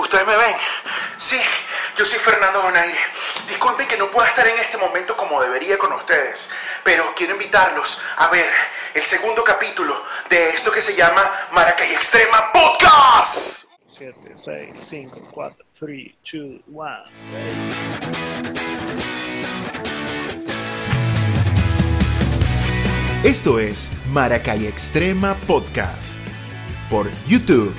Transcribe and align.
¿Ustedes 0.00 0.26
me 0.26 0.34
ven? 0.34 0.56
Sí, 1.18 1.38
yo 1.96 2.06
soy 2.06 2.18
Fernando 2.18 2.62
Donaire. 2.62 2.98
Disculpen 3.46 3.86
que 3.86 3.98
no 3.98 4.10
pueda 4.10 4.28
estar 4.28 4.46
en 4.46 4.58
este 4.58 4.78
momento 4.78 5.14
como 5.14 5.42
debería 5.42 5.78
con 5.78 5.92
ustedes, 5.92 6.50
pero 6.82 7.12
quiero 7.14 7.34
invitarlos 7.34 8.00
a 8.16 8.28
ver 8.28 8.50
el 8.94 9.02
segundo 9.02 9.44
capítulo 9.44 10.02
de 10.30 10.48
esto 10.48 10.72
que 10.72 10.80
se 10.80 10.96
llama 10.96 11.22
Maracay 11.52 11.92
Extrema 11.92 12.50
Podcast. 12.50 13.66
7, 13.96 14.32
6, 14.34 14.74
5, 14.80 15.20
4, 15.32 15.66
3, 15.78 16.14
2, 16.32 16.42
1. 16.66 17.04
Esto 23.22 23.58
es 23.58 23.90
Maracay 24.06 24.66
Extrema 24.66 25.36
Podcast 25.46 26.18
por 26.88 27.06
YouTube, 27.26 27.74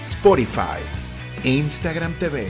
Spotify 0.00 0.97
Instagram 1.44 2.12
TV. 2.14 2.46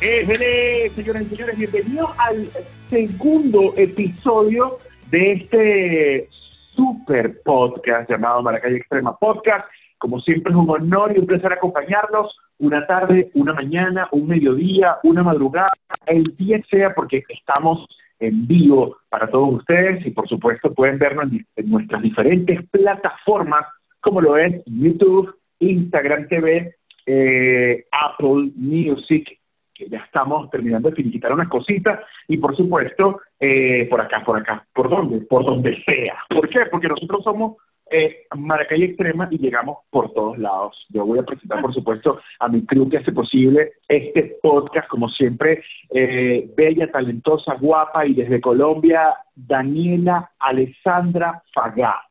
Eh, 0.00 0.90
señoras 0.94 1.22
y 1.22 1.26
señores, 1.26 1.56
bienvenidos 1.56 2.10
al 2.18 2.46
segundo 2.88 3.72
episodio 3.76 4.78
de 5.10 5.32
este 5.32 6.28
super 6.74 7.40
podcast 7.42 8.10
llamado 8.10 8.42
Maracay 8.42 8.74
Extrema 8.74 9.16
Podcast. 9.16 9.66
Como 9.98 10.20
siempre 10.20 10.52
es 10.52 10.56
un 10.56 10.68
honor 10.68 11.12
y 11.14 11.20
un 11.20 11.26
placer 11.26 11.52
acompañarlos 11.52 12.36
una 12.58 12.86
tarde, 12.86 13.30
una 13.34 13.52
mañana, 13.52 14.08
un 14.12 14.28
mediodía, 14.28 14.96
una 15.02 15.22
madrugada, 15.22 15.72
el 16.06 16.22
día 16.38 16.60
sea, 16.70 16.94
porque 16.94 17.22
estamos 17.28 17.86
en 18.18 18.46
vivo 18.46 18.96
para 19.10 19.28
todos 19.28 19.56
ustedes 19.56 20.04
y 20.06 20.10
por 20.10 20.26
supuesto 20.28 20.72
pueden 20.72 20.98
vernos 20.98 21.28
en, 21.56 21.70
nuestras 21.70 22.02
diferentes 22.02 22.66
plataformas 22.70 23.66
como 24.00 24.20
lo 24.20 24.38
es 24.38 24.62
YouTube, 24.66 25.34
Instagram 25.58 26.28
TV, 26.28 26.76
eh, 27.06 27.86
Apple 27.90 28.50
Music, 28.56 29.38
que 29.72 29.88
ya 29.88 29.98
estamos 29.98 30.50
terminando 30.50 30.90
de 30.90 30.96
finiquitar 30.96 31.32
unas 31.32 31.48
cositas 31.48 32.00
y 32.28 32.36
por 32.38 32.56
supuesto 32.56 33.20
eh, 33.38 33.86
por 33.88 34.00
acá, 34.00 34.24
por 34.24 34.38
acá, 34.38 34.66
por 34.74 34.88
donde, 34.88 35.20
por 35.20 35.44
donde 35.44 35.82
sea. 35.84 36.16
¿Por 36.28 36.48
qué? 36.48 36.66
Porque 36.70 36.88
nosotros 36.88 37.22
somos 37.24 37.56
eh, 37.88 38.26
Maracay 38.36 38.82
Extrema 38.82 39.28
y 39.30 39.38
llegamos 39.38 39.78
por 39.90 40.12
todos 40.12 40.38
lados. 40.38 40.86
Yo 40.88 41.06
voy 41.06 41.18
a 41.18 41.22
presentar, 41.22 41.60
por 41.60 41.72
supuesto, 41.72 42.20
a 42.40 42.48
mi 42.48 42.64
crew 42.66 42.88
que 42.88 42.98
hace 42.98 43.12
posible 43.12 43.72
este 43.88 44.38
podcast, 44.42 44.88
como 44.88 45.08
siempre, 45.08 45.62
eh, 45.90 46.50
bella, 46.56 46.90
talentosa, 46.90 47.54
guapa 47.54 48.06
y 48.06 48.14
desde 48.14 48.40
Colombia, 48.40 49.14
Daniela 49.34 50.32
Alessandra 50.38 51.42
Fagá. 51.54 52.02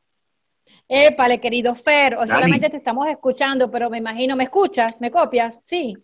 Épale, 0.88 1.40
querido 1.40 1.74
Fer, 1.74 2.14
o 2.16 2.26
solamente 2.26 2.70
te 2.70 2.76
estamos 2.76 3.06
escuchando, 3.08 3.70
pero 3.70 3.90
me 3.90 3.98
imagino, 3.98 4.36
¿me 4.36 4.44
escuchas? 4.44 5.00
¿Me 5.00 5.10
copias? 5.10 5.60
Sí. 5.64 5.96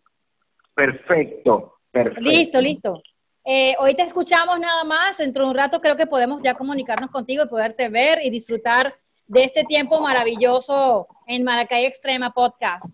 Perfecto, 0.75 1.79
perfecto. 1.91 2.21
Listo, 2.21 2.61
listo. 2.61 3.03
Eh, 3.45 3.75
hoy 3.79 3.95
te 3.95 4.03
escuchamos 4.03 4.59
nada 4.61 4.85
más, 4.85 5.19
dentro 5.19 5.45
de 5.45 5.51
un 5.51 5.57
rato 5.57 5.81
creo 5.81 5.97
que 5.97 6.07
podemos 6.07 6.43
ya 6.43 6.55
comunicarnos 6.55 7.11
contigo 7.11 7.45
y 7.45 7.49
poderte 7.49 7.89
ver 7.89 8.21
y 8.25 8.31
disfrutar 8.31 8.95
de 9.27 9.45
este 9.45 9.65
tiempo 9.65 10.01
maravilloso 10.01 11.09
en 11.27 11.43
Maracay 11.43 11.87
Extrema 11.87 12.31
Podcast. 12.31 12.85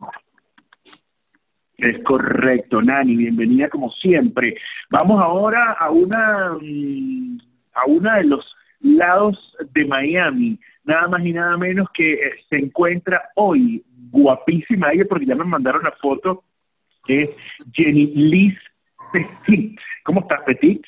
Es 1.76 2.02
correcto, 2.02 2.82
Nani, 2.82 3.16
bienvenida 3.16 3.68
como 3.68 3.90
siempre. 3.92 4.56
Vamos 4.90 5.20
ahora 5.22 5.72
a 5.72 5.90
una 5.90 6.56
mm, 6.60 7.38
a 7.74 7.86
uno 7.86 8.14
de 8.14 8.24
los 8.24 8.44
lados 8.80 9.56
de 9.72 9.84
Miami, 9.84 10.58
nada 10.88 11.06
más 11.06 11.24
y 11.24 11.32
nada 11.32 11.56
menos 11.58 11.86
que 11.92 12.14
eh, 12.14 12.44
se 12.48 12.56
encuentra 12.56 13.30
hoy 13.34 13.84
guapísima 14.10 14.90
ella 14.90 15.04
porque 15.06 15.26
ya 15.26 15.34
me 15.34 15.44
mandaron 15.44 15.82
la 15.82 15.92
foto 15.92 16.44
que 17.04 17.24
es 17.24 17.30
Jenny 17.72 18.06
Liz 18.06 18.58
Petit. 19.12 19.78
¿Cómo 20.02 20.20
estás, 20.20 20.40
Petit? 20.46 20.82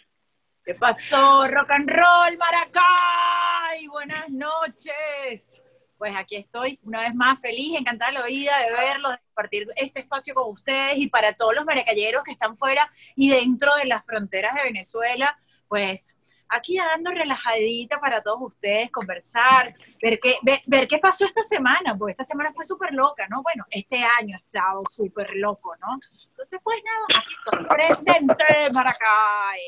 ¿Qué 0.64 0.74
pasó? 0.74 1.46
Rock 1.48 1.70
and 1.72 1.90
roll, 1.90 2.38
Maracay. 2.38 3.86
Buenas 3.88 4.30
noches. 4.30 5.62
Pues 5.98 6.12
aquí 6.16 6.36
estoy, 6.36 6.78
una 6.82 7.00
vez 7.00 7.14
más 7.14 7.38
feliz, 7.38 7.78
encantada 7.78 8.12
la 8.12 8.22
oída 8.22 8.52
de 8.58 8.72
verlo, 8.72 9.10
de 9.10 9.18
compartir 9.18 9.68
este 9.76 10.00
espacio 10.00 10.32
con 10.32 10.50
ustedes 10.50 10.96
y 10.96 11.08
para 11.08 11.34
todos 11.34 11.54
los 11.54 11.66
maracayeros 11.66 12.24
que 12.24 12.32
están 12.32 12.56
fuera 12.56 12.90
y 13.16 13.30
dentro 13.30 13.70
de 13.76 13.84
las 13.84 14.02
fronteras 14.06 14.54
de 14.54 14.64
Venezuela, 14.64 15.38
pues 15.68 16.16
aquí 16.50 16.76
ando 16.78 17.10
relajadita 17.12 18.00
para 18.00 18.22
todos 18.22 18.40
ustedes, 18.42 18.90
conversar, 18.90 19.74
ver 20.02 20.18
qué, 20.20 20.34
ver, 20.66 20.88
qué 20.88 20.98
pasó 20.98 21.24
esta 21.24 21.42
semana, 21.42 21.96
porque 21.96 22.12
esta 22.12 22.24
semana 22.24 22.52
fue 22.52 22.64
súper 22.64 22.92
loca, 22.92 23.26
¿no? 23.28 23.42
Bueno, 23.42 23.64
este 23.70 23.98
año 24.20 24.34
ha 24.34 24.38
estado 24.38 24.82
súper 24.88 25.36
loco, 25.36 25.74
¿no? 25.80 25.98
Entonces, 26.28 26.60
pues 26.62 26.78
nada, 26.84 27.20
aquí 27.20 27.34
estoy 27.44 27.64
presente, 27.66 28.72
Maracay. 28.72 29.60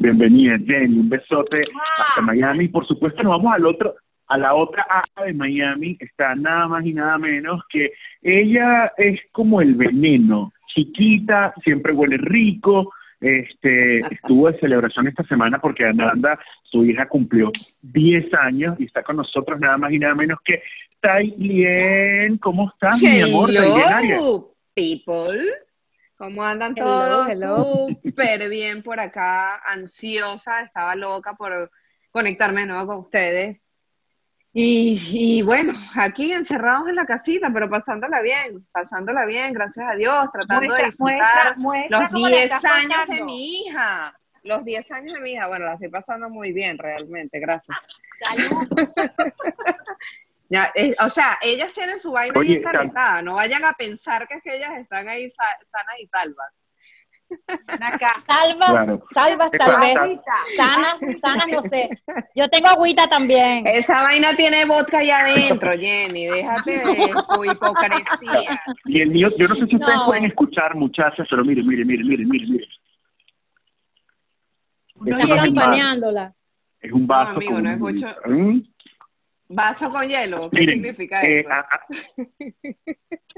Bienvenida, 0.00 0.56
Jenny, 0.64 0.98
un 1.00 1.08
besote 1.08 1.60
hasta 1.98 2.22
Miami. 2.22 2.68
Por 2.68 2.86
supuesto, 2.86 3.22
nos 3.22 3.32
vamos 3.32 3.54
al 3.54 3.66
otro, 3.66 3.94
a 4.28 4.38
la 4.38 4.54
otra 4.54 4.86
área 4.88 5.26
de 5.26 5.32
Miami, 5.34 5.96
está 6.00 6.34
nada 6.34 6.68
más 6.68 6.84
y 6.84 6.92
nada 6.92 7.18
menos 7.18 7.62
que 7.68 7.92
ella 8.22 8.92
es 8.96 9.20
como 9.32 9.60
el 9.60 9.74
veneno, 9.74 10.52
chiquita, 10.74 11.54
siempre 11.64 11.92
huele 11.92 12.18
rico, 12.18 12.92
este, 13.20 14.00
estuvo 14.12 14.50
de 14.50 14.58
celebración 14.58 15.08
esta 15.08 15.24
semana 15.24 15.58
porque 15.58 15.84
Ananda, 15.84 16.38
su 16.64 16.84
hija, 16.84 17.08
cumplió 17.08 17.50
10 17.82 18.34
años 18.34 18.76
y 18.78 18.84
está 18.84 19.02
con 19.02 19.16
nosotros 19.16 19.58
nada 19.58 19.78
más 19.78 19.92
y 19.92 19.98
nada 19.98 20.14
menos 20.14 20.38
que 20.44 20.62
Tailien. 21.00 22.38
¿Cómo 22.38 22.70
estás, 22.70 23.00
mi 23.00 23.20
amor? 23.20 23.50
Hello, 23.50 24.54
people. 24.74 25.40
¿Cómo 26.16 26.42
andan 26.42 26.74
todos? 26.74 27.28
Súper 28.02 28.48
bien 28.48 28.82
por 28.82 28.98
acá, 29.00 29.56
ansiosa, 29.66 30.62
estaba 30.62 30.94
loca 30.96 31.34
por 31.34 31.70
conectarme 32.10 32.62
de 32.62 32.66
nuevo 32.68 32.86
con 32.86 32.98
ustedes. 33.00 33.75
Y, 34.58 35.42
bueno, 35.42 35.74
aquí 35.96 36.32
encerrados 36.32 36.88
en 36.88 36.94
la 36.94 37.04
casita, 37.04 37.50
pero 37.52 37.68
pasándola 37.68 38.22
bien, 38.22 38.66
pasándola 38.72 39.26
bien, 39.26 39.52
gracias 39.52 39.86
a 39.86 39.94
Dios, 39.94 40.30
tratando 40.32 40.74
de 40.74 40.84
disfrutar 40.84 41.56
los 41.58 42.10
10 42.10 42.64
años 42.64 43.06
de 43.06 43.22
mi 43.22 43.66
hija. 43.66 44.18
Los 44.44 44.64
10 44.64 44.90
años 44.92 45.12
de 45.12 45.20
mi 45.20 45.32
hija, 45.32 45.48
bueno, 45.48 45.66
la 45.66 45.74
estoy 45.74 45.90
pasando 45.90 46.30
muy 46.30 46.52
bien 46.52 46.78
realmente, 46.78 47.38
gracias. 47.38 47.76
Salud. 48.24 48.66
Eh, 50.76 50.94
o 51.00 51.10
sea, 51.10 51.36
ellas 51.42 51.72
tienen 51.72 51.98
su 51.98 52.12
vaina 52.12 52.38
Oye, 52.38 52.62
no 53.24 53.34
vayan 53.34 53.64
a 53.64 53.72
pensar 53.72 54.28
que 54.28 54.34
es 54.34 54.42
que 54.44 54.56
ellas 54.56 54.78
están 54.78 55.08
ahí 55.08 55.28
sanas 55.28 55.96
y 56.00 56.06
salvas. 56.06 56.65
Salva, 58.26 58.98
salvas 59.12 59.50
tal 59.52 59.80
vez. 59.80 60.20
Sanas, 60.56 60.98
sanas, 61.20 61.46
no 61.52 61.62
sé. 61.68 61.90
Yo 62.34 62.48
tengo 62.48 62.68
agüita 62.68 63.06
también. 63.06 63.66
Esa 63.66 64.02
vaina 64.02 64.34
tiene 64.36 64.64
vodka 64.64 64.98
allá 64.98 65.20
adentro, 65.20 65.72
Jenny. 65.72 66.26
Déjate 66.26 66.78
de 66.78 67.10
tu 67.34 67.44
hipocresía. 67.44 68.60
Y 68.84 69.00
el 69.00 69.10
mío, 69.10 69.28
yo 69.38 69.48
no 69.48 69.54
sé 69.56 69.66
si 69.66 69.76
ustedes 69.76 70.00
pueden 70.06 70.24
escuchar, 70.26 70.74
muchachas, 70.74 71.26
pero 71.28 71.44
mire, 71.44 71.62
mire, 71.62 71.84
mire, 71.84 72.04
mire, 72.04 72.24
mire, 72.24 72.46
mire. 72.46 72.66
No, 74.96 75.18
es, 75.18 75.24
es 76.80 76.92
un 76.92 77.06
vaso. 77.06 77.32
No, 77.32 77.36
amigo, 77.36 77.60
no 77.60 77.70
escucho. 77.70 78.06
¿Mm? 78.26 78.60
¿Vaso 79.48 79.90
con 79.90 80.08
hielo? 80.08 80.50
¿Qué 80.50 80.66
significa 80.66 81.22
eh, 81.22 81.40
eso? 81.40 81.48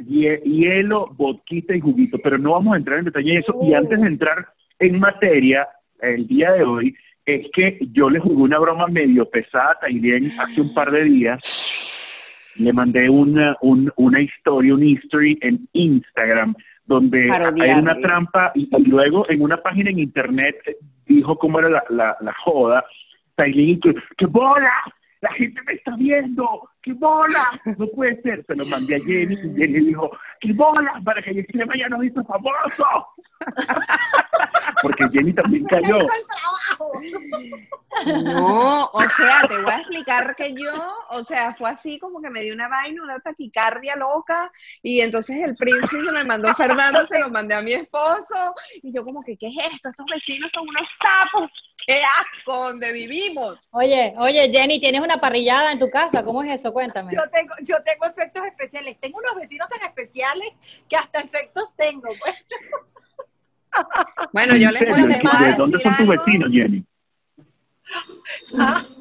hielo, 0.06 1.08
vodquita 1.14 1.76
y 1.76 1.80
juguito, 1.80 2.18
pero 2.22 2.38
no 2.38 2.52
vamos 2.52 2.74
a 2.74 2.78
entrar 2.78 2.98
en 2.98 3.06
detalle 3.06 3.32
en 3.32 3.38
eso. 3.38 3.54
Y 3.62 3.74
antes 3.74 4.00
de 4.00 4.06
entrar 4.06 4.48
en 4.78 4.98
materia, 4.98 5.68
el 6.00 6.26
día 6.26 6.52
de 6.52 6.62
hoy, 6.62 6.96
es 7.26 7.46
que 7.52 7.78
yo 7.92 8.08
le 8.08 8.20
jugué 8.20 8.42
una 8.42 8.58
broma 8.58 8.86
medio 8.86 9.28
pesada 9.28 9.72
a 9.72 9.80
Tailien 9.80 10.32
hace 10.40 10.62
un 10.62 10.72
par 10.72 10.90
de 10.90 11.04
días. 11.04 12.56
Le 12.58 12.72
mandé 12.72 13.10
una, 13.10 13.56
una 13.60 14.20
historia, 14.20 14.74
un 14.74 14.82
history 14.82 15.38
en 15.42 15.68
Instagram, 15.74 16.54
donde 16.86 17.30
hay 17.30 17.78
una 17.78 18.00
trampa 18.00 18.50
y, 18.54 18.66
luego 18.86 19.28
en 19.28 19.42
una 19.42 19.58
página 19.58 19.90
en 19.90 19.98
internet 19.98 20.56
dijo 21.06 21.38
cómo 21.38 21.58
era 21.58 21.68
la, 21.68 21.84
la, 21.90 22.16
la 22.20 22.34
joda. 22.44 22.84
Tailien, 23.34 23.78
que, 23.78 23.94
¡qué 24.16 24.26
bola! 24.26 24.72
La 25.20 25.32
gente 25.32 25.60
me 25.66 25.72
está 25.74 25.96
viendo, 25.96 26.68
¡qué 26.82 26.92
bola! 26.92 27.60
No 27.78 27.86
puede 27.88 28.20
ser, 28.22 28.44
se 28.46 28.54
lo 28.54 28.64
mandé 28.66 28.96
a 28.96 29.00
Jenny 29.00 29.34
y 29.34 29.56
Jenny 29.56 29.86
dijo, 29.86 30.10
¡qué 30.40 30.52
bola! 30.52 31.00
Para 31.04 31.22
que 31.22 31.30
extrema 31.30 31.74
ya 31.76 31.88
nos 31.88 32.04
hizo 32.04 32.24
famoso. 32.24 32.84
Porque 34.82 35.08
Jenny 35.12 35.32
también 35.32 35.64
cayó. 35.64 35.98
No, 38.06 38.84
o 38.86 39.08
sea, 39.16 39.42
te 39.48 39.60
voy 39.60 39.72
a 39.72 39.78
explicar 39.78 40.36
que 40.36 40.54
yo, 40.54 40.72
o 41.10 41.24
sea, 41.24 41.54
fue 41.54 41.70
así 41.70 41.98
como 41.98 42.20
que 42.20 42.30
me 42.30 42.42
dio 42.42 42.54
una 42.54 42.68
vaina, 42.68 43.02
una 43.02 43.18
taquicardia 43.18 43.96
loca, 43.96 44.52
y 44.82 45.00
entonces 45.00 45.38
el 45.42 45.56
príncipe 45.56 46.04
que 46.04 46.12
me 46.12 46.24
mandó 46.24 46.54
Fernando 46.54 47.04
se 47.06 47.18
lo 47.18 47.28
mandé 47.30 47.54
a 47.54 47.62
mi 47.62 47.72
esposo, 47.72 48.54
y 48.82 48.92
yo 48.92 49.04
como 49.04 49.22
que, 49.22 49.36
¿qué 49.36 49.48
es 49.48 49.72
esto? 49.72 49.88
Estos 49.88 50.06
vecinos 50.06 50.52
son 50.52 50.68
unos 50.68 50.88
sapos, 50.90 51.50
qué 51.86 52.02
asco, 52.02 52.64
donde 52.64 52.92
vivimos. 52.92 53.68
Oye, 53.72 54.14
oye, 54.18 54.50
Jenny, 54.52 54.78
¿tienes 54.78 55.00
una 55.00 55.16
parrillada 55.16 55.72
en 55.72 55.78
tu 55.78 55.90
casa? 55.90 56.22
¿Cómo 56.22 56.42
es 56.44 56.52
eso? 56.52 56.72
Cuéntame. 56.72 57.12
Yo 57.12 57.28
tengo, 57.30 57.54
yo 57.62 57.82
tengo 57.82 58.06
efectos 58.06 58.44
especiales. 58.44 58.98
Tengo 59.00 59.18
unos 59.18 59.34
vecinos 59.34 59.68
tan 59.68 59.86
especiales 59.88 60.52
que 60.88 60.96
hasta 60.96 61.20
efectos 61.20 61.74
tengo. 61.74 62.08
pues. 62.20 62.36
Bueno, 64.32 64.56
yo 64.56 64.68
¿En 64.68 64.74
les 64.74 64.78
serio? 64.80 64.94
voy 64.94 65.00
a 65.00 65.06
¿De 65.06 65.08
les 65.08 65.22
voy 65.22 65.30
a 65.32 65.38
qué- 65.38 65.44
¿De 65.46 65.52
dónde 65.56 65.78
son 65.80 65.96
tus 65.96 66.06
vecinos, 66.08 66.48
Jenny? 66.52 66.84
Ah, 68.58 68.84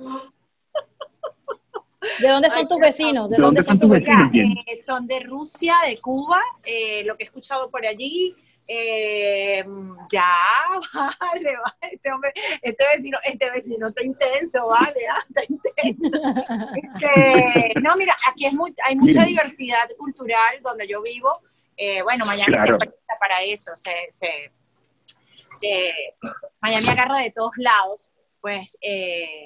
¿De 2.19 2.27
dónde 2.29 2.49
son 2.49 2.57
Ay, 2.59 2.67
tus 2.67 2.79
vecinos? 2.79 3.29
¿De 3.29 3.35
¿De 3.35 3.41
dónde 3.41 3.61
dónde 3.61 3.63
son 3.63 3.71
son 3.73 3.79
tus 3.79 3.89
vecinos, 3.89 4.31
eh, 4.67 4.75
son 4.77 5.07
de 5.07 5.19
Rusia, 5.21 5.75
de 5.85 5.97
Cuba, 5.99 6.41
eh, 6.63 7.03
lo 7.05 7.17
que 7.17 7.23
he 7.23 7.25
escuchado 7.27 7.69
por 7.69 7.85
allí. 7.85 8.35
eh, 8.69 9.63
ya, 10.11 10.25
vale, 10.93 11.53
vale, 11.63 11.93
este 11.93 12.11
hombre, 12.11 12.33
este 12.61 12.83
vecino, 12.95 13.17
este 13.23 13.49
vecino 13.51 13.87
está 13.87 14.03
intenso, 14.03 14.67
vale, 14.67 14.99
ah, 15.09 15.23
está 15.27 15.41
intenso. 15.47 16.21
Este, 16.77 17.79
no, 17.81 17.95
mira, 17.95 18.13
aquí 18.29 18.45
es 18.45 18.53
muy, 18.53 18.73
hay 18.85 18.95
mucha 18.95 19.23
diversidad 19.25 19.87
cultural 19.97 20.59
donde 20.61 20.85
yo 20.87 21.01
vivo. 21.01 21.31
Eh, 21.77 22.01
bueno, 22.03 22.25
Miami 22.25 22.51
Claro. 22.53 22.77
se 22.79 22.87
para 23.19 23.41
eso, 23.41 23.71
se, 23.75 23.93
se, 24.09 24.51
se- 25.59 25.93
Miami 26.61 26.87
agarra 26.89 27.19
de 27.19 27.31
todos 27.31 27.53
lados, 27.57 28.11
pues, 28.41 28.77
eh, 28.81 29.39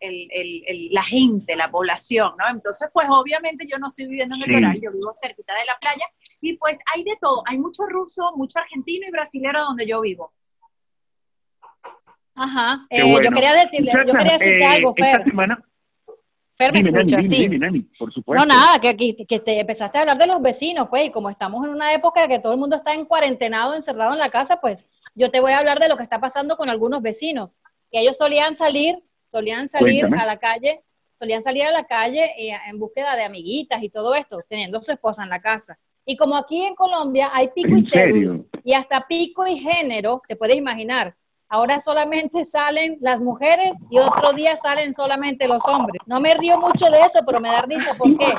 el- 0.00 0.28
el- 0.30 0.62
el- 0.66 0.88
la 0.92 1.02
gente, 1.02 1.56
la 1.56 1.70
población, 1.70 2.34
¿no? 2.38 2.46
Entonces, 2.48 2.88
pues, 2.92 3.06
obviamente 3.10 3.66
yo 3.66 3.78
no 3.78 3.88
estoy 3.88 4.06
viviendo 4.08 4.34
en 4.36 4.42
el 4.42 4.48
Sí. 4.48 4.52
Doral, 4.54 4.80
yo 4.80 4.92
vivo 4.92 5.10
cerquita 5.12 5.54
de 5.54 5.64
la 5.64 5.76
playa, 5.80 6.04
y 6.40 6.56
pues 6.58 6.78
hay 6.94 7.02
de 7.02 7.16
todo, 7.20 7.42
hay 7.46 7.56
mucho 7.58 7.84
ruso, 7.88 8.32
mucho 8.36 8.58
argentino 8.58 9.06
y 9.08 9.10
brasilero 9.10 9.60
donde 9.62 9.86
yo 9.86 10.00
vivo. 10.02 10.32
Ajá. 12.34 12.86
Eh, 12.90 13.02
Yo 13.10 13.30
quería 13.30 13.54
decirle, 13.54 13.92
yo 14.06 14.12
quería 14.12 14.32
decirte 14.38 14.60
eh, 14.60 14.66
algo, 14.66 14.92
Esta 14.96 15.10
Fer. 15.18 15.24
semana, 15.24 15.64
Fer, 16.56 16.72
me 16.72 16.78
dime, 16.78 16.90
Nani, 16.90 17.02
escucha, 17.12 17.22
dime, 17.22 17.36
sí. 17.36 17.42
dime, 17.42 17.58
Nani, 17.58 17.80
por 17.98 18.12
supuesto. 18.12 18.46
No, 18.46 18.54
nada, 18.54 18.78
que, 18.78 18.88
aquí- 18.88 19.14
que 19.26 19.40
te 19.40 19.60
empezaste 19.60 19.98
a 19.98 20.00
hablar 20.02 20.18
de 20.18 20.26
los 20.26 20.40
vecinos, 20.40 20.88
pues, 20.88 21.06
y 21.06 21.10
como 21.10 21.28
estamos 21.28 21.64
en 21.64 21.70
una 21.70 21.92
época 21.92 22.26
que 22.28 22.38
todo 22.38 22.52
el 22.54 22.58
mundo 22.58 22.76
está 22.76 22.94
en 22.94 23.04
cuarentenado, 23.04 23.74
encerrado 23.74 24.12
en 24.14 24.18
la 24.18 24.30
casa, 24.30 24.58
pues 24.60 24.86
yo 25.14 25.30
te 25.30 25.40
voy 25.40 25.52
a 25.52 25.58
hablar 25.58 25.78
de 25.80 25.88
lo 25.88 25.96
que 25.96 26.02
está 26.02 26.18
pasando 26.18 26.56
con 26.56 26.70
algunos 26.70 27.02
vecinos, 27.02 27.56
que 27.92 28.00
ellos 28.00 28.16
solían 28.16 28.54
salir, 28.54 28.98
solían 29.30 29.68
salir 29.68 30.00
Cuéntame. 30.02 30.22
a 30.22 30.26
la 30.26 30.38
calle, 30.38 30.82
solían 31.18 31.42
salir 31.42 31.64
a 31.64 31.70
la 31.72 31.84
calle 31.84 32.24
eh, 32.38 32.56
en 32.68 32.78
búsqueda 32.78 33.16
de 33.16 33.24
amiguitas 33.24 33.82
y 33.82 33.90
todo 33.90 34.14
esto, 34.14 34.40
teniendo 34.48 34.78
a 34.78 34.82
su 34.82 34.92
esposa 34.92 35.22
en 35.24 35.28
la 35.30 35.40
casa. 35.40 35.78
Y 36.06 36.16
como 36.16 36.36
aquí 36.36 36.62
en 36.64 36.74
Colombia 36.74 37.30
hay 37.34 37.48
pico 37.48 37.68
y 37.70 37.80
¿En 37.80 37.86
cédula, 37.86 38.12
serio? 38.12 38.46
y 38.64 38.72
hasta 38.74 39.06
pico 39.06 39.46
y 39.46 39.58
género, 39.58 40.22
te 40.26 40.36
puedes 40.36 40.56
imaginar. 40.56 41.16
Ahora 41.48 41.78
solamente 41.78 42.44
salen 42.44 42.98
las 43.00 43.20
mujeres 43.20 43.76
y 43.88 43.98
otro 43.98 44.32
día 44.32 44.56
salen 44.56 44.92
solamente 44.94 45.46
los 45.46 45.64
hombres. 45.66 46.00
No 46.06 46.18
me 46.20 46.34
río 46.34 46.58
mucho 46.58 46.86
de 46.86 46.98
eso, 46.98 47.20
pero 47.24 47.40
me 47.40 47.48
da 47.50 47.62
risa. 47.62 47.94
¿Por 47.94 48.18
qué? 48.18 48.34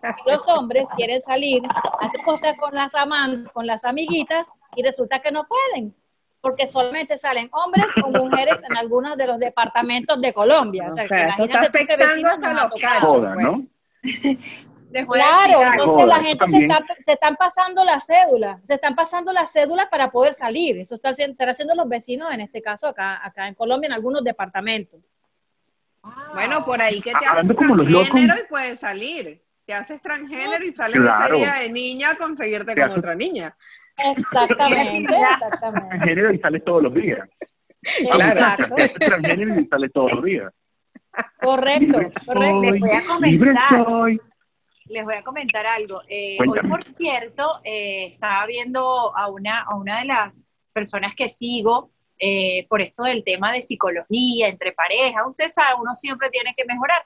Porque 0.00 0.22
los 0.26 0.48
hombres 0.48 0.88
quieren 0.96 1.20
salir, 1.20 1.62
hacer 2.00 2.22
cosas 2.24 2.56
con 2.58 2.74
las 2.74 2.94
amantes, 2.94 3.52
con 3.52 3.66
las 3.66 3.84
amiguitas 3.84 4.46
y 4.74 4.82
resulta 4.82 5.20
que 5.20 5.30
no 5.30 5.46
pueden. 5.46 5.94
Porque 6.40 6.66
solamente 6.66 7.18
salen 7.18 7.50
hombres 7.52 7.86
o 8.02 8.10
mujeres 8.10 8.58
en 8.68 8.76
algunos 8.76 9.18
de 9.18 9.26
los 9.26 9.38
departamentos 9.38 10.18
de 10.20 10.32
Colombia. 10.32 10.86
O 10.88 10.94
sea, 10.94 11.04
O 11.04 11.06
sea, 11.06 11.26
está 11.26 11.44
imagínate 11.44 11.86
tú 11.86 11.96
vecinos 11.98 12.32
hasta 12.32 12.52
nos 12.52 12.56
ha 12.56 12.62
los 12.62 12.70
tocado. 12.70 13.06
Joda, 13.06 13.34
pues. 13.34 13.46
¿no? 13.46 13.66
Les 14.90 15.04
voy 15.06 15.18
a 15.20 15.24
Claro, 15.46 15.62
entonces 15.72 16.06
la 16.06 16.20
gente 16.22 16.46
se, 16.48 16.58
está, 16.58 16.84
se 17.04 17.12
están 17.12 17.36
pasando 17.36 17.84
la 17.84 18.00
cédula, 18.00 18.60
se 18.66 18.74
están 18.74 18.94
pasando 18.94 19.32
la 19.32 19.46
cédula 19.46 19.88
para 19.90 20.10
poder 20.10 20.34
salir. 20.34 20.78
Eso 20.78 20.94
está 20.94 21.10
haciendo, 21.10 21.32
están 21.32 21.48
haciendo 21.48 21.74
los 21.74 21.88
vecinos, 21.88 22.32
en 22.32 22.40
este 22.40 22.62
caso 22.62 22.86
acá, 22.86 23.20
acá 23.24 23.48
en 23.48 23.54
Colombia, 23.54 23.88
en 23.88 23.92
algunos 23.94 24.22
departamentos. 24.24 25.00
Bueno, 26.34 26.64
por 26.64 26.80
ahí 26.80 27.00
que 27.00 27.10
te 27.12 27.26
haces 27.26 27.44
los 27.48 27.90
locos. 27.90 28.08
transgénero 28.10 28.34
y 28.40 28.48
puedes 28.48 28.78
salir. 28.78 29.42
Te 29.64 29.74
haces 29.74 30.00
transgénero 30.00 30.64
y 30.64 30.72
sales 30.72 31.00
Claro. 31.02 31.34
ese 31.34 31.36
día 31.44 31.54
de 31.54 31.70
niña 31.70 32.10
a 32.10 32.16
conseguirte 32.16 32.74
Te 32.74 32.80
con 32.80 32.90
haces- 32.90 32.98
otra 32.98 33.14
niña. 33.16 33.56
Exactamente, 33.96 35.14
exactamente. 35.32 35.98
Género 36.04 36.32
y 36.32 36.38
sales 36.38 36.64
todos 36.64 36.82
los 36.84 36.94
días. 36.94 37.28
Claro. 38.10 38.30
Exacto, 38.40 38.74
Te 38.76 38.82
haces 38.84 38.98
transgénero 39.00 39.60
y 39.60 39.66
sales 39.66 39.92
todos 39.92 40.12
los 40.12 40.24
días. 40.24 40.52
correcto, 41.40 41.98
correcto. 42.24 42.60
Les 42.62 42.80
voy 42.80 42.90
a 42.90 43.00
soy, 43.02 43.30
libre 43.32 43.50
comentar. 43.54 43.84
soy. 43.88 44.20
Les 44.88 45.04
voy 45.04 45.14
a 45.14 45.22
comentar 45.22 45.66
algo. 45.66 46.02
Eh, 46.08 46.38
hoy, 46.48 46.60
por 46.68 46.84
cierto, 46.92 47.60
eh, 47.64 48.06
estaba 48.06 48.46
viendo 48.46 49.16
a 49.16 49.28
una, 49.28 49.60
a 49.60 49.74
una 49.76 50.00
de 50.00 50.06
las 50.06 50.46
personas 50.72 51.14
que 51.14 51.28
sigo 51.28 51.90
eh, 52.18 52.66
por 52.68 52.80
esto 52.80 53.02
del 53.04 53.24
tema 53.24 53.52
de 53.52 53.62
psicología 53.62 54.48
entre 54.48 54.72
parejas. 54.72 55.24
Usted 55.28 55.48
sabe, 55.48 55.80
uno 55.80 55.94
siempre 55.94 56.30
tiene 56.30 56.54
que 56.56 56.64
mejorar. 56.64 57.04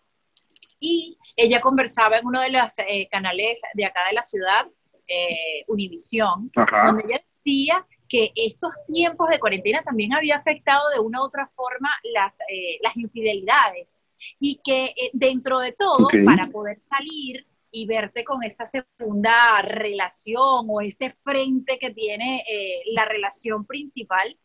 Y 0.79 1.19
ella 1.37 1.61
conversaba 1.61 2.19
en 2.19 2.27
uno 2.27 2.41
de 2.41 2.51
los 2.51 2.79
eh, 2.79 3.09
canales 3.11 3.61
de 3.75 3.85
acá 3.85 4.01
de 4.09 4.15
la 4.15 4.23
ciudad, 4.23 4.67
eh, 5.07 5.65
Univisión, 5.67 6.51
donde 6.55 7.05
ella 7.09 7.23
decía 7.45 7.87
que 8.09 8.33
estos 8.35 8.73
tiempos 8.87 9.29
de 9.29 9.39
cuarentena 9.39 9.83
también 9.83 10.13
había 10.13 10.37
afectado 10.37 10.89
de 10.91 11.01
una 11.01 11.21
u 11.21 11.25
otra 11.25 11.51
forma 11.55 11.91
las, 12.15 12.39
eh, 12.49 12.79
las 12.83 12.97
infidelidades 12.97 13.99
y 14.39 14.61
que 14.65 14.95
dentro 15.13 15.61
de 15.61 15.73
todo, 15.73 16.07
Ok. 16.07 16.15
para 16.25 16.47
poder 16.49 16.81
salir 16.81 17.47
y 17.71 17.87
verte 17.87 18.25
con 18.25 18.43
esa 18.43 18.67
segunda 18.67 19.63
relación 19.63 20.67
o 20.69 20.81
ese 20.81 21.17
frente 21.23 21.79
que 21.79 21.91
tiene 21.91 22.45
eh, 22.51 22.83
la 22.95 23.05
relación 23.05 23.65
principal, 23.65 24.37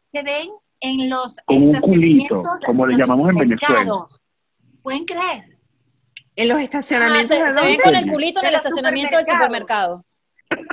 se 0.00 0.22
ven 0.22 0.50
en 0.80 1.08
los 1.10 1.36
Como 1.44 1.58
un 1.60 1.74
estacionamientos, 1.74 2.28
culito, 2.28 2.66
como 2.66 2.86
le 2.86 2.96
llamamos 2.96 3.30
en 3.30 3.36
Venezuela. 3.36 3.92
¿Pueden 4.82 5.04
creer? 5.04 5.58
En 6.36 6.48
los 6.48 6.58
Ah, 6.58 6.62
estacionamientos 6.62 7.36
se, 7.36 7.42
de 7.42 7.48
se 7.48 7.54
ven 7.54 7.64
dónde? 7.64 7.82
con 7.82 7.94
el 7.96 8.10
culito 8.10 8.40
en 8.40 8.46
el 8.46 8.54
estacionamiento 8.54 9.16
del 9.16 9.26
supermercado. 9.26 10.04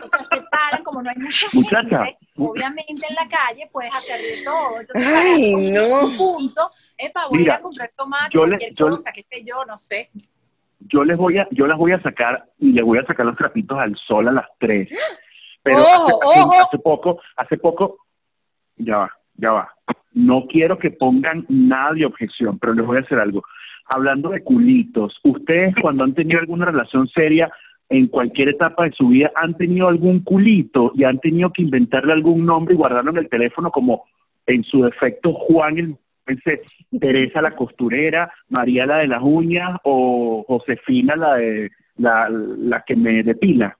O 0.02 0.08
sea, 0.08 0.24
se 0.24 0.42
paran, 0.50 0.84
como 0.86 1.02
no 1.02 1.10
hay 1.10 1.18
mucha 1.18 1.48
Muchacha. 1.52 2.06
gente, 2.06 2.18
obviamente 2.38 3.06
en 3.10 3.16
la 3.16 3.28
calle 3.28 3.68
puedes 3.74 3.94
hacer 3.94 4.22
de 4.22 4.42
todo. 4.44 4.80
Entonces, 4.80 5.06
Ay, 5.14 5.54
no. 5.72 6.06
un 6.06 6.18
punto, 6.18 6.72
epa, 6.98 7.28
voy 7.28 7.40
Mira, 7.40 7.56
a 7.56 7.62
comprar 7.62 7.92
tomate, 7.98 8.30
yo 8.32 8.46
le- 8.46 8.52
cualquier 8.52 8.74
yo 8.74 8.86
le- 8.90 8.96
cosa, 8.96 9.12
qué 9.12 9.24
sé 9.30 9.44
yo, 9.44 9.66
no 9.66 9.76
sé. 9.76 10.12
Yo 10.80 11.04
les 11.04 11.18
voy 11.18 11.38
a, 11.38 11.48
yo 11.52 11.68
las 11.68 11.78
voy 11.78 11.92
a 11.94 12.02
sacar 12.02 12.46
y 12.60 12.72
les 12.72 12.84
voy 12.84 12.98
a 13.00 13.06
sacar 13.06 13.26
los 13.26 13.38
trapitos 13.38 13.78
al 13.80 13.96
sol 14.08 14.28
a 14.28 14.32
las 14.32 14.46
3. 14.60 14.90
Pero 15.64 15.78
Ojo, 15.80 16.20
hace- 16.24 16.40
ojo. 16.42 16.54
hace 16.68 16.78
poco, 16.80 17.20
hace 17.38 17.58
poco, 17.58 17.98
ya 18.78 18.98
va, 18.98 19.12
ya 19.36 19.52
va. 19.52 19.70
No 20.14 20.46
quiero 20.48 20.78
que 20.78 20.92
pongan 20.92 21.46
nada 21.50 21.94
de 21.94 22.06
objeción, 22.06 22.58
pero 22.60 22.74
les 22.74 22.86
voy 22.86 22.98
a 22.98 23.02
hacer 23.02 23.20
algo. 23.20 23.44
Hablando 23.88 24.30
de 24.30 24.44
culitos, 24.44 25.20
ustedes 25.24 25.76
cuando 25.82 26.04
han 26.04 26.14
tenido 26.14 26.40
alguna 26.40 26.66
relación 26.66 27.08
seria 27.10 27.52
en 27.90 28.08
cualquier 28.08 28.50
etapa 28.50 28.86
de 28.86 28.92
su 28.94 29.10
vida, 29.10 29.32
han 29.36 29.56
tenido 29.56 29.88
algún 29.88 30.22
culito 30.24 30.92
y 30.96 31.04
han 31.04 31.20
tenido 31.20 31.52
que 31.52 31.62
inventarle 31.62 32.14
algún 32.14 32.46
nombre 32.46 32.74
y 32.74 32.78
guardarlo 32.78 33.12
en 33.12 33.18
el 33.18 33.30
teléfono 33.30 33.70
como 33.72 34.06
en 34.48 34.64
su 34.64 34.84
defecto 34.84 35.34
Juan 35.34 35.78
el 35.78 35.96
pensé, 36.26 36.62
Teresa 37.00 37.42
la 37.42 37.52
costurera, 37.52 38.32
María 38.50 38.86
la 38.86 38.98
de 38.98 39.08
las 39.08 39.22
uñas 39.22 39.78
o 39.84 40.44
Josefina 40.48 41.16
la 41.16 41.36
de 41.36 41.72
la, 41.98 42.30
la 42.30 42.84
que 42.86 42.96
me 42.96 43.24
depila. 43.24 43.78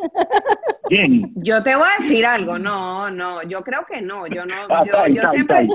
Jenny. 0.88 1.32
Yo 1.36 1.62
te 1.62 1.76
voy 1.76 1.86
a 1.86 2.02
decir 2.02 2.26
algo, 2.26 2.58
no, 2.58 3.10
no, 3.10 3.42
yo 3.44 3.62
creo 3.62 3.86
que 3.86 4.00
no, 4.00 4.26
yo 4.26 4.44
no, 4.44 4.66
Ah, 4.68 4.84
yo, 5.08 5.30
siempre, 5.30 5.68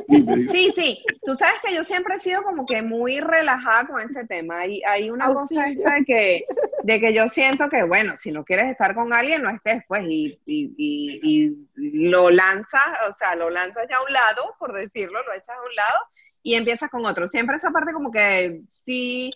sí, 0.51 0.71
sí, 0.75 1.03
tú 1.23 1.35
sabes 1.35 1.55
que 1.63 1.73
yo 1.73 1.83
siempre 1.83 2.15
he 2.15 2.19
sido 2.19 2.43
como 2.43 2.65
que 2.65 2.81
muy 2.81 3.19
relajada 3.19 3.87
con 3.87 4.01
ese 4.01 4.25
tema, 4.25 4.59
hay, 4.59 4.81
hay 4.83 5.09
una 5.09 5.33
cosa 5.33 5.67
esta 5.67 5.95
de 5.95 6.05
que, 6.05 6.45
de 6.83 6.99
que 6.99 7.13
yo 7.13 7.29
siento 7.29 7.69
que, 7.69 7.83
bueno, 7.83 8.17
si 8.17 8.31
no 8.31 8.43
quieres 8.43 8.67
estar 8.67 8.93
con 8.93 9.13
alguien, 9.13 9.41
no 9.41 9.49
estés, 9.49 9.83
pues, 9.87 10.03
y, 10.05 10.39
y, 10.45 10.73
y, 10.77 11.67
y 11.77 12.09
lo 12.09 12.29
lanzas, 12.29 12.85
o 13.07 13.13
sea, 13.13 13.35
lo 13.35 13.49
lanzas 13.49 13.85
ya 13.89 13.97
a 13.97 14.03
un 14.03 14.11
lado, 14.11 14.55
por 14.59 14.73
decirlo, 14.73 15.23
lo 15.23 15.33
echas 15.33 15.55
a 15.55 15.61
un 15.61 15.75
lado, 15.75 15.99
y 16.43 16.55
empiezas 16.55 16.89
con 16.89 17.05
otro, 17.05 17.27
siempre 17.27 17.55
esa 17.55 17.71
parte 17.71 17.93
como 17.93 18.11
que, 18.11 18.61
sí, 18.67 19.31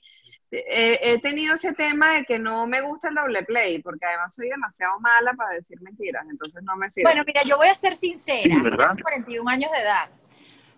he 0.51 1.19
tenido 1.19 1.55
ese 1.55 1.73
tema 1.73 2.13
de 2.13 2.25
que 2.25 2.39
no 2.39 2.65
me 2.65 2.81
gusta 2.81 3.09
el 3.09 3.15
doble 3.15 3.43
play, 3.43 3.79
porque 3.81 4.05
además 4.05 4.33
soy 4.33 4.49
demasiado 4.49 4.99
mala 4.99 5.33
para 5.33 5.55
decir 5.55 5.79
mentiras, 5.81 6.25
entonces 6.29 6.63
no 6.63 6.75
me 6.75 6.89
sirve. 6.91 7.03
Bueno, 7.03 7.23
mira, 7.25 7.43
yo 7.43 7.57
voy 7.57 7.67
a 7.67 7.75
ser 7.75 7.95
sincera. 7.95 8.55
Sí, 8.55 8.61
¿verdad? 8.61 8.89
Tengo 8.89 9.03
41 9.03 9.49
años 9.49 9.71
de 9.71 9.77
edad. 9.79 10.09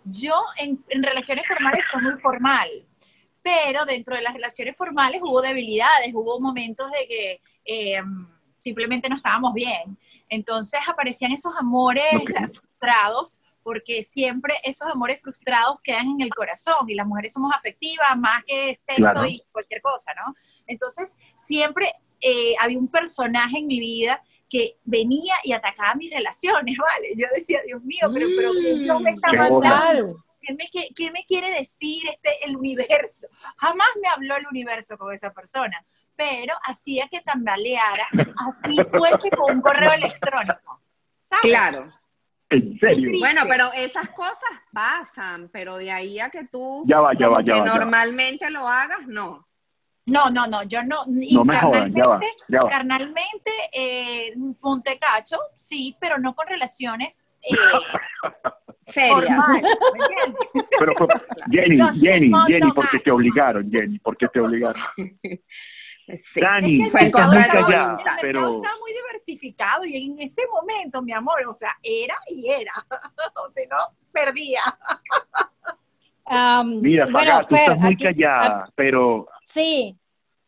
Yo 0.03 0.33
en, 0.57 0.83
en 0.89 1.03
relaciones 1.03 1.47
formales 1.47 1.85
soy 1.85 2.01
muy 2.01 2.19
formal, 2.19 2.69
pero 3.41 3.85
dentro 3.85 4.15
de 4.15 4.21
las 4.21 4.33
relaciones 4.33 4.75
formales 4.75 5.21
hubo 5.23 5.41
debilidades, 5.41 6.11
hubo 6.13 6.39
momentos 6.39 6.91
de 6.91 7.07
que 7.07 7.41
eh, 7.65 8.01
simplemente 8.57 9.09
no 9.09 9.15
estábamos 9.15 9.53
bien. 9.53 9.97
Entonces 10.27 10.79
aparecían 10.87 11.31
esos 11.31 11.53
amores 11.57 12.05
Ok. 12.15 12.51
frustrados 12.53 13.39
porque 13.63 14.03
siempre 14.03 14.55
esos 14.63 14.87
amores 14.91 15.21
frustrados 15.21 15.79
quedan 15.83 16.07
en 16.09 16.21
el 16.21 16.29
corazón 16.33 16.89
y 16.89 16.95
las 16.95 17.05
mujeres 17.07 17.33
somos 17.33 17.51
afectivas 17.55 18.17
más 18.17 18.43
que 18.45 18.73
sexo 18.75 18.95
Claro. 19.03 19.25
y 19.25 19.43
cualquier 19.51 19.81
cosa, 19.81 20.13
¿no? 20.15 20.33
Entonces, 20.67 21.17
siempre 21.35 21.91
eh, 22.21 22.53
había 22.59 22.77
un 22.77 22.87
personaje 22.87 23.57
en 23.59 23.67
mi 23.67 23.79
vida 23.79 24.21
que 24.49 24.77
venía 24.83 25.35
y 25.43 25.53
atacaba 25.53 25.95
mis 25.95 26.11
relaciones, 26.11 26.75
¿vale? 26.93 27.09
Yo 27.15 27.25
decía, 27.35 27.61
Dios 27.65 27.81
mío, 27.83 28.09
pero, 28.13 28.27
pero 28.37 28.51
¿qué 28.51 28.73
Dios 28.75 29.01
me 29.01 29.11
está 29.11 29.29
Qué 29.31 29.37
mandando? 29.37 30.23
¿Qué 30.41 30.53
me, 30.55 30.67
qué- 30.71 30.89
qué 30.95 31.11
me 31.11 31.23
quiere 31.25 31.51
decir 31.51 32.01
este, 32.09 32.31
el 32.45 32.57
universo? 32.57 33.27
Jamás 33.57 33.87
me 34.01 34.07
habló 34.09 34.35
el 34.37 34.47
universo 34.47 34.97
con 34.97 35.13
esa 35.13 35.31
persona, 35.31 35.85
pero 36.15 36.55
hacía 36.63 37.07
que 37.07 37.21
tambaleara, 37.21 38.07
así 38.47 38.75
fuese 38.89 39.29
con 39.29 39.55
un 39.57 39.61
correo 39.61 39.93
electrónico. 39.93 40.81
¿sabes? 41.19 41.41
Claro. 41.43 41.93
En 42.51 42.77
serio. 42.79 43.09
Sí. 43.11 43.19
Bueno, 43.19 43.41
pero 43.47 43.71
esas 43.73 44.09
cosas 44.09 44.37
pasan, 44.73 45.49
pero 45.51 45.77
de 45.77 45.89
ahí 45.91 46.19
a 46.19 46.29
que 46.29 46.45
tú 46.47 46.83
Ya 46.87 46.99
va, 46.99 47.11
ya 47.17 47.27
va, 47.29 47.39
ya 47.41 47.53
que 47.53 47.59
va, 47.61 47.65
ya 47.65 47.71
va. 47.73 47.79
normalmente 47.79 48.49
lo 48.51 48.67
hagas, 48.67 49.07
no. 49.07 49.47
No, 50.07 50.29
no, 50.29 50.45
no, 50.47 50.63
yo 50.63 50.83
no. 50.83 51.03
y 51.07 51.33
No 51.35 51.45
me 51.45 51.55
jodan, 51.57 51.93
ya 51.93 52.05
va, 52.07 52.19
carnalmente, 52.19 52.43
ya 52.49 52.63
va. 52.63 52.69
carnalmente, 52.69 53.51
eh, 53.71 54.33
Montecacho, 54.61 55.37
sí, 55.55 55.95
pero 56.01 56.17
no 56.17 56.33
con 56.35 56.47
relaciones 56.47 57.21
eh, 57.43 57.55
Seria. 58.87 59.13
formales, 59.15 59.63
¿me 59.63 59.99
entiendes? 59.99 60.69
Pero, 60.77 60.93
fue- 60.97 61.07
Jenny, 61.51 61.77
Jenny, 61.99 62.31
Jenny, 62.47 62.71
porque 62.73 62.99
te 62.99 63.11
obligaron, 63.11 63.71
Jenny, 63.71 63.99
porque 63.99 64.27
te 64.27 64.39
obligaron. 64.41 64.81
Sí. 66.17 66.39
Dani, 66.41 66.81
Es 66.81 66.85
que 66.85 66.91
Fue 66.91 66.99
en 67.01 67.05
el 67.07 67.11
mercado- 67.13 67.31
mercado 67.33 68.17
pero 68.21 68.55
está 68.55 68.69
muy 68.79 68.91
diversificado 68.93 69.85
y 69.85 69.95
en 70.05 70.19
ese 70.21 70.41
momento, 70.51 71.01
mi 71.01 71.11
amor, 71.13 71.45
o 71.47 71.55
sea, 71.55 71.71
era 71.83 72.15
y 72.27 72.49
era. 72.49 72.71
o 73.35 73.47
sea, 73.47 73.63
no, 73.69 73.95
perdía. 74.11 74.59
Am, 76.25 76.79
mira, 76.81 77.07
bueno, 77.11 77.41
tú 77.41 77.55
Fer, 77.55 77.59
estás 77.63 77.77
muy 77.77 77.93
aquí- 77.93 78.03
callada, 78.03 78.69
pero 78.75 79.27
Sí. 79.45 79.95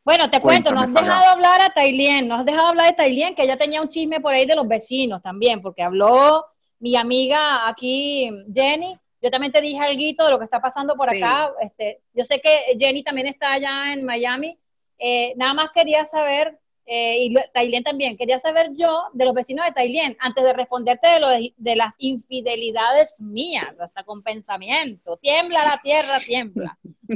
Bueno, 0.06 0.30
te 0.30 0.42
cuento, 0.42 0.72
no 0.72 0.82
has 0.82 0.94
dejado 0.94 1.30
hablar 1.30 1.62
a 1.62 1.70
Tailien, 1.70 2.28
no 2.28 2.36
has 2.36 2.46
dejado 2.46 2.68
hablar 2.70 2.88
de 2.88 2.94
Tailien, 2.94 3.36
que 3.36 3.44
ella 3.44 3.58
tenía 3.58 3.82
un 3.82 3.88
chisme 3.88 4.20
por 4.20 4.34
ahí 4.34 4.46
de 4.46 4.56
los 4.56 4.68
vecinos 4.68 5.22
también, 5.22 5.62
porque 5.62 5.82
habló 5.82 6.46
mi 6.80 6.98
amiga 6.98 7.68
aquí, 7.70 8.30
Jenny. 8.54 8.98
Yo 9.22 9.32
también 9.32 9.54
te 9.54 9.62
dije 9.62 9.80
algo 9.80 10.26
de 10.26 10.32
lo 10.32 10.38
que 10.38 10.44
está 10.44 10.60
pasando 10.60 10.96
por 10.96 11.10
Sí. 11.10 11.24
acá. 11.24 11.52
Este, 11.62 12.02
yo 12.14 12.26
sé 12.26 12.42
que 12.42 12.76
Jenny 12.78 13.02
también 13.04 13.28
está 13.28 13.54
allá 13.54 13.94
en 13.94 14.04
Miami. 14.04 14.58
Eh, 15.00 15.34
nada 15.36 15.54
más 15.54 15.72
quería 15.72 16.06
saber, 16.06 16.58
eh, 16.86 17.18
y 17.22 17.36
Tailien 17.54 17.84
también, 17.84 18.18
quería 18.18 18.40
saber 18.40 18.72
yo 18.74 19.04
de 19.14 19.26
los 19.26 19.34
vecinos 19.34 19.66
de 19.66 19.72
Tailien, 19.72 20.18
antes 20.20 20.44
de 20.44 20.54
responderte 20.54 21.08
de, 21.08 21.20
lo 21.20 21.30
de, 21.30 21.54
de 21.58 21.76
las 21.76 21.96
infidelidades 21.98 23.20
mías, 23.22 23.80
hasta 23.80 24.04
con 24.04 24.22
pensamiento. 24.22 25.18
Tiembla 25.18 25.64
la 25.64 25.82
tierra, 25.82 26.20
tiembla. 26.26 26.78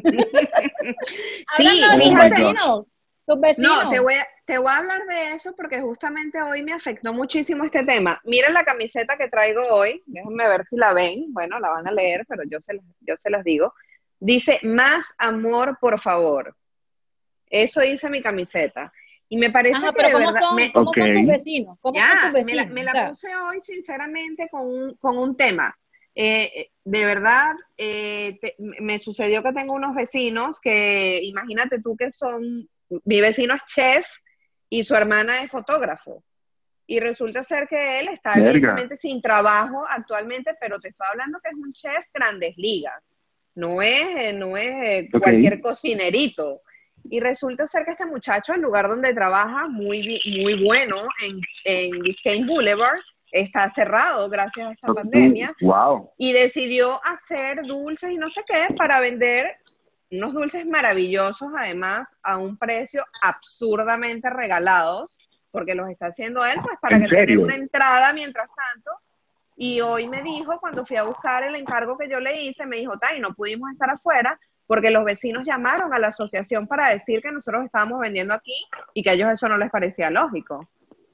Sí, 1.56 1.68
fíjate. 1.98 2.30
vecinos. 2.30 2.86
Tus 3.26 3.40
vecinos. 3.42 3.84
No, 3.84 3.90
te 3.90 4.00
voy, 4.00 4.14
a, 4.14 4.26
te 4.46 4.58
voy 4.58 4.72
a 4.72 4.78
hablar 4.78 5.06
de 5.06 5.34
eso 5.34 5.54
porque 5.54 5.82
justamente 5.82 6.42
hoy 6.42 6.64
me 6.64 6.72
afectó 6.72 7.14
muchísimo 7.14 7.66
este 7.66 7.84
tema. 7.84 8.22
Miren 8.24 8.54
la 8.54 8.64
camiseta 8.64 9.18
que 9.18 9.28
traigo 9.28 9.68
hoy, 9.70 10.02
déjenme 10.06 10.48
ver 10.48 10.66
si 10.66 10.78
la 10.78 10.94
ven, 10.94 11.34
bueno, 11.34 11.60
la 11.60 11.70
van 11.72 11.88
a 11.88 11.92
leer, 11.92 12.26
pero 12.26 12.44
yo 12.50 12.62
se, 12.62 12.80
yo 13.02 13.18
se 13.18 13.30
las 13.30 13.44
digo. 13.44 13.74
Dice, 14.20 14.60
más 14.64 15.14
amor, 15.18 15.78
por 15.82 16.00
favor. 16.00 16.56
Eso 17.50 17.82
dice 17.82 18.10
mi 18.10 18.22
camiseta. 18.22 18.92
Y 19.30 19.38
me 19.38 19.52
parece 19.52 19.78
Ajá, 19.78 19.88
que 19.88 19.98
pero 19.98 20.08
de 20.10 20.14
¿cómo, 20.14 20.26
verdad... 20.28 20.40
son, 20.42 20.56
me- 20.56 20.72
¿cómo 20.72 20.94
son 20.94 21.10
Ok. 21.10 21.14
tus 21.16 21.28
vecinos? 21.28 21.78
¿Cómo 21.82 21.96
ya, 21.96 22.10
son 22.10 22.22
tus 22.22 22.32
me 22.32 22.40
vecinos? 22.40 22.66
la, 22.68 22.74
me 22.74 22.84
la 22.84 22.92
O 22.92 22.94
sea, 22.94 23.10
puse 23.10 23.36
hoy 23.36 23.60
sinceramente 23.64 24.48
con 24.50 24.62
un, 24.68 24.96
con 24.96 25.18
un 25.18 25.36
tema. 25.36 25.78
Eh, 26.16 26.52
eh, 26.56 26.72
de 26.84 27.06
verdad, 27.06 27.54
eh, 27.78 28.38
te- 28.42 28.56
me 28.58 28.98
sucedió 29.00 29.44
que 29.44 29.54
tengo 29.54 29.74
unos 29.74 29.94
vecinos 29.96 30.60
que, 30.60 31.20
imagínate 31.24 31.82
tú 31.82 31.96
que 31.96 32.10
son, 32.12 32.68
mi 33.04 33.22
vecino 33.22 33.54
es 33.54 33.62
chef 33.66 34.08
y 34.70 34.84
su 34.84 34.96
hermana 34.96 35.44
es 35.44 35.52
fotógrafo. 35.52 36.24
Y 36.90 37.02
resulta 37.02 37.44
ser 37.44 37.68
que 37.68 38.00
él 38.00 38.08
está 38.08 38.38
evidentemente 38.40 38.96
sin 38.96 39.22
trabajo 39.22 39.84
actualmente, 39.90 40.56
pero 40.60 40.80
te 40.80 40.88
estoy 40.88 41.06
hablando 41.12 41.40
que 41.44 41.50
es 41.50 41.56
un 41.56 41.74
chef 41.74 42.06
grandes 42.14 42.56
ligas. 42.58 43.14
No 43.56 43.82
es, 43.82 44.08
eh, 44.16 44.34
no 44.34 44.56
es 44.56 44.68
eh, 44.70 45.10
Ok. 45.14 45.22
cualquier 45.22 45.60
cocinerito. 45.60 46.62
Y 47.10 47.20
resulta 47.20 47.68
ser 47.68 47.86
que 47.86 47.92
este 47.92 48.06
muchacho, 48.06 48.54
el 48.54 48.62
lugar 48.62 48.88
donde 48.88 49.14
trabaja, 49.14 49.68
muy, 49.68 50.22
muy 50.42 50.64
bueno, 50.66 50.98
en, 51.24 51.40
en 51.64 52.00
Biscayne 52.02 52.46
Boulevard, 52.46 53.00
está 53.32 53.70
cerrado 53.70 54.30
gracias 54.30 54.70
a 54.70 54.72
esta 54.72 54.94
pandemia. 54.94 55.56
wow. 55.62 56.12
y 56.18 56.32
decidió 56.34 57.04
hacer 57.06 57.62
dulces 57.66 58.12
y 58.12 58.18
no 58.18 58.30
sé 58.30 58.44
qué 58.48 58.74
para 58.76 59.00
vender 59.00 59.58
unos 60.12 60.34
dulces 60.34 60.66
maravillosos 60.66 61.50
además 61.58 62.18
a 62.24 62.38
un 62.38 62.58
precio 62.58 63.04
absurdamente 63.22 64.30
regalados 64.30 65.18
porque 65.52 65.76
los 65.76 65.90
está 65.90 66.08
haciendo 66.08 66.46
él 66.46 66.60
pues 66.62 66.78
para 66.80 66.98
¿En 66.98 67.08
que 67.08 67.26
tenga 67.26 67.44
una 67.44 67.56
entrada 67.56 68.14
mientras 68.14 68.48
tanto. 68.48 68.92
Y 69.60 69.82
hoy 69.82 70.08
me 70.08 70.22
dijo 70.22 70.60
cuando 70.60 70.86
fui 70.86 70.98
a 70.98 71.04
buscar 71.04 71.44
el 71.44 71.56
encargo 71.56 71.98
que 71.98 72.10
yo 72.10 72.20
le 72.20 72.44
hice 72.44 72.66
me 72.66 72.78
dijo 72.78 72.98
Tai 72.98 73.20
no 73.20 73.34
pudimos 73.34 73.70
estar 73.72 73.90
afuera 73.90 74.40
porque 74.68 74.92
los 74.92 75.06
vecinos 75.06 75.46
llamaron 75.46 75.94
a 75.94 76.00
la 76.00 76.10
asociación 76.10 76.68
para 76.68 76.90
decir 76.90 77.22
que 77.22 77.32
nosotros 77.32 77.66
estábamos 77.66 78.00
vendiendo 78.00 78.34
aquí 78.34 78.68
y 78.94 79.02
que 79.02 79.10
a 79.10 79.14
ellos 79.14 79.32
eso 79.32 79.48
no 79.50 79.58
les 79.58 79.72
parecía 79.72 80.10
lógico 80.12 80.70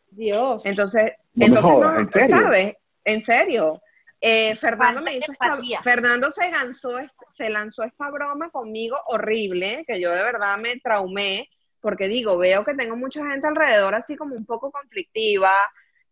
Dios. 0.10 0.65
entonces, 0.65 1.13
No 1.33 1.45
entonces 1.45 1.75
no, 1.75 2.00
¿en 2.00 2.12
serio? 2.12 2.38
¿sabes? 2.38 2.75
En 3.05 3.22
serio. 3.22 3.81
Eh, 4.25 4.55
Fernando 4.55 5.01
me 5.01 5.17
hizo 5.17 5.31
esta, 5.31 5.48
empatía. 5.48 5.81
Fernando 5.81 6.31
se 6.31 6.50
lanzó, 6.50 6.91
se 7.29 7.50
lanzó 7.50 7.83
esta 7.83 8.10
broma 8.10 8.50
conmigo 8.51 8.98
horrible, 9.07 9.83
que 9.86 10.00
yo 10.00 10.12
de 10.12 10.24
verdad 10.24 10.57
me 10.57 10.79
traumé, 10.79 11.50
porque 11.81 12.07
digo, 12.07 12.38
veo 12.38 12.63
que 12.63 12.74
tengo 12.74 12.95
mucha 12.95 13.25
gente 13.25 13.48
alrededor 13.48 13.95
así 13.95 14.15
como 14.15 14.36
un 14.36 14.45
poco 14.45 14.72
conflictiva 14.72 15.51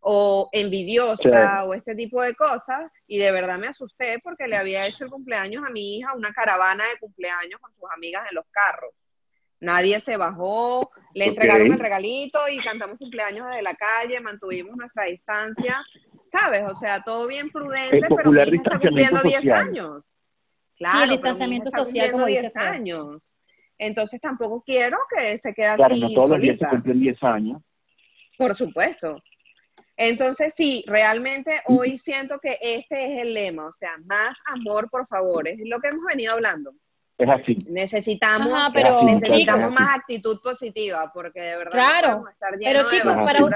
o 0.04 0.50
envidiosa 0.52 1.62
Sí. 1.62 1.68
o 1.68 1.74
este 1.76 1.94
tipo 1.96 2.22
de 2.24 2.34
cosas, 2.36 2.92
y 3.08 3.20
de 3.20 3.32
verdad 3.32 3.58
me 3.60 3.68
asusté 3.68 4.18
porque 4.24 4.48
le 4.48 4.58
había 4.58 4.86
hecho 4.88 5.04
el 5.06 5.12
cumpleaños 5.12 5.64
a 5.66 5.70
mi 5.70 5.98
hija, 5.98 6.14
una 6.16 6.32
caravana 6.34 6.84
de 6.86 6.98
cumpleaños 7.00 7.60
con 7.62 7.72
sus 7.74 7.84
amigas 7.96 8.24
en 8.30 8.36
los 8.36 8.46
carros. 8.52 8.92
Nadie 9.60 10.00
se 10.00 10.18
bajó, 10.18 10.90
le 11.14 11.26
entregaron 11.28 11.72
el 11.72 11.78
regalito 11.80 12.40
y 12.50 12.58
cantamos 12.64 12.98
cumpleaños 12.98 13.46
desde 13.48 13.62
la 13.62 13.76
calle, 13.76 14.20
mantuvimos 14.20 14.76
nuestra 14.76 15.04
distancia, 15.06 15.78
¿sabes? 16.26 16.64
O 16.68 16.74
sea, 16.76 17.04
todo 17.04 17.28
bien 17.28 17.52
prudente, 17.52 17.98
El 17.98 18.04
pero 18.16 18.32
mi 18.32 18.42
hija 18.42 18.56
está 18.56 18.80
cumpliendo 18.80 19.22
10 19.22 19.36
social. 19.36 19.68
años. 19.68 20.20
Claro, 20.78 21.04
el 21.04 21.10
pero 21.10 21.10
mi 21.10 21.14
hija 21.14 21.16
distanciamiento 21.22 21.70
está 21.70 21.86
social, 21.86 22.12
como 22.12 22.24
cumpliendo 22.24 22.48
dice 22.50 22.60
10 22.60 22.66
Fer. 22.66 22.74
años. 22.74 23.38
Entonces 23.78 24.20
tampoco 24.20 24.64
quiero 24.66 24.98
que 25.16 25.38
se 25.38 25.54
quede 25.54 25.76
Claro, 25.76 25.94
aquí 25.94 26.02
no 26.02 26.10
todos 26.16 26.30
los 26.32 26.40
días 26.40 26.54
se 26.56 26.60
solita. 26.60 26.70
cumplen 26.72 27.00
10 27.00 27.24
años. 27.24 27.62
Por 28.40 28.56
supuesto. 28.56 29.22
Entonces, 30.04 30.56
sí, 30.56 30.84
realmente 30.88 31.62
hoy 31.68 31.96
siento 31.96 32.40
que 32.40 32.58
este 32.60 33.06
es 33.06 33.22
el 33.22 33.36
lema, 33.36 33.68
o 33.68 33.74
sea, 33.74 33.92
más 34.06 34.36
amor, 34.46 34.90
por 34.90 35.06
favor, 35.06 35.48
es 35.48 35.60
lo 35.64 35.80
que 35.80 35.90
hemos 35.90 36.04
venido 36.06 36.34
hablando. 36.34 36.74
Es 37.20 37.30
así. 37.30 37.56
Necesitamos, 37.68 38.52
Ajá, 38.52 38.72
pero 38.74 39.04
necesitamos 39.04 39.68
chicos, 39.68 39.80
más 39.80 40.00
actitud 40.00 40.42
positiva, 40.42 41.12
porque 41.14 41.40
de 41.40 41.56
verdad 41.56 41.72
Claro, 41.72 42.24
estar 42.30 42.58
llenos 42.58 42.64
Pero 42.66 42.90
de 42.90 42.98
chicos, 42.98 43.14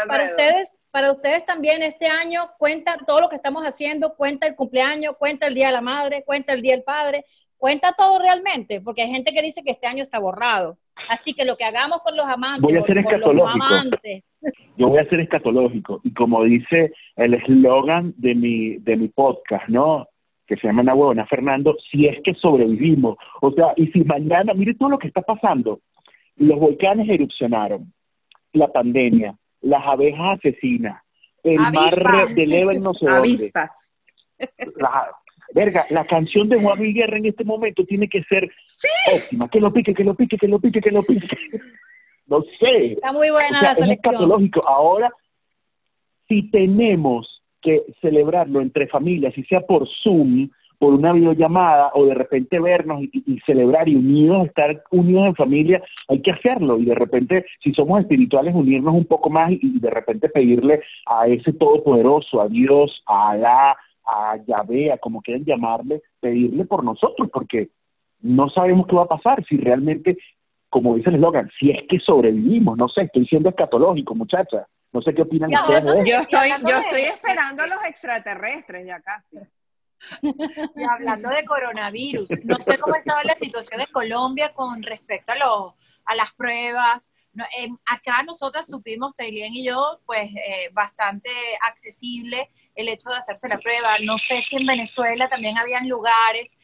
para, 0.08 0.24
ustedes, 0.24 0.72
para 0.92 1.12
ustedes 1.14 1.46
también 1.46 1.82
este 1.82 2.06
año 2.06 2.52
cuenta 2.60 2.96
todo 3.08 3.22
lo 3.22 3.30
que 3.30 3.38
estamos 3.38 3.64
haciendo, 3.64 4.16
cuenta 4.16 4.46
el 4.46 4.56
cumpleaños, 4.56 5.16
cuenta 5.18 5.48
el 5.48 5.56
Día 5.56 5.68
de 5.68 5.74
la 5.74 5.82
Madre, 5.82 6.24
cuenta 6.24 6.54
el 6.54 6.62
Día 6.62 6.76
del 6.76 6.84
Padre, 6.84 7.26
cuenta 7.58 7.96
todo 7.98 8.20
realmente, 8.20 8.82
porque 8.82 9.02
hay 9.02 9.10
gente 9.10 9.34
que 9.34 9.42
dice 9.42 9.64
que 9.64 9.72
este 9.72 9.88
año 9.88 10.04
está 10.04 10.20
borrado. 10.20 10.78
Así 11.10 11.34
que 11.34 11.46
lo 11.46 11.56
que 11.58 11.64
hagamos 11.66 12.02
con 12.02 12.16
los 12.16 12.26
amantes, 12.26 12.62
Voy 12.62 12.78
a 12.78 12.86
ser 12.86 13.04
con, 13.04 13.20
con 13.22 13.36
los 13.38 13.48
escatológico. 13.48 13.66
amantes, 13.66 14.24
Yo 14.78 14.88
voy 14.90 15.00
a 15.00 15.10
ser 15.10 15.20
escatológico. 15.20 16.02
Y 16.04 16.14
como 16.14 16.44
dice 16.44 16.94
el 17.16 17.34
eslogan 17.34 18.14
de 18.18 18.36
mi, 18.36 18.78
de 18.78 18.96
mi 18.96 19.08
podcast, 19.10 19.68
¿no? 19.70 20.08
Que 20.48 20.56
se 20.58 20.68
llama 20.68 20.82
Una 20.84 20.94
Huevona, 20.94 21.26
Fernando, 21.26 21.76
si 21.92 22.08
es 22.08 22.22
que 22.24 22.34
sobrevivimos. 22.36 23.18
O 23.42 23.52
sea, 23.52 23.74
y 23.76 23.88
si 23.88 24.04
mañana, 24.04 24.54
mire 24.54 24.76
todo 24.76 24.90
lo 24.90 25.00
que 25.00 25.08
está 25.08 25.22
pasando. 25.22 25.80
Los 26.38 26.60
volcanes 26.60 27.08
erupcionaron, 27.10 27.94
la 28.54 28.68
pandemia, 28.72 29.36
las 29.62 29.86
abejas 29.86 30.38
asesinas, 30.38 31.02
el 31.44 31.60
Avispas. 31.60 32.04
mar 32.04 32.28
de 32.30 32.48
Level 32.48 32.82
no 32.82 32.94
sé 32.94 33.06
dónde. 33.06 33.18
Avispas. 33.18 33.72
La, 34.78 35.08
verga, 35.54 35.86
la 35.90 36.06
canción 36.06 36.50
de 36.50 36.62
Juan 36.62 36.80
Guerra 36.94 37.18
en 37.18 37.26
este 37.28 37.44
momento 37.44 37.86
tiene 37.86 38.08
que 38.10 38.24
ser 38.24 38.50
óptima. 39.14 39.50
Que 39.50 39.60
lo 39.60 39.72
pique, 39.74 39.94
que 39.94 40.04
lo 40.04 40.16
pique, 40.16 40.38
que 40.38 40.48
lo 40.48 40.60
pique, 40.60 40.82
que 40.82 40.92
lo 40.92 41.04
pique. 41.04 41.28
No 42.28 42.42
sé. 42.60 42.94
está 42.94 43.12
muy 43.14 43.30
buena 43.30 43.58
O 43.58 43.62
sea, 43.62 43.70
la 43.70 43.72
es 43.74 43.78
selección. 43.80 44.16
escatológico. 44.16 44.68
Ahora, 44.68 45.12
si 46.28 46.50
tenemos 46.50 47.42
que 47.62 47.84
celebrarlo 48.02 48.62
entre 48.62 48.88
familias, 48.88 49.34
si 49.34 49.44
sea 49.44 49.62
por 49.62 49.88
Zoom, 50.04 50.50
por 50.78 50.94
una 50.94 51.14
videollamada, 51.14 51.92
o 51.94 52.06
de 52.06 52.14
repente 52.14 52.60
vernos 52.60 53.02
y, 53.04 53.24
y 53.26 53.40
celebrar 53.46 53.88
y 53.88 53.96
unidos, 53.96 54.48
estar 54.48 54.84
unidos 54.92 55.28
en 55.28 55.36
familia, 55.36 55.82
hay 56.10 56.22
que 56.22 56.32
hacerlo. 56.32 56.78
Y 56.80 56.86
de 56.86 56.96
repente, 56.96 57.46
si 57.64 57.74
somos 57.74 58.02
espirituales, 58.02 58.54
unirnos 58.54 58.94
un 58.94 59.06
poco 59.06 59.30
más 59.30 59.52
y, 59.52 59.60
y 59.62 59.80
de 59.80 59.90
repente 59.90 60.30
pedirle 60.30 60.82
a 61.06 61.28
ese 61.28 61.54
todopoderoso, 61.54 62.42
a 62.42 62.50
Dios, 62.50 63.02
a 63.06 63.32
Alá, 63.32 63.78
a 64.06 64.38
Yahvé, 64.46 64.92
a 64.92 64.98
como 64.98 65.22
quieran 65.22 65.46
llamarle, 65.46 66.02
pedirle 66.20 66.66
por 66.66 66.84
nosotros, 66.84 67.30
porque 67.32 67.70
no 68.22 68.50
sabemos 68.50 68.88
qué 68.88 68.96
va 68.96 69.04
a 69.04 69.08
pasar 69.08 69.44
si 69.46 69.58
realmente, 69.58 70.18
como 70.70 70.96
dice 70.96 71.10
el 71.10 71.16
eslogan, 71.16 71.50
si 71.60 71.72
es 71.72 71.84
que 71.90 72.00
sobrevivimos, 72.00 72.78
no 72.78 72.88
sé, 72.90 73.04
estoy 73.04 73.26
siendo 73.26 73.50
escatológico, 73.50 74.16
muchacha. 74.16 74.68
No 74.92 75.02
sé 75.02 75.14
qué 75.14 75.24
opinan 75.24 75.50
Ya, 75.50 75.62
ustedes 75.62 75.84
de 75.84 75.90
hablando 75.90 75.94
eso. 75.94 76.10
Yo 76.10 76.22
estoy, 76.22 76.72
yo 76.72 76.78
estoy 76.78 77.02
esperando 77.02 77.64
a 77.64 77.68
los 77.68 77.84
extraterrestres 77.84 78.88
ya 78.88 79.02
casi. 79.02 79.38
Y 80.22 80.84
hablando 80.84 81.30
de 81.30 81.44
coronavirus, 81.46 82.30
no 82.46 82.56
sé 82.56 82.78
cómo 82.78 82.96
estaba 82.96 83.24
la 83.24 83.36
situación 83.36 83.82
en 83.82 83.88
Colombia 83.92 84.54
con 84.54 84.82
respecto 84.84 85.34
a, 85.34 85.36
los 85.36 85.74
a 86.06 86.16
las 86.16 86.34
pruebas. 86.34 87.14
No, 87.36 87.46
em, 87.58 87.78
acá 87.86 88.24
nosotras 88.24 88.66
supimos, 88.66 89.14
Tailien 89.14 89.54
y 89.54 89.66
yo, 89.66 90.00
pues 90.06 90.24
eh, 90.24 90.70
bastante 90.72 91.30
accesible 91.62 92.50
el 92.76 92.88
hecho 92.88 93.10
de 93.10 93.18
hacerse 93.18 93.50
la 93.50 93.60
prueba. 93.60 93.98
No 94.00 94.18
sé 94.18 94.42
si 94.50 94.56
en 94.56 94.66
Venezuela 94.66 95.28
también 95.28 95.58
habían 95.58 95.88
lugares. 95.88 96.58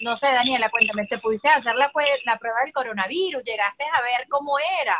No 0.00 0.14
sé, 0.14 0.28
Daniela, 0.28 0.70
cuéntame, 0.70 1.06
¿te 1.06 1.18
pudiste 1.18 1.48
hacer 1.48 1.74
la, 1.74 1.90
la 2.24 2.38
prueba 2.38 2.60
del 2.62 2.72
coronavirus? 2.72 3.42
¿Llegaste 3.42 3.84
a 3.84 4.02
ver 4.02 4.26
cómo 4.28 4.56
era? 4.80 4.96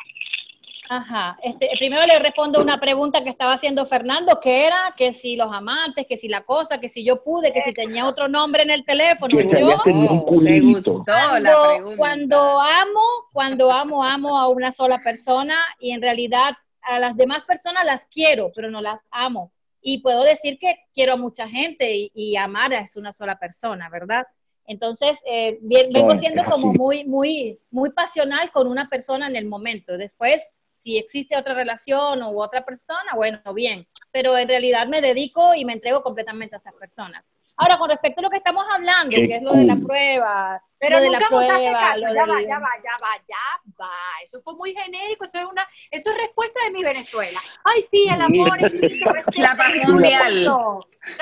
Ajá. 0.88 1.38
Este, 1.42 1.70
primero 1.78 2.02
le 2.06 2.18
respondo 2.18 2.60
una 2.60 2.78
pregunta 2.78 3.22
que 3.24 3.30
estaba 3.30 3.54
haciendo 3.54 3.86
Fernando, 3.86 4.38
que 4.40 4.66
era 4.66 4.94
que 4.96 5.12
si 5.12 5.34
los 5.34 5.50
amantes, 5.52 6.06
que 6.06 6.16
si 6.18 6.28
la 6.28 6.42
cosa, 6.42 6.78
que 6.78 6.88
si 6.90 7.02
yo 7.04 7.22
pude, 7.22 7.52
que 7.52 7.62
si 7.62 7.72
tenía 7.72 8.06
otro 8.06 8.28
nombre 8.28 8.62
en 8.62 8.70
el 8.70 8.84
teléfono. 8.84 9.36
Que 9.36 9.44
Yo, 9.60 9.78
tenido 9.82 10.12
un 10.12 10.18
Oh, 10.26 10.40
me 10.40 10.60
culito. 10.60 10.92
gustó 10.92 11.04
la 11.06 11.28
cuando, 11.30 11.62
pregunta. 11.68 11.96
cuando 11.96 12.60
amo, 12.60 13.00
cuando 13.32 13.72
amo, 13.72 14.04
amo 14.04 14.38
a 14.38 14.48
una 14.48 14.70
sola 14.72 14.98
persona 15.02 15.56
y 15.78 15.92
en 15.92 16.02
realidad 16.02 16.52
a 16.82 16.98
las 16.98 17.16
demás 17.16 17.44
personas 17.44 17.84
las 17.86 18.04
quiero, 18.06 18.52
pero 18.54 18.70
no 18.70 18.82
las 18.82 19.00
amo. 19.10 19.52
Y 19.80 19.98
puedo 20.02 20.22
decir 20.22 20.58
que 20.58 20.76
quiero 20.94 21.14
a 21.14 21.16
mucha 21.16 21.48
gente 21.48 21.94
y, 21.96 22.10
y 22.14 22.36
amar 22.36 22.72
es 22.74 22.94
una 22.96 23.12
sola 23.14 23.38
persona, 23.38 23.88
¿verdad? 23.88 24.26
Entonces, 24.66 25.18
eh, 25.26 25.58
bien- 25.62 25.92
vengo 25.92 26.14
siendo 26.16 26.44
como 26.44 26.72
muy, 26.72 27.04
muy, 27.04 27.58
muy 27.70 27.90
pasional 27.90 28.50
con 28.50 28.66
una 28.66 28.88
persona 28.88 29.26
en 29.28 29.36
el 29.36 29.46
momento. 29.46 29.96
Después, 29.98 30.42
si 30.84 30.98
existe 30.98 31.36
otra 31.36 31.54
relación 31.54 32.22
u 32.22 32.42
otra 32.42 32.64
persona, 32.64 33.14
bueno, 33.16 33.40
bien. 33.54 33.86
Pero 34.12 34.36
en 34.36 34.46
realidad 34.46 34.86
me 34.86 35.00
dedico 35.00 35.54
y 35.54 35.64
me 35.64 35.72
entrego 35.72 36.02
completamente 36.02 36.54
a 36.54 36.58
esas 36.58 36.74
personas. 36.74 37.24
Ahora, 37.56 37.78
con 37.78 37.88
respecto 37.88 38.20
a 38.20 38.24
lo 38.24 38.30
que 38.30 38.36
estamos 38.36 38.64
hablando, 38.68 39.14
que 39.14 39.36
es 39.36 39.42
lo 39.42 39.52
de 39.52 39.64
la 39.64 39.76
cool. 39.76 39.86
prueba, 39.86 40.62
Pero 40.78 40.98
lo 40.98 41.04
de 41.04 41.10
la 41.10 41.18
nunca 41.18 41.28
prueba, 41.28 41.96
lo 41.96 42.14
ya 42.14 42.26
va, 42.26 42.42
ya 42.42 42.58
va, 42.58 42.70
ya 42.82 42.96
va, 43.00 43.24
ya 43.26 43.72
va. 43.80 43.90
Eso 44.22 44.42
fue 44.42 44.56
muy 44.56 44.74
genérico, 44.74 45.24
eso 45.24 45.38
es 45.38 45.44
una, 45.44 45.66
eso 45.90 46.10
es 46.10 46.16
respuesta 46.18 46.60
de 46.64 46.72
mi 46.72 46.82
Venezuela. 46.82 47.38
Ay, 47.62 47.86
sí, 47.90 48.08
el 48.12 48.20
amor 48.20 48.58
es 48.60 48.74
La 49.38 49.56
paz 49.56 49.88
mundial. 49.88 50.44
No, 50.44 50.80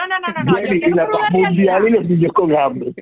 no, 0.09 0.19
no, 0.19 0.28
no, 0.33 0.52
no, 0.52 0.59
yo 0.59 0.81
quiero 0.81 0.97
la 0.97 1.04
paz 1.04 1.31
mundial 1.31 1.88
y 1.88 1.90
los 1.90 2.09
niños 2.09 2.33
con 2.33 2.57
hambre. 2.57 2.95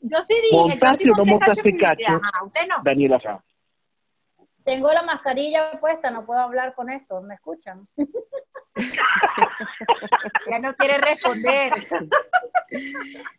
Yo 0.00 0.18
sí 0.22 0.34
dije, 0.34 0.50
yo 0.52 0.68
¿Montaste 0.68 1.04
sí 1.04 1.10
o 1.10 1.14
no 1.14 1.24
montaste 1.24 1.76
cacho? 1.76 2.06
Ajá, 2.06 2.44
usted 2.44 2.66
no. 2.68 2.76
Daniela 2.84 3.20
Sá. 3.20 3.44
Tengo 4.70 4.92
la 4.92 5.02
mascarilla 5.02 5.72
puesta, 5.80 6.12
no 6.12 6.24
puedo 6.24 6.38
hablar 6.38 6.76
con 6.76 6.90
esto, 6.90 7.20
¿me 7.22 7.34
escuchan? 7.34 7.88
Ya 10.48 10.58
no 10.60 10.74
quiere 10.76 10.96
responder. 10.98 11.72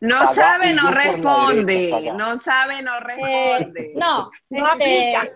No 0.01 0.15
Paga 0.19 0.33
sabe, 0.33 0.73
no 0.73 0.91
responde. 0.91 2.11
No 2.17 2.37
sabe, 2.37 2.81
no 2.81 2.91
Eh, 2.97 2.99
responde. 3.57 3.91
no, 3.95 4.29
No 4.49 4.73
este, 4.73 5.15
aplica. 5.15 5.33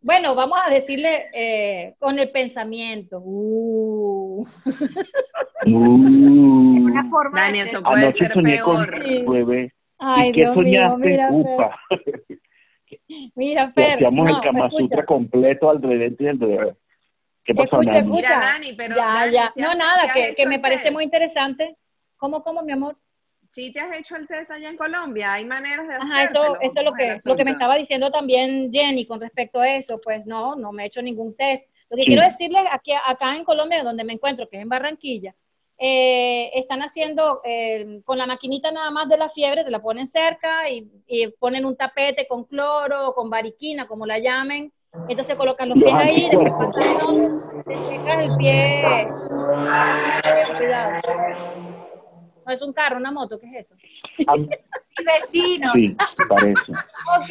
bueno, 0.00 0.34
vamos 0.34 0.58
a 0.64 0.70
decirle 0.70 1.26
eh, 1.34 1.94
con 1.98 2.18
el 2.18 2.30
pensamiento. 2.30 3.20
Uh. 3.22 4.46
Una 5.66 7.04
Uh, 7.04 7.10
forma 7.10 7.38
Dani, 7.40 7.58
de 7.58 7.64
ser. 7.64 7.74
eso 7.74 7.82
puede 7.82 8.02
anoche 8.04 8.18
ser 8.24 8.32
soñé 8.32 8.60
con 8.60 8.86
peor. 8.86 9.04
Sí. 9.04 9.24
Ay, 9.98 10.28
¿Y 10.28 10.32
qué 10.32 10.40
Dios 10.40 10.56
mío, 10.56 10.80
soñaste? 10.96 11.06
mira, 11.08 11.28
Fer, 11.28 11.36
Upa. 11.36 11.80
mira, 13.34 13.72
Fer, 13.72 13.94
hacíamos 13.94 14.24
no, 14.26 14.30
el 14.30 14.36
¿me 14.36 14.42
Kama? 14.42 14.70
Sutra 14.70 15.04
completo 15.04 15.70
al 15.70 15.82
revés 15.82 16.14
y 16.18 16.26
al 16.28 16.38
revés. 16.38 16.76
¿Qué 17.44 17.54
pasó, 17.54 17.80
Escucha, 17.80 17.92
Nani? 17.94 17.98
escucha. 18.08 18.36
Mira, 18.36 18.40
Dani, 18.40 18.72
pero 18.74 18.96
ya, 18.96 19.26
ya. 19.32 19.50
¿sí 19.50 19.60
No, 19.60 19.70
has- 19.70 19.76
nada, 19.78 20.12
que, 20.12 20.34
que 20.34 20.46
me 20.46 20.58
parece 20.58 20.82
test? 20.84 20.92
muy 20.92 21.04
interesante. 21.04 21.76
¿Cómo, 22.16 22.42
cómo, 22.42 22.62
mi 22.62 22.72
amor? 22.72 22.96
¿Sí 23.50 23.72
te 23.72 23.80
has 23.80 23.96
hecho 23.98 24.16
el 24.16 24.26
test 24.26 24.50
allá 24.50 24.68
en 24.68 24.76
Colombia? 24.76 25.32
¿Hay 25.32 25.44
maneras 25.46 25.88
de 25.88 25.94
hacerlo? 25.94 26.14
Ajá, 26.14 26.24
eso, 26.24 26.60
eso 26.60 26.80
es 26.80 26.84
lo 26.84 26.92
que, 26.92 27.18
lo 27.24 27.36
que 27.36 27.44
me 27.44 27.52
estaba 27.52 27.76
diciendo 27.76 28.10
también 28.10 28.70
Jenny 28.70 29.06
con 29.06 29.20
respecto 29.20 29.60
a 29.60 29.74
eso. 29.74 29.98
Pues 30.04 30.26
no, 30.26 30.54
no 30.54 30.70
me 30.72 30.82
he 30.82 30.86
hecho 30.88 31.00
ningún 31.00 31.34
test. 31.34 31.64
Lo 31.88 31.96
que 31.96 32.02
Sí. 32.02 32.08
quiero 32.10 32.22
decirles 32.24 32.62
aquí, 32.70 32.92
acá 32.92 33.34
en 33.34 33.44
Colombia, 33.44 33.82
donde 33.82 34.04
me 34.04 34.12
encuentro, 34.12 34.46
que 34.50 34.58
es 34.58 34.62
en 34.62 34.68
Barranquilla, 34.68 35.34
eh, 35.78 36.50
están 36.54 36.82
haciendo 36.82 37.40
eh, 37.44 38.00
con 38.04 38.18
la 38.18 38.26
maquinita 38.26 38.70
nada 38.70 38.90
más 38.90 39.08
de 39.08 39.16
la 39.16 39.28
fiebre, 39.28 39.64
te 39.64 39.70
la 39.70 39.80
ponen 39.80 40.08
cerca 40.08 40.68
y, 40.68 40.86
y 41.06 41.28
ponen 41.28 41.64
un 41.64 41.76
tapete 41.76 42.26
con 42.26 42.44
cloro 42.44 43.08
o 43.08 43.14
con 43.14 43.30
variquina, 43.30 43.86
como 43.86 44.04
la 44.04 44.18
llamen. 44.18 44.72
Entonces 45.08 45.36
colocan 45.36 45.68
los 45.68 45.78
pies 45.78 45.92
ahí, 45.94 46.28
después 46.30 46.52
pasan 46.52 46.90
el 46.90 46.96
otro, 47.02 47.62
te 47.62 47.76
secas 47.76 48.18
el 48.18 48.36
pie. 48.36 49.08
Cuidado. 50.56 51.00
No 52.46 52.54
es 52.54 52.62
un 52.62 52.72
carro, 52.72 52.96
una 52.96 53.12
moto, 53.12 53.38
¿qué 53.38 53.46
es 53.46 53.66
eso? 53.66 53.74
Y 54.16 54.24
vecinos. 55.04 55.72
Sí, 55.74 55.94
parece. 56.26 56.72
Ok, 57.18 57.30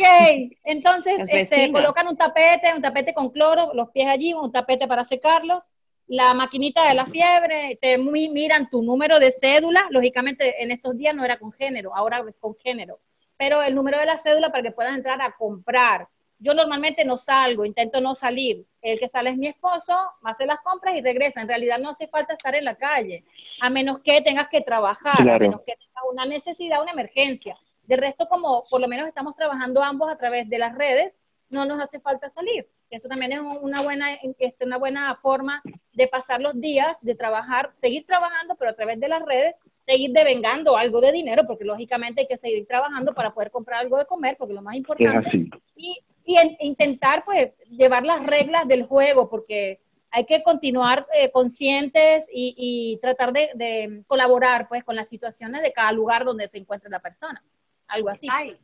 entonces 0.64 1.20
este, 1.28 1.72
colocan 1.72 2.08
un 2.08 2.16
tapete, 2.16 2.72
un 2.76 2.82
tapete 2.84 3.16
con 3.16 3.32
cloro, 3.32 3.74
los 3.74 3.90
pies 3.90 4.08
allí, 4.08 4.36
un 4.36 4.52
tapete 4.52 4.88
para 4.88 5.04
secarlos, 5.04 5.64
la 6.08 6.34
maquinita 6.34 6.88
de 6.88 6.94
la 6.94 7.06
fiebre, 7.06 7.78
te 7.82 7.98
mi- 7.98 8.30
miran 8.30 8.70
tu 8.70 8.82
número 8.82 9.20
de 9.20 9.32
cédula, 9.32 9.86
lógicamente 9.90 10.62
en 10.64 10.72
estos 10.72 10.98
días 10.98 11.14
no 11.16 11.26
era 11.26 11.38
con 11.38 11.52
género, 11.52 11.96
ahora 11.96 12.24
es 12.28 12.36
con 12.40 12.56
género, 12.56 13.00
pero 13.38 13.62
el 13.62 13.76
número 13.76 14.00
de 14.00 14.06
la 14.06 14.18
cédula 14.18 14.50
para 14.50 14.64
que 14.64 14.72
puedas 14.72 14.96
entrar 14.96 15.22
a 15.22 15.36
comprar. 15.36 16.08
Yo 16.40 16.54
normalmente 16.54 17.04
no 17.04 17.18
salgo, 17.18 17.66
intento 17.66 18.00
no 18.00 18.14
salir. 18.14 18.64
El 18.82 19.00
que 19.00 19.10
sale 19.10 19.32
es 19.32 19.38
mi 19.38 19.48
esposo, 19.48 19.96
hace 20.24 20.46
las 20.46 20.60
compras 20.60 20.96
y 20.96 21.02
regresa. 21.02 21.42
En 21.42 21.48
realidad 21.48 21.80
no 21.80 21.90
hace 21.90 22.08
falta 22.08 22.34
estar 22.34 22.54
en 22.54 22.64
la 22.64 22.76
calle, 22.76 23.24
a 23.60 23.72
menos 23.72 24.00
que 24.04 24.22
tengas 24.22 24.48
que 24.48 24.62
trabajar, 24.62 25.14
a 25.20 25.24
Claro. 25.24 25.40
menos 25.40 25.62
que 25.62 25.74
tengas 25.76 26.04
una 26.12 26.26
necesidad, 26.28 26.82
una 26.82 26.92
emergencia. 26.92 27.58
De 27.84 27.96
resto, 27.98 28.28
como 28.30 28.66
por 28.70 28.80
lo 28.80 28.88
menos 28.88 29.08
estamos 29.08 29.36
trabajando 29.36 29.82
ambos 29.84 30.12
a 30.12 30.18
través 30.18 30.48
de 30.48 30.60
las 30.60 30.76
redes, 30.76 31.20
no 31.50 31.66
nos 31.66 31.82
hace 31.82 32.00
falta 32.00 32.30
salir. 32.30 32.68
Eso 32.92 33.08
también 33.08 33.32
es 33.32 33.40
un- 33.40 33.58
una 33.62 33.82
buena, 33.82 34.14
este, 34.38 34.64
una 34.66 34.78
buena 34.78 35.16
forma 35.16 35.64
de 35.98 36.08
pasar 36.08 36.40
los 36.40 36.60
días, 36.62 36.96
de 37.02 37.16
trabajar, 37.16 37.72
seguir 37.74 38.06
trabajando, 38.06 38.56
pero 38.56 38.70
a 38.72 38.76
través 38.76 39.00
de 39.00 39.08
las 39.08 39.24
redes, 39.26 39.56
seguir 39.84 40.12
devengando 40.12 40.78
algo 40.78 41.02
de 41.02 41.12
dinero, 41.12 41.44
porque 41.48 41.66
lógicamente 41.66 42.22
hay 42.22 42.28
que 42.28 42.38
seguir 42.38 42.68
trabajando 42.68 43.14
para 43.16 43.34
poder 43.34 43.50
comprar 43.50 43.80
algo 43.80 43.98
de 43.98 44.06
comer, 44.06 44.36
porque 44.38 44.54
lo 44.54 44.62
más 44.62 44.76
Es 44.76 44.80
importante 44.80 45.28
así. 45.28 45.50
y, 45.76 45.98
y 46.24 46.38
en- 46.38 46.56
intentar 46.60 47.26
pues 47.26 47.52
llevar 47.70 48.04
las 48.06 48.24
reglas 48.26 48.68
del 48.68 48.84
juego 48.86 49.28
porque 49.28 49.80
hay 50.12 50.26
que 50.26 50.44
continuar 50.44 51.08
eh, 51.16 51.32
conscientes 51.32 52.28
y, 52.32 52.54
y 52.58 53.00
tratar 53.02 53.34
de, 53.34 53.50
de 53.56 54.04
colaborar 54.08 54.68
pues 54.68 54.84
con 54.84 54.96
las 54.96 55.10
situaciones 55.10 55.64
de 55.64 55.74
cada 55.74 55.92
lugar 55.92 56.26
donde 56.26 56.48
se 56.48 56.60
encuentre 56.60 56.90
la 56.92 57.00
persona. 57.00 57.44
Algo 57.88 58.10
así. 58.10 58.28
Ay, 58.30 58.56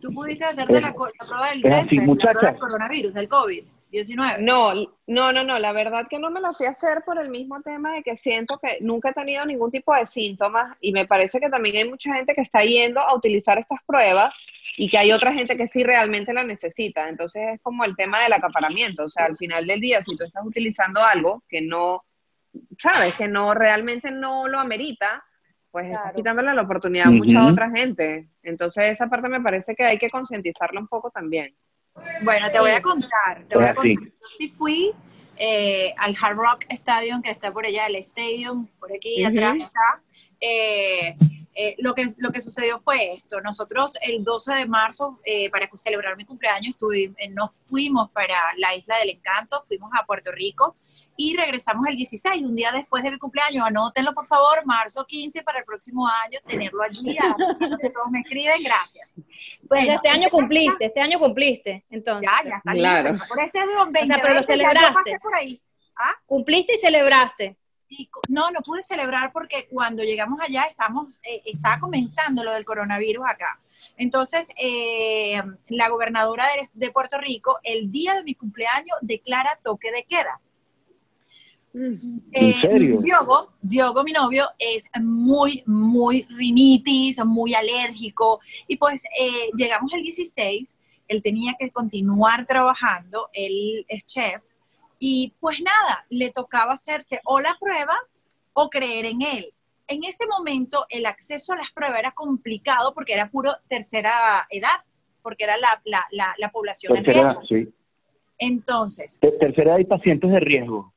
tú 0.00 0.12
pudiste 0.12 0.44
hacerte 0.44 0.80
la, 0.80 0.92
co- 0.92 1.06
la 1.06 1.26
prueba 1.26 1.48
del 1.50 1.64
es 1.64 1.92
la 1.92 2.04
prueba 2.04 2.50
del 2.50 2.58
coronavirus, 2.60 3.14
del 3.14 3.28
COVID-19. 3.92 4.38
No, 4.40 4.74
no, 5.06 5.32
no, 5.32 5.44
no, 5.44 5.58
la 5.58 5.72
verdad 5.72 6.06
que 6.08 6.18
no 6.18 6.30
me 6.30 6.40
lo 6.40 6.52
fui 6.54 6.66
a 6.66 6.70
hacer 6.70 7.02
por 7.04 7.20
el 7.20 7.28
mismo 7.28 7.60
tema 7.62 7.92
de 7.94 8.02
que 8.02 8.16
siento 8.16 8.58
que 8.58 8.78
nunca 8.80 9.10
he 9.10 9.12
tenido 9.14 9.44
ningún 9.44 9.70
tipo 9.70 9.94
de 9.94 10.06
síntomas 10.06 10.76
y 10.80 10.92
me 10.92 11.06
parece 11.06 11.40
que 11.40 11.48
también 11.48 11.76
hay 11.76 11.88
mucha 11.88 12.14
gente 12.14 12.34
que 12.34 12.40
está 12.40 12.60
yendo 12.64 13.00
a 13.00 13.14
utilizar 13.14 13.58
estas 13.58 13.80
pruebas 13.86 14.36
y 14.76 14.88
que 14.88 14.98
hay 14.98 15.12
otra 15.12 15.34
gente 15.34 15.56
que 15.56 15.66
sí 15.66 15.84
realmente 15.84 16.32
la 16.32 16.44
necesita. 16.44 17.08
Entonces 17.08 17.42
es 17.54 17.60
como 17.60 17.84
el 17.84 17.94
tema 17.94 18.20
del 18.22 18.32
acaparamiento, 18.32 19.04
o 19.04 19.08
sea, 19.08 19.26
al 19.26 19.36
final 19.36 19.66
del 19.66 19.80
día, 19.80 20.00
si 20.00 20.16
tú 20.16 20.24
estás 20.24 20.44
utilizando 20.44 21.02
algo 21.02 21.42
que 21.48 21.60
no, 21.60 22.04
sabes, 22.78 23.14
que 23.14 23.28
no 23.28 23.54
realmente 23.54 24.10
no 24.10 24.48
lo 24.48 24.58
amerita, 24.58 25.24
pues 25.70 25.86
estás 25.86 26.02
Claro. 26.02 26.16
quitándole 26.16 26.54
la 26.54 26.62
oportunidad 26.62 27.08
a 27.08 27.10
mucha 27.10 27.46
otra 27.46 27.70
gente. 27.70 28.28
Entonces 28.42 28.84
esa 28.90 29.08
parte 29.08 29.28
me 29.28 29.40
parece 29.40 29.74
que 29.74 29.84
hay 29.84 29.98
que 29.98 30.10
concientizarla 30.10 30.80
un 30.80 30.88
poco 30.88 31.10
también. 31.10 31.54
Bueno, 32.22 32.50
te 32.50 32.60
voy 32.60 32.70
a 32.70 32.82
contar, 32.82 33.44
te 33.48 33.56
voy 33.56 33.66
a 33.66 33.70
así. 33.70 33.94
contar. 33.96 34.12
Yo 34.20 34.26
sí 34.38 34.48
fui 34.50 34.92
eh, 35.36 35.94
al 35.98 36.16
Hard 36.20 36.36
Rock 36.36 36.64
Stadium, 36.70 37.22
que 37.22 37.30
está 37.30 37.52
por 37.52 37.66
allá, 37.66 37.86
el 37.86 37.96
Stadium, 37.96 38.66
por 38.78 38.92
aquí 38.92 39.24
atrás 39.24 39.56
está. 39.64 40.02
Eh, 40.40 41.16
eh, 41.54 41.74
lo, 41.78 41.94
que, 41.94 42.06
lo 42.18 42.30
que 42.30 42.40
sucedió 42.40 42.80
fue 42.80 43.12
esto. 43.14 43.40
Nosotros 43.40 43.96
el 44.00 44.24
12 44.24 44.54
de 44.54 44.66
marzo, 44.66 45.20
eh, 45.24 45.50
para 45.50 45.68
celebrar 45.74 46.16
mi 46.16 46.24
cumpleaños, 46.24 46.70
estuve, 46.70 47.12
eh, 47.18 47.28
nos 47.30 47.60
fuimos 47.66 48.10
para 48.10 48.36
la 48.56 48.74
Isla 48.74 48.96
del 48.98 49.10
Encanto, 49.10 49.64
fuimos 49.68 49.90
a 49.98 50.04
Puerto 50.06 50.32
Rico 50.32 50.76
y 51.16 51.36
regresamos 51.36 51.86
el 51.88 51.96
16, 51.96 52.42
un 52.42 52.56
día 52.56 52.70
después 52.72 53.02
de 53.02 53.10
mi 53.10 53.18
cumpleaños. 53.18 53.66
Anótenlo, 53.66 54.14
por 54.14 54.26
favor, 54.26 54.64
marzo 54.64 55.04
15 55.06 55.42
para 55.42 55.58
el 55.58 55.64
próximo 55.64 56.06
año, 56.08 56.38
tenerlo 56.46 56.82
allí. 56.82 57.16
A 57.18 57.34
todos 57.92 58.10
me 58.10 58.20
escriben, 58.20 58.62
gracias. 58.62 59.12
Bueno, 59.62 59.92
este 59.94 60.08
año 60.08 60.30
cumpliste 60.30 60.86
este 60.86 61.00
año 61.00 61.18
cumpliste 61.18 61.84
entonces 61.90 62.28
Ya, 62.42 62.48
ya 62.48 62.56
está 62.56 62.72
Claro. 62.72 63.12
listo. 63.12 63.28
Por 63.28 63.40
este 63.40 63.58
de 63.58 63.66
20, 63.90 64.14
pero 64.22 64.28
lo 64.28 64.34
ya 64.34 64.40
yo 64.40 64.46
celebraste. 64.46 64.92
pasé 64.92 65.18
por 65.20 65.34
ahí. 65.34 65.62
cumpliste 66.26 66.74
y 66.74 66.78
celebraste 66.78 67.56
Y 67.94 68.08
no, 68.28 68.50
no 68.50 68.62
pude 68.62 68.82
celebrar 68.82 69.32
porque 69.32 69.68
cuando 69.70 70.02
llegamos 70.02 70.40
allá 70.40 70.64
estamos, 70.64 71.18
eh, 71.22 71.42
estaba 71.44 71.78
comenzando 71.78 72.42
lo 72.42 72.52
del 72.52 72.64
coronavirus 72.64 73.24
acá. 73.28 73.60
Entonces, 73.98 74.48
eh, 74.56 75.40
la 75.68 75.88
gobernadora 75.90 76.46
de, 76.46 76.70
de 76.72 76.90
Puerto 76.90 77.18
Rico, 77.18 77.58
el 77.62 77.92
día 77.92 78.14
de 78.14 78.24
mi 78.24 78.34
cumpleaños, 78.34 78.96
declara 79.02 79.58
toque 79.62 79.92
de 79.92 80.04
queda. 80.04 80.40
Mm. 81.74 82.18
¿En 82.32 82.52
serio? 82.54 83.00
Diogo, 83.00 83.52
Diogo, 83.60 84.04
mi 84.04 84.12
novio, 84.12 84.46
es 84.58 84.88
muy, 85.00 85.62
muy 85.66 86.26
rinitis, 86.30 87.22
muy 87.24 87.54
alérgico. 87.54 88.40
Y 88.66 88.76
pues 88.76 89.04
eh, 89.18 89.50
llegamos 89.54 89.92
el 89.92 90.02
16, 90.02 90.76
él 91.08 91.22
tenía 91.22 91.54
que 91.58 91.70
continuar 91.70 92.46
trabajando, 92.46 93.28
él 93.32 93.84
es 93.88 94.04
chef. 94.04 94.42
Y 95.04 95.34
pues 95.40 95.60
nada, 95.60 96.06
le 96.10 96.30
tocaba 96.30 96.74
hacerse 96.74 97.20
o 97.24 97.40
la 97.40 97.56
prueba 97.58 97.98
o 98.52 98.70
creer 98.70 99.04
en 99.06 99.20
él. 99.20 99.52
En 99.88 100.04
ese 100.04 100.28
momento 100.28 100.86
el 100.90 101.06
acceso 101.06 101.52
a 101.52 101.56
las 101.56 101.72
pruebas 101.72 101.98
era 101.98 102.12
complicado 102.12 102.94
porque 102.94 103.14
era 103.14 103.28
puro 103.28 103.52
tercera 103.68 104.46
edad, 104.48 104.84
porque 105.20 105.42
era 105.42 105.56
la, 105.56 105.82
la, 105.84 106.06
la, 106.12 106.32
la 106.38 106.48
población 106.50 106.96
en 106.96 107.02
Tercera, 107.02 107.30
riesgo. 107.30 107.44
sí. 107.46 107.74
Entonces, 108.38 109.18
Te- 109.20 109.32
Tercera 109.32 109.74
hay 109.74 109.84
pacientes 109.86 110.30
de 110.30 110.38
riesgo 110.38 110.94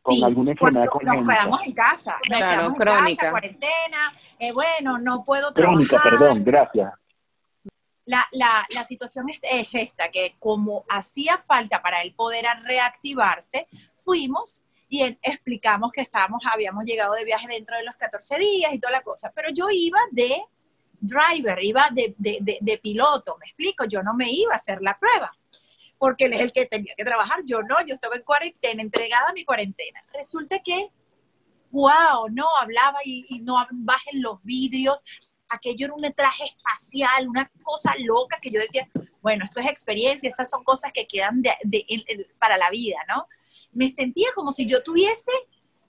con 0.00 0.14
Sí, 0.14 0.24
alguna 0.24 0.52
enfermedad 0.52 0.86
nos 1.02 1.28
quedamos 1.28 1.62
en 1.62 1.72
casa, 1.74 2.16
nos 2.30 2.38
Claro, 2.38 2.48
quedamos 2.56 2.72
en 2.72 2.86
crónica. 2.86 3.16
casa, 3.16 3.30
cuarentena, 3.32 4.18
eh, 4.38 4.52
bueno, 4.52 4.98
no 4.98 5.24
puedo 5.26 5.52
Crónica, 5.52 5.96
trabajar. 6.02 6.18
perdón, 6.18 6.42
gracias. 6.42 6.92
La, 8.04 8.26
la, 8.32 8.66
la 8.74 8.84
situación 8.84 9.28
es, 9.30 9.38
es 9.42 9.68
esta, 9.74 10.10
que 10.10 10.34
como 10.38 10.84
hacía 10.88 11.38
falta 11.38 11.80
para 11.82 12.02
él 12.02 12.14
poder 12.14 12.44
reactivarse, 12.64 13.66
fuimos 14.04 14.62
y 14.88 15.02
explicamos 15.22 15.92
que 15.92 16.02
estábamos, 16.02 16.42
habíamos 16.52 16.84
llegado 16.84 17.14
de 17.14 17.24
viaje 17.24 17.46
dentro 17.48 17.76
de 17.76 17.84
los 17.84 17.96
14 17.96 18.38
días 18.38 18.74
y 18.74 18.78
toda 18.78 18.92
la 18.92 19.02
cosa, 19.02 19.32
pero 19.34 19.48
yo 19.50 19.70
iba 19.70 19.98
de 20.10 20.42
driver, 21.00 21.62
iba 21.62 21.88
de, 21.90 22.14
de, 22.18 22.38
de, 22.40 22.58
de 22.60 22.78
piloto, 22.78 23.36
me 23.38 23.46
explico, 23.46 23.84
yo 23.86 24.02
no 24.02 24.14
me 24.14 24.30
iba 24.30 24.52
a 24.52 24.56
hacer 24.56 24.82
la 24.82 24.98
prueba 24.98 25.32
porque 26.02 26.24
él 26.24 26.32
es 26.32 26.40
el 26.40 26.52
que 26.52 26.66
tenía 26.66 26.96
que 26.96 27.04
trabajar, 27.04 27.42
yo 27.46 27.62
no, 27.62 27.76
yo 27.86 27.94
estaba 27.94 28.16
en 28.16 28.24
cuarentena, 28.24 28.82
entregada 28.82 29.28
a 29.28 29.32
mi 29.32 29.44
cuarentena. 29.44 30.04
Resulta 30.12 30.58
que, 30.58 30.90
wow, 31.70 32.28
no, 32.28 32.48
hablaba 32.60 32.98
y, 33.04 33.24
y 33.28 33.38
no 33.38 33.64
bajen 33.70 34.20
los 34.20 34.42
vidrios, 34.42 35.04
aquello 35.52 35.86
era 35.86 35.94
un 35.94 36.14
traje 36.14 36.44
espacial, 36.44 37.28
una 37.28 37.50
cosa 37.62 37.94
loca 37.98 38.38
que 38.40 38.50
yo 38.50 38.60
decía, 38.60 38.88
bueno, 39.20 39.44
esto 39.44 39.60
es 39.60 39.66
experiencia, 39.66 40.28
estas 40.28 40.50
son 40.50 40.64
cosas 40.64 40.90
que 40.92 41.06
quedan 41.06 41.42
de- 41.42 41.56
de- 41.62 41.84
en- 41.88 42.26
para 42.38 42.56
la 42.56 42.70
vida, 42.70 42.96
¿no? 43.08 43.26
Me 43.72 43.88
sentía 43.88 44.28
como 44.34 44.50
si 44.52 44.66
yo 44.66 44.82
tuviese 44.82 45.30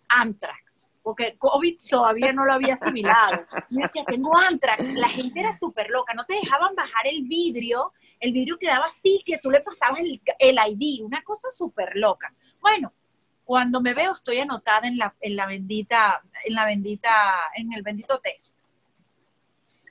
Amtrax, 0.09 0.91
porque 1.01 1.35
COVID 1.37 1.79
todavía 1.89 2.31
no 2.33 2.45
lo 2.45 2.53
había 2.53 2.75
asimilado. 2.75 3.43
Yo 3.69 3.79
decía, 3.81 4.03
tengo 4.05 4.37
Amtrax, 4.37 4.93
la 4.93 5.09
gente 5.09 5.39
era 5.39 5.53
súper 5.53 5.89
loca, 5.89 6.13
no 6.13 6.23
te 6.25 6.35
dejaban 6.35 6.75
bajar 6.75 7.07
el 7.07 7.23
vidrio, 7.23 7.93
el 8.19 8.31
vidrio 8.31 8.57
quedaba 8.57 8.85
así, 8.85 9.21
que 9.25 9.37
tú 9.39 9.49
le 9.51 9.61
pasabas 9.61 9.99
el, 9.99 10.21
el 10.39 10.57
ID, 10.69 11.03
una 11.03 11.21
cosa 11.23 11.49
súper 11.51 11.91
loca. 11.95 12.33
Bueno, 12.61 12.93
cuando 13.43 13.81
me 13.81 13.93
veo 13.93 14.13
estoy 14.13 14.37
anotada 14.39 14.87
en 14.87 14.97
la, 14.97 15.13
en 15.19 15.35
la 15.35 15.45
bendita, 15.47 16.21
en 16.45 16.53
la 16.53 16.65
bendita, 16.65 17.11
en 17.55 17.73
el 17.73 17.81
bendito 17.81 18.19
test. 18.19 18.59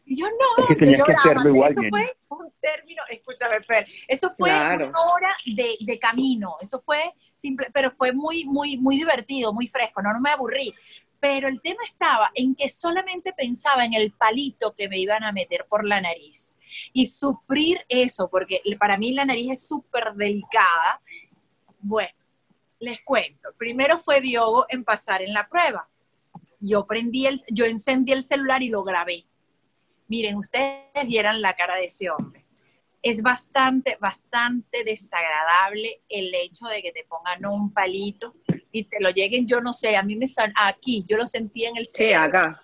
Y 0.05 0.17
yo 0.21 0.27
no, 0.29 0.62
Es 0.65 0.67
que 0.67 0.75
tenías 0.77 1.03
que 1.05 1.12
lloraba. 1.12 1.21
hacerlo 1.21 1.55
igual, 1.55 1.73
Eso 1.73 1.81
fue 1.91 2.17
un 2.31 2.53
término, 2.61 3.03
escúchame, 3.09 3.62
Fer, 3.62 3.87
eso 4.09 4.35
fue 4.37 4.49
Claro. 4.51 4.88
una 4.88 4.99
hora 5.01 5.37
de, 5.47 5.77
de 5.81 5.99
camino, 5.99 6.57
eso 6.61 6.83
fue 6.85 7.15
simple, 7.35 7.69
pero 7.73 7.93
fue 7.93 8.12
muy, 8.12 8.45
muy, 8.45 8.77
muy 8.77 8.97
divertido, 8.97 9.53
muy 9.53 9.69
fresco, 9.69 10.03
no, 10.03 10.12
no 10.12 10.21
me 10.21 10.31
aburrí. 10.31 10.75
Pero 11.21 11.47
el 11.47 11.61
tema 11.62 11.85
estaba 11.87 12.33
en 12.35 12.57
que 12.57 12.69
solamente 12.69 13.33
pensaba 13.33 13.85
en 13.85 13.95
el 13.95 14.11
palito 14.11 14.75
que 14.75 14.88
me 14.88 14.99
iban 14.99 15.23
a 15.23 15.31
meter 15.31 15.67
por 15.69 15.85
la 15.87 16.01
nariz 16.01 16.59
y 16.93 17.07
sufrir 17.07 17.81
eso, 17.88 18.29
porque 18.29 18.61
para 18.77 18.99
mí 18.99 19.12
la 19.12 19.25
nariz 19.25 19.53
es 19.53 19.69
súper 19.69 20.15
delicada. 20.15 21.01
Bueno, 21.79 22.11
les 22.81 23.03
cuento. 23.03 23.51
Primero 23.57 24.01
fue 24.03 24.21
Diogo 24.21 24.67
en 24.69 24.83
pasar 24.83 25.23
en 25.23 25.33
la 25.33 25.49
prueba. 25.49 25.88
Yo 26.59 26.87
prendí 26.88 27.27
el, 27.27 27.41
yo 27.53 27.67
encendí 27.67 28.11
el 28.11 28.25
celular 28.25 28.61
y 28.65 28.69
lo 28.69 28.83
grabé. 28.83 29.23
Miren, 30.09 30.37
ustedes 30.37 31.07
vieran 31.07 31.41
la 31.41 31.55
cara 31.55 31.77
de 31.77 31.85
ese 31.87 32.11
hombre. 32.11 32.45
Es 33.03 33.23
bastante, 33.23 33.97
bastante 34.01 34.85
desagradable 34.85 36.03
el 36.09 36.33
hecho 36.35 36.67
de 36.67 36.83
que 36.83 36.93
te 36.93 37.05
pongan 37.05 37.45
un 37.47 37.73
palito 37.73 38.35
y 38.71 38.85
te 38.85 38.99
lo 39.01 39.11
lleguen, 39.11 39.47
yo 39.47 39.61
no 39.61 39.73
sé, 39.73 39.97
a 39.97 40.03
mí 40.03 40.15
me 40.17 40.27
son 40.27 40.53
aquí, 40.57 41.05
yo 41.09 41.17
lo 41.17 41.27
sentí 41.27 41.65
en 41.65 41.77
el 41.77 41.87
Sí, 41.87 41.95
cerebro 42.05 42.23
acá. 42.25 42.62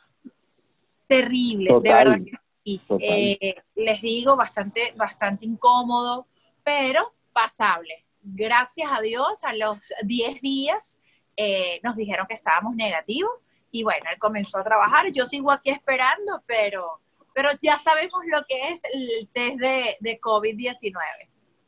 terrible, 1.06 1.70
de 1.82 1.92
verdad 1.92 2.18
que 2.24 2.32
sí. 2.64 2.80
Eh, 3.00 3.54
les 3.74 4.00
digo, 4.02 4.36
bastante, 4.36 4.92
bastante 4.96 5.44
incómodo, 5.46 6.28
pero 6.62 7.14
pasable. 7.32 8.04
Gracias 8.22 8.90
a 8.92 9.00
Dios, 9.00 9.42
a 9.44 9.54
los 9.54 9.92
10 10.04 10.40
días 10.40 10.98
eh, 11.36 11.80
nos 11.82 11.96
dijeron 11.96 12.26
que 12.26 12.34
estábamos 12.34 12.74
negativos 12.74 13.30
y 13.70 13.82
bueno, 13.84 14.04
él 14.12 14.18
comenzó 14.18 14.58
a 14.58 14.64
trabajar. 14.64 15.10
Yo 15.12 15.24
sigo 15.24 15.50
aquí 15.50 15.70
esperando, 15.70 16.42
pero, 16.46 17.00
pero 17.38 17.50
ya 17.62 17.78
sabemos 17.78 18.20
lo 18.26 18.42
que 18.48 18.70
es 18.70 18.80
el 18.92 19.28
test 19.32 19.58
de, 19.60 19.96
de 20.00 20.20
COVID-19. 20.20 20.92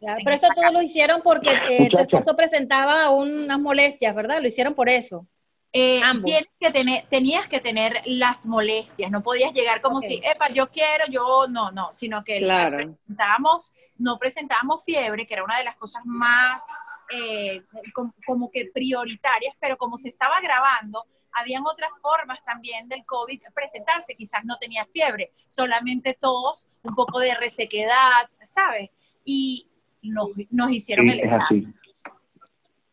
Claro, 0.00 0.20
pero 0.24 0.34
esto 0.34 0.48
todo 0.56 0.72
lo 0.72 0.82
hicieron 0.82 1.22
porque 1.22 1.52
eh, 1.68 1.88
tu 1.88 1.98
esposo 1.98 2.34
presentaba 2.34 3.08
unas 3.10 3.60
molestias, 3.60 4.12
¿verdad? 4.16 4.42
Lo 4.42 4.48
hicieron 4.48 4.74
por 4.74 4.88
eso. 4.88 5.28
Eh, 5.72 6.02
tienes 6.24 6.48
que 6.58 6.72
tener, 6.72 7.04
tenías 7.08 7.46
que 7.46 7.60
tener 7.60 8.02
las 8.04 8.46
molestias, 8.46 9.12
no 9.12 9.22
podías 9.22 9.52
llegar 9.52 9.80
como 9.80 9.98
Ok. 9.98 10.02
si, 10.02 10.20
epa, 10.24 10.48
yo 10.48 10.68
quiero, 10.70 11.04
yo 11.08 11.46
no, 11.48 11.70
no, 11.70 11.92
sino 11.92 12.24
que 12.24 12.38
Claro. 12.38 12.76
presentábamos, 12.78 13.72
no 13.96 14.18
presentábamos 14.18 14.82
fiebre, 14.84 15.24
que 15.24 15.34
era 15.34 15.44
una 15.44 15.58
de 15.58 15.64
las 15.64 15.76
cosas 15.76 16.02
más 16.04 16.64
eh, 17.12 17.62
com- 17.94 18.12
como 18.26 18.50
que 18.50 18.68
prioritarias, 18.74 19.54
pero 19.60 19.76
como 19.76 19.96
se 19.96 20.08
estaba 20.08 20.40
grabando, 20.40 21.04
habían 21.32 21.62
otras 21.66 21.90
formas 22.00 22.42
también 22.44 22.88
del 22.88 23.04
COVID 23.04 23.40
presentarse, 23.54 24.14
quizás 24.14 24.44
no 24.44 24.56
tenía 24.58 24.86
fiebre, 24.92 25.30
solamente 25.48 26.16
tos, 26.18 26.68
un 26.82 26.94
poco 26.94 27.20
de 27.20 27.34
resequedad, 27.34 28.26
¿sabes? 28.44 28.90
Y 29.24 29.66
nos, 30.02 30.28
nos 30.50 30.70
hicieron 30.70 31.06
Sí, 31.06 31.12
el 31.12 31.18
es 31.20 31.24
examen. 31.26 31.74
así. 31.76 32.12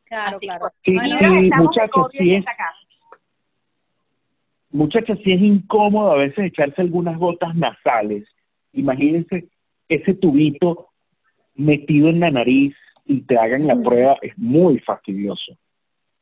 Claro, 0.05 0.37
Así 0.37 0.45
claro. 0.47 0.65
Sí, 0.85 0.97
sí, 1.03 1.11
estamos 1.13 1.49
de 1.49 1.57
muchachos, 1.57 1.89
COVID 1.91 2.19
sí 2.19 2.27
en 2.29 2.33
es, 2.33 2.39
esta 2.39 2.55
casa. 2.55 2.87
muchachos, 4.69 5.19
sí 5.23 5.31
es 5.33 5.41
incómodo 5.41 6.11
a 6.11 6.17
veces 6.17 6.45
echarse 6.45 6.81
algunas 6.81 7.17
gotas 7.17 7.55
nasales. 7.55 8.27
Imagínense 8.73 9.49
ese 9.89 10.13
tubito 10.13 10.89
metido 11.55 12.09
en 12.09 12.19
la 12.19 12.31
nariz 12.31 12.75
y 13.05 13.21
te 13.21 13.37
hagan 13.37 13.67
la 13.67 13.75
prueba, 13.81 14.17
es 14.21 14.37
muy 14.37 14.79
fastidioso. 14.79 15.57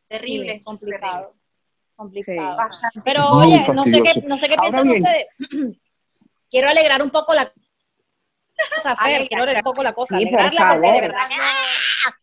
Terrible, 0.07 0.51
Sí, 0.51 0.57
es 0.57 0.63
complicado. 0.63 1.33
Complicado. 1.95 2.57
Sí. 2.71 2.99
Pero 3.03 3.33
Muy 3.35 3.47
oye, 3.47 3.73
no 3.73 3.83
sé 3.85 4.01
qué, 4.03 4.21
no 4.21 4.37
sé 4.37 4.47
qué 4.47 4.55
Ahora 4.57 4.83
piensan 4.83 4.87
bien. 4.89 5.03
ustedes. 5.03 5.27
quiero 6.49 6.69
alegrar 6.69 7.01
un 7.01 7.09
poco 7.11 7.33
la 7.33 7.51
cosa, 7.51 8.95
Fer, 8.95 9.27
quiero 9.27 9.43
alegrar 9.43 9.63
un 9.65 9.71
poco 9.71 9.83
la 9.83 9.93
cosa, 9.93 10.17
Sí, 10.17 10.25
por 10.27 10.39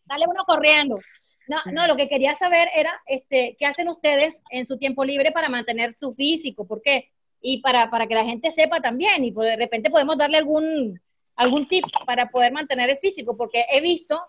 sale 0.07 0.25
uno 0.27 0.43
corriendo. 0.45 0.99
No, 1.47 1.57
no, 1.71 1.87
lo 1.87 1.95
que 1.97 2.07
quería 2.07 2.35
saber 2.35 2.69
era, 2.73 3.01
este, 3.05 3.55
¿qué 3.59 3.65
hacen 3.65 3.89
ustedes 3.89 4.41
en 4.49 4.65
su 4.65 4.77
tiempo 4.77 5.03
libre 5.03 5.31
para 5.31 5.49
mantener 5.49 5.93
su 5.93 6.13
físico? 6.15 6.65
¿Por 6.65 6.81
qué? 6.81 7.09
Y 7.41 7.59
para, 7.61 7.89
para 7.89 8.07
que 8.07 8.15
la 8.15 8.23
gente 8.23 8.49
sepa 8.51 8.79
también, 8.79 9.25
y 9.25 9.31
pues, 9.31 9.49
de 9.49 9.57
repente 9.57 9.89
podemos 9.89 10.17
darle 10.17 10.37
algún, 10.37 11.01
algún 11.35 11.67
tip 11.67 11.83
para 12.05 12.29
poder 12.29 12.53
mantener 12.53 12.89
el 12.89 12.97
físico, 12.99 13.35
porque 13.35 13.65
he 13.69 13.81
visto 13.81 14.19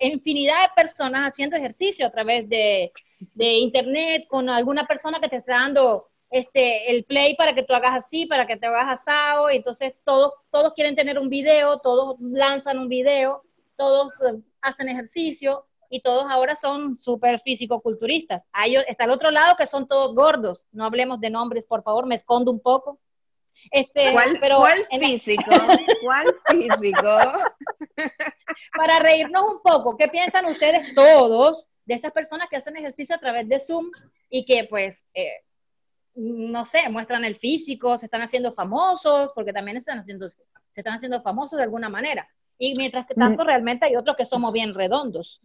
infinidad 0.00 0.62
de 0.62 0.82
personas 0.82 1.32
haciendo 1.32 1.56
ejercicio 1.56 2.06
a 2.06 2.10
través 2.10 2.48
de, 2.48 2.92
de 3.34 3.52
internet, 3.58 4.26
con 4.28 4.48
alguna 4.48 4.86
persona 4.86 5.20
que 5.20 5.28
te 5.28 5.36
está 5.36 5.54
dando 5.54 6.08
este, 6.30 6.90
el 6.90 7.04
play 7.04 7.36
para 7.36 7.54
que 7.54 7.62
tú 7.62 7.74
hagas 7.74 7.92
así, 7.92 8.26
para 8.26 8.46
que 8.46 8.56
te 8.56 8.66
hagas 8.66 9.00
asado, 9.00 9.50
y 9.50 9.56
entonces 9.56 9.94
todos, 10.04 10.32
todos 10.50 10.74
quieren 10.74 10.96
tener 10.96 11.18
un 11.18 11.28
video, 11.28 11.78
todos 11.78 12.16
lanzan 12.20 12.78
un 12.78 12.88
video, 12.88 13.42
todos 13.76 14.12
eh, 14.22 14.40
hacen 14.60 14.88
ejercicio, 14.88 15.66
y 15.90 16.00
todos 16.00 16.26
ahora 16.28 16.56
son 16.56 16.96
súper 16.96 17.40
físico-culturistas. 17.40 18.44
Hay 18.52 18.76
está 18.88 19.04
el 19.04 19.10
otro 19.10 19.30
lado 19.30 19.56
que 19.56 19.66
son 19.66 19.86
todos 19.86 20.14
gordos. 20.14 20.64
No 20.72 20.84
hablemos 20.84 21.20
de 21.20 21.30
nombres, 21.30 21.64
por 21.64 21.82
favor, 21.82 22.06
me 22.06 22.16
escondo 22.16 22.50
un 22.50 22.60
poco. 22.60 22.98
Este, 23.70 24.12
¿Cuál, 24.12 24.38
pero 24.40 24.58
cuál 24.58 24.86
físico? 24.98 25.42
¿Cuál 26.02 26.36
físico? 26.50 27.08
Para 28.76 28.98
reírnos 28.98 29.42
un 29.54 29.62
poco, 29.62 29.96
¿qué 29.96 30.08
piensan 30.08 30.46
ustedes 30.46 30.94
todos 30.94 31.66
de 31.84 31.94
esas 31.94 32.12
personas 32.12 32.48
que 32.50 32.56
hacen 32.56 32.76
ejercicio 32.76 33.14
a 33.14 33.20
través 33.20 33.48
de 33.48 33.60
Zoom 33.60 33.90
y 34.28 34.44
que 34.44 34.64
pues, 34.64 35.04
eh, 35.14 35.44
no 36.14 36.64
sé, 36.64 36.88
muestran 36.90 37.24
el 37.24 37.36
físico, 37.36 37.96
se 37.98 38.06
están 38.06 38.22
haciendo 38.22 38.52
famosos, 38.52 39.30
porque 39.34 39.52
también 39.52 39.76
están 39.76 40.00
haciendo, 40.00 40.28
se 40.28 40.80
están 40.80 40.94
haciendo 40.94 41.22
famosos 41.22 41.56
de 41.56 41.64
alguna 41.64 41.88
manera? 41.88 42.28
Y 42.58 42.72
mientras 42.76 43.06
que 43.06 43.14
tanto, 43.14 43.44
realmente 43.44 43.84
hay 43.84 43.96
otros 43.96 44.16
que 44.16 44.24
somos 44.24 44.52
bien 44.52 44.74
redondos. 44.74 45.40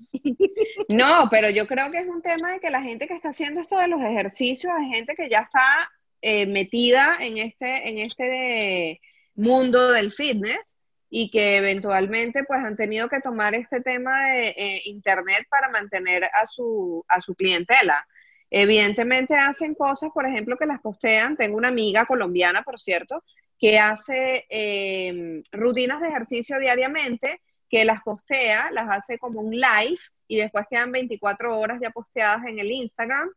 No, 0.89 1.27
pero 1.29 1.49
yo 1.49 1.67
creo 1.67 1.91
que 1.91 1.99
es 1.99 2.07
un 2.07 2.21
tema 2.21 2.53
de 2.53 2.59
que 2.59 2.69
la 2.69 2.81
gente 2.81 3.07
que 3.07 3.13
está 3.13 3.29
haciendo 3.29 3.61
esto 3.61 3.77
de 3.77 3.87
los 3.87 4.01
ejercicios 4.01 4.73
es 4.81 4.95
gente 4.95 5.15
que 5.15 5.29
ya 5.29 5.39
está 5.39 5.89
eh, 6.21 6.45
metida 6.45 7.15
en 7.19 7.37
este, 7.37 7.89
en 7.89 7.97
este 7.99 9.01
mundo 9.35 9.91
del 9.91 10.11
fitness 10.11 10.80
y 11.13 11.29
que 11.29 11.57
eventualmente 11.57 12.45
pues 12.45 12.63
han 12.63 12.77
tenido 12.77 13.09
que 13.09 13.19
tomar 13.19 13.53
este 13.53 13.81
tema 13.81 14.27
de 14.27 14.47
eh, 14.47 14.81
internet 14.85 15.45
para 15.49 15.67
mantener 15.67 16.23
a 16.23 16.45
su, 16.45 17.03
a 17.09 17.19
su 17.19 17.35
clientela. 17.35 18.07
Evidentemente 18.49 19.35
hacen 19.35 19.75
cosas, 19.75 20.09
por 20.13 20.25
ejemplo, 20.25 20.57
que 20.57 20.65
las 20.65 20.79
postean. 20.79 21.35
Tengo 21.35 21.57
una 21.57 21.67
amiga 21.67 22.05
colombiana, 22.05 22.63
por 22.63 22.79
cierto, 22.79 23.25
que 23.59 23.77
hace 23.77 24.45
eh, 24.49 25.41
rutinas 25.51 25.99
de 25.99 26.07
ejercicio 26.07 26.57
diariamente, 26.59 27.41
que 27.69 27.83
las 27.83 28.01
postea, 28.03 28.71
las 28.71 28.87
hace 28.89 29.19
como 29.19 29.41
un 29.41 29.51
live 29.51 29.99
y 30.29 30.37
después 30.37 30.65
quedan 30.69 30.93
24 30.93 31.59
horas 31.59 31.79
ya 31.81 31.89
posteadas 31.89 32.45
en 32.47 32.57
el 32.59 32.71
Instagram, 32.71 33.29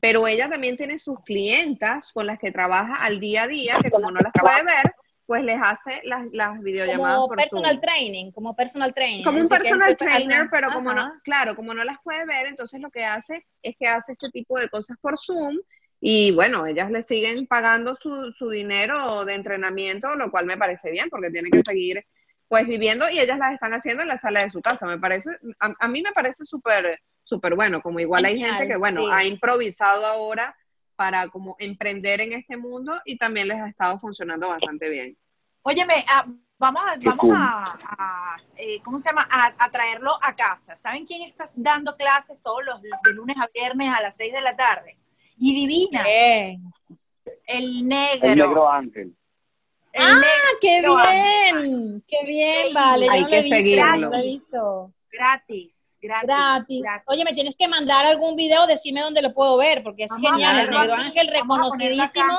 pero 0.00 0.26
ella 0.26 0.48
también 0.48 0.76
tiene 0.76 0.98
sus 0.98 1.20
clientas 1.20 2.12
con 2.12 2.26
las 2.26 2.40
que 2.40 2.50
trabaja 2.50 2.96
al 2.96 3.20
día 3.20 3.44
a 3.44 3.46
día, 3.46 3.78
que 3.80 3.90
como 3.90 4.10
no 4.10 4.18
las 4.18 4.32
puede 4.32 4.64
ver, 4.64 4.94
pues 5.30 5.44
les 5.44 5.60
hace 5.62 6.00
las, 6.02 6.26
las 6.32 6.60
videollamadas 6.60 7.14
como 7.14 7.28
por 7.28 7.36
personal 7.36 7.76
Zoom. 7.76 7.80
training, 7.82 8.32
como 8.32 8.56
personal 8.56 8.92
training. 8.92 9.22
Como 9.22 9.38
un 9.38 9.48
personal 9.48 9.96
trainer, 9.96 10.40
ajá, 10.40 10.48
pero 10.50 10.72
como 10.72 10.92
no, 10.92 11.08
claro, 11.22 11.54
como 11.54 11.72
no 11.72 11.84
las 11.84 11.98
puede 12.02 12.26
ver, 12.26 12.48
entonces 12.48 12.80
lo 12.80 12.90
que 12.90 13.04
hace 13.04 13.46
es 13.62 13.76
que 13.78 13.86
hace 13.86 14.14
este 14.14 14.28
tipo 14.30 14.58
de 14.58 14.68
cosas 14.68 14.98
por 15.00 15.16
Zoom 15.20 15.56
y 16.00 16.32
bueno, 16.32 16.66
ellas 16.66 16.90
le 16.90 17.04
siguen 17.04 17.46
pagando 17.46 17.94
su, 17.94 18.32
su 18.36 18.48
dinero 18.48 19.24
de 19.24 19.34
entrenamiento, 19.34 20.16
lo 20.16 20.32
cual 20.32 20.46
me 20.46 20.58
parece 20.58 20.90
bien 20.90 21.08
porque 21.08 21.30
tienen 21.30 21.52
que 21.52 21.62
seguir 21.62 22.04
pues 22.48 22.66
viviendo 22.66 23.08
y 23.08 23.20
ellas 23.20 23.38
las 23.38 23.54
están 23.54 23.72
haciendo 23.72 24.02
en 24.02 24.08
la 24.08 24.18
sala 24.18 24.42
de 24.42 24.50
su 24.50 24.60
casa. 24.60 24.84
Me 24.84 24.98
parece, 24.98 25.30
a, 25.60 25.72
a 25.78 25.86
mí 25.86 26.02
me 26.02 26.10
parece 26.10 26.44
súper, 26.44 26.98
súper 27.22 27.54
bueno, 27.54 27.80
como 27.82 28.00
igual 28.00 28.24
hay 28.24 28.36
gente 28.36 28.66
que 28.66 28.76
bueno, 28.76 29.02
sí. 29.02 29.08
ha 29.12 29.24
improvisado 29.24 30.06
ahora 30.06 30.56
para 31.00 31.28
como 31.28 31.56
emprender 31.58 32.20
en 32.20 32.34
este 32.34 32.58
mundo 32.58 33.00
y 33.06 33.16
también 33.16 33.48
les 33.48 33.58
ha 33.58 33.68
estado 33.68 33.98
funcionando 33.98 34.48
bastante 34.48 34.90
bien. 34.90 35.16
Óyeme, 35.62 36.04
ah, 36.08 36.24
vamos, 36.58 36.82
a, 36.86 36.96
vamos 37.02 37.36
a, 37.36 37.78
a, 37.98 38.36
eh, 38.56 38.80
¿cómo 38.82 38.98
se 38.98 39.10
llama? 39.10 39.26
A, 39.30 39.52
a 39.58 39.70
traerlo 39.70 40.12
a 40.22 40.34
casa. 40.34 40.76
¿Saben 40.76 41.04
quién 41.06 41.22
está 41.28 41.44
dando 41.54 41.96
clases 41.96 42.40
todos 42.42 42.64
los 42.64 42.80
de 42.82 42.88
lunes 43.12 43.36
a 43.38 43.48
viernes 43.52 43.88
a 43.92 44.02
las 44.02 44.16
6 44.16 44.32
de 44.32 44.40
la 44.40 44.56
tarde? 44.56 44.96
Y 45.36 45.54
divinas, 45.54 46.04
Bien. 46.04 46.62
el 47.46 47.86
negro. 47.88 48.28
El 48.28 48.38
negro 48.38 48.70
ángel. 48.70 49.16
el 49.92 50.06
Ah, 50.06 50.14
negro 50.14 50.58
¡Qué 50.60 50.80
bien! 50.80 52.04
¡Qué 52.06 52.18
bien! 52.26 52.74
Vale, 52.74 53.06
yo 53.06 53.12
Hay 53.12 53.24
que 53.26 53.42
seguirlo. 53.42 54.10
visto. 54.10 54.92
gratis, 55.10 55.98
gratis. 56.00 56.26
Gratis. 56.26 56.82
gratis. 56.82 57.04
Oye, 57.08 57.24
me 57.24 57.32
tienes 57.34 57.56
que 57.56 57.68
mandar 57.68 58.04
algún 58.06 58.36
video, 58.36 58.66
decime 58.66 59.00
dónde 59.00 59.22
lo 59.22 59.32
puedo 59.34 59.56
ver, 59.56 59.82
porque 59.82 60.04
es 60.04 60.10
Vamos 60.10 60.30
genial. 60.30 60.60
El 60.60 60.70
negro 60.70 60.94
Ángel 60.94 61.28
reconocidísimo. 61.28 62.38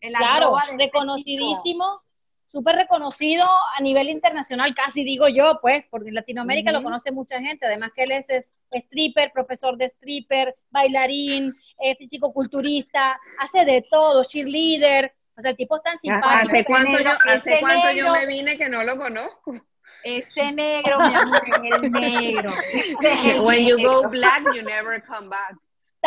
El 0.00 0.12
Claro, 0.14 0.56
reconocidísimo, 0.76 2.02
súper 2.46 2.76
reconocido 2.76 3.44
a 3.76 3.80
nivel 3.82 4.08
internacional, 4.08 4.74
casi 4.74 5.04
digo 5.04 5.28
yo, 5.28 5.58
pues, 5.60 5.84
porque 5.90 6.08
en 6.08 6.14
Latinoamérica 6.14 6.72
lo 6.72 6.82
conoce 6.82 7.10
mucha 7.12 7.40
gente, 7.40 7.66
además 7.66 7.90
que 7.94 8.04
él 8.04 8.12
es, 8.12 8.30
es 8.30 8.54
stripper, 8.72 9.32
profesor 9.32 9.76
de 9.76 9.86
stripper, 9.86 10.54
bailarín, 10.70 11.54
eh, 11.78 11.96
físico-culturista, 11.96 13.18
hace 13.38 13.64
de 13.64 13.84
todo, 13.90 14.24
cheerleader, 14.24 15.12
o 15.36 15.42
sea, 15.42 15.50
el 15.50 15.56
tipo 15.56 15.76
es 15.76 15.82
tan 15.82 15.98
simpático. 15.98 16.28
¿Hace 16.28 16.64
cuánto, 16.64 16.98
yo, 16.98 17.10
hace 17.26 17.58
cuánto 17.60 17.90
yo 17.92 18.12
me 18.12 18.26
vine 18.26 18.56
que 18.56 18.68
no 18.68 18.84
lo 18.84 18.96
conozco? 18.96 19.60
Ese 20.02 20.52
negro, 20.52 20.98
mi 20.98 21.14
amor, 21.14 21.42
es 21.44 21.82
el 21.82 21.92
negro. 21.92 22.52
When 23.42 23.66
you 23.66 23.76
go 23.82 24.08
black, 24.08 24.42
you 24.54 24.62
never 24.62 25.02
come 25.02 25.28
back. 25.28 25.56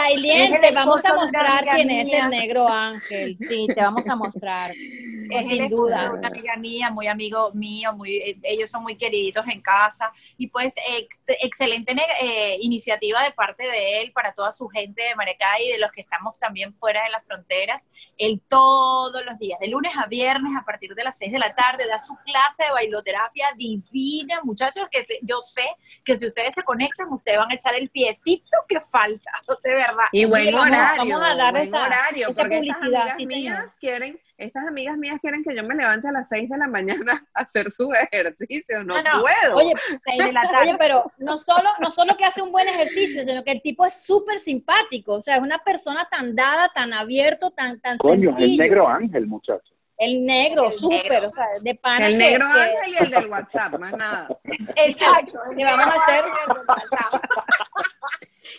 Tailien, 0.03 0.61
te 0.61 0.71
vamos 0.71 1.03
a 1.05 1.13
mostrar 1.15 1.63
quién 1.75 1.89
es 1.91 2.09
el 2.13 2.29
negro 2.29 2.67
ángel, 2.67 3.37
sí, 3.39 3.67
te 3.75 3.81
vamos 3.81 4.07
a 4.07 4.15
mostrar. 4.15 4.71
es 4.71 5.51
el 5.51 5.59
sin 5.59 5.69
duda. 5.69 6.11
una 6.11 6.27
amiga 6.29 6.55
mía, 6.55 6.89
muy 6.89 7.07
amigo 7.07 7.51
mío, 7.53 7.93
muy, 7.93 8.15
eh, 8.17 8.39
ellos 8.43 8.69
son 8.69 8.83
muy 8.83 8.95
queriditos 8.95 9.45
en 9.47 9.61
casa 9.61 10.11
y 10.37 10.47
pues 10.47 10.73
ex- 10.87 11.19
excelente 11.41 11.93
eh, 12.21 12.57
iniciativa 12.61 13.21
de 13.23 13.31
parte 13.31 13.63
de 13.63 14.01
él 14.01 14.11
para 14.13 14.33
toda 14.33 14.51
su 14.51 14.67
gente 14.69 15.03
de 15.03 15.15
Maracay 15.15 15.67
y 15.67 15.71
de 15.73 15.79
los 15.79 15.91
que 15.91 16.01
estamos 16.01 16.39
también 16.39 16.73
fuera 16.75 17.03
de 17.03 17.09
las 17.09 17.25
fronteras. 17.25 17.89
Él 18.17 18.41
todos 18.47 19.23
los 19.25 19.37
días, 19.37 19.59
de 19.59 19.67
lunes 19.67 19.91
a 19.97 20.07
viernes 20.07 20.53
a 20.59 20.63
partir 20.65 20.95
de 20.95 21.03
las 21.03 21.17
6 21.17 21.31
de 21.31 21.39
la 21.39 21.53
tarde, 21.53 21.85
da 21.87 21.99
su 21.99 22.15
clase 22.25 22.63
de 22.63 22.71
bailoterapia 22.71 23.49
divina, 23.57 24.39
muchachos, 24.43 24.87
que 24.89 25.05
yo 25.23 25.39
sé 25.41 25.65
que 26.05 26.15
si 26.15 26.25
ustedes 26.25 26.53
se 26.53 26.63
conectan, 26.63 27.11
ustedes 27.11 27.37
van 27.37 27.51
a 27.51 27.55
echar 27.55 27.75
el 27.75 27.89
piecito 27.89 28.57
que 28.67 28.79
falta, 28.79 29.31
de 29.63 29.75
verdad. 29.75 29.88
Y 30.11 30.25
buen 30.25 30.51
Vamos- 30.53 30.67
horario, 30.69 30.97
vamos 31.13 31.21
a 31.29 31.35
dar 31.35 31.51
buen 31.51 31.63
esa- 31.67 31.83
horario, 31.85 32.27
esa 32.29 32.41
porque 32.41 32.57
estas 32.59 32.77
amigas 32.81 33.13
sí, 33.17 33.25
mías 33.25 33.55
señor. 33.57 33.69
quieren, 33.79 34.19
estas 34.37 34.67
amigas 34.67 34.97
mías 34.97 35.19
quieren 35.21 35.43
que 35.43 35.55
yo 35.55 35.63
me 35.63 35.75
levante 35.75 36.07
a 36.07 36.11
las 36.11 36.29
6 36.29 36.49
de 36.49 36.57
la 36.57 36.67
mañana 36.67 37.27
a 37.33 37.41
hacer 37.41 37.69
su 37.71 37.91
ejercicio, 37.93 38.83
no, 38.83 38.95
No, 39.01 39.03
no. 39.17 39.21
puedo. 39.21 39.55
Oye, 39.57 39.73
de 40.17 40.31
la 40.33 40.41
tarde. 40.51 40.69
Oye, 40.69 40.75
pero 40.77 41.03
no 41.19 41.37
solo, 41.37 41.69
no 41.79 41.91
solo 41.91 42.15
que 42.17 42.25
hace 42.25 42.41
un 42.41 42.51
buen 42.51 42.67
ejercicio, 42.67 43.23
sino 43.25 43.43
que 43.43 43.51
el 43.51 43.61
tipo 43.61 43.85
es 43.85 43.93
súper 44.05 44.39
simpático, 44.39 45.13
o 45.15 45.21
sea, 45.21 45.35
es 45.37 45.41
una 45.41 45.59
persona 45.59 46.07
tan 46.09 46.35
dada, 46.35 46.69
tan 46.73 46.93
abierto, 46.93 47.51
tan, 47.51 47.79
tan 47.81 47.97
Coño, 47.97 48.29
es 48.31 48.35
el 48.37 48.41
sencillo. 48.43 48.63
negro 48.63 48.87
ángel, 48.87 49.27
muchacho. 49.27 49.73
El 49.99 50.25
negro, 50.25 50.71
súper, 50.71 51.25
o 51.25 51.31
sea, 51.31 51.45
de 51.61 51.75
pana 51.75 52.07
el 52.07 52.13
que- 52.13 52.17
negro 52.17 52.47
que- 52.53 52.61
ángel 52.61 52.93
y 52.93 53.03
el 53.03 53.11
del 53.11 53.27
WhatsApp, 53.29 53.77
más 53.79 53.91
nada. 53.97 54.29
Exacto. 54.77 55.37
Le 55.55 55.63
vamos 55.65 55.85
a 55.87 55.91
hacer- 56.01 56.23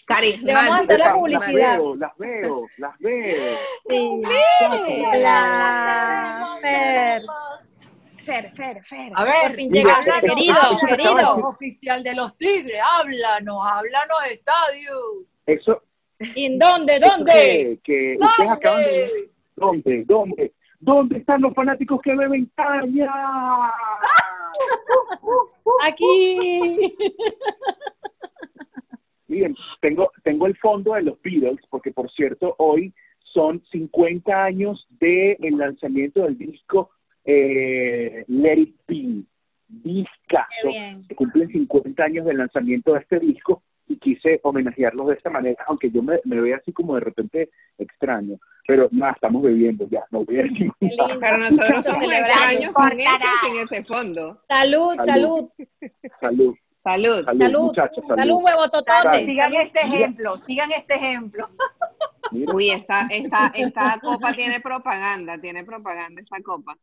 Carismático. 0.06 0.46
Le 0.46 0.52
vamos 0.54 0.70
a 0.78 0.82
hacer 0.82 0.98
la 0.98 1.04
Las 1.06 1.14
publicidad. 1.14 1.76
veo, 1.78 1.96
las 1.96 2.16
veo, 2.18 2.66
las 2.78 2.98
veo. 2.98 3.58
Sí. 3.88 4.22
Hola, 5.12 6.44
Hola, 6.44 6.58
Fer. 6.60 7.22
Fer, 8.24 8.52
Fer, 8.54 8.84
Fer. 8.84 9.12
A 9.14 9.24
ver, 9.24 9.34
háblanos, 9.34 10.20
querido, 10.20 10.60
querido. 10.86 11.34
oficial 11.48 12.02
de 12.02 12.14
los 12.14 12.36
Tigres, 12.36 12.78
háblanos, 12.84 13.58
háblanos, 13.66 14.18
estadio. 14.30 14.92
Eso, 15.46 15.82
¿En 16.18 16.58
dónde? 16.58 17.00
¿Dónde? 17.00 17.32
que, 17.32 17.78
que 17.82 18.16
ustedes 18.24 18.50
acaban 18.50 18.82
de... 18.82 19.30
¿Dónde? 19.56 20.04
¿Dónde? 20.06 20.52
¿Dónde? 20.80 21.00
¿Dónde 21.00 21.18
están 21.18 21.42
los 21.42 21.54
fanáticos 21.54 22.00
que 22.00 22.16
beben 22.16 22.50
caña? 22.54 23.10
Aquí. 25.86 26.94
Miren, 29.28 29.54
tengo, 29.80 30.10
tengo 30.24 30.46
el 30.46 30.56
fondo 30.56 30.94
de 30.94 31.02
los 31.02 31.20
Beatles, 31.22 31.60
porque 31.68 31.92
por 31.92 32.10
cierto, 32.10 32.54
hoy 32.58 32.92
son 33.22 33.62
50 33.70 34.44
años 34.44 34.88
del 34.98 35.56
lanzamiento 35.56 36.24
del 36.24 36.36
disco 36.36 36.90
eh, 37.24 38.24
Let 38.26 38.58
It 38.58 38.76
Be. 38.88 39.24
Bien. 39.68 41.04
Se 41.06 41.14
cumplen 41.14 41.48
50 41.48 42.02
años 42.02 42.26
del 42.26 42.38
lanzamiento 42.38 42.94
de 42.94 43.00
este 43.00 43.20
disco 43.20 43.62
y 43.90 43.98
quise 43.98 44.38
homenajearlos 44.44 45.08
de 45.08 45.14
esta 45.14 45.30
manera, 45.30 45.64
aunque 45.66 45.90
yo 45.90 46.00
me, 46.00 46.20
me 46.24 46.40
vea 46.40 46.58
así 46.58 46.72
como 46.72 46.94
de 46.94 47.00
repente 47.00 47.50
extraño. 47.76 48.38
Pero 48.66 48.88
nada, 48.92 49.12
estamos 49.12 49.42
bebiendo 49.42 49.88
ya, 49.88 50.04
no 50.12 50.24
voy 50.24 50.38
a 50.38 50.42
decir. 50.44 50.70
Pero 50.78 51.38
nosotros 51.38 51.84
somos 51.84 52.12
extraños 52.12 52.72
con 52.72 52.92
ese 52.92 53.02
y 53.02 53.46
sin 53.50 53.60
ese 53.62 53.84
fondo. 53.84 54.40
Salud, 54.48 54.94
salud, 55.04 55.50
Salud, 56.20 56.54
Salud. 56.84 57.24
salud, 57.24 57.24
salud, 57.24 57.60
muchachos, 57.62 58.04
salud. 58.06 58.16
salud, 58.16 58.36
huevo 58.44 58.70
totote. 58.70 59.24
Sigan 59.24 59.54
este 59.54 59.80
ejemplo, 59.80 60.38
sigan 60.38 60.70
este 60.70 60.94
ejemplo. 60.94 61.48
Mira, 62.30 62.54
Uy, 62.54 62.70
esta, 62.70 63.08
esta, 63.10 63.48
esta 63.56 63.98
copa 64.00 64.32
tiene 64.34 64.60
propaganda, 64.60 65.36
tiene 65.38 65.64
propaganda 65.64 66.22
esa 66.22 66.40
copa. 66.44 66.76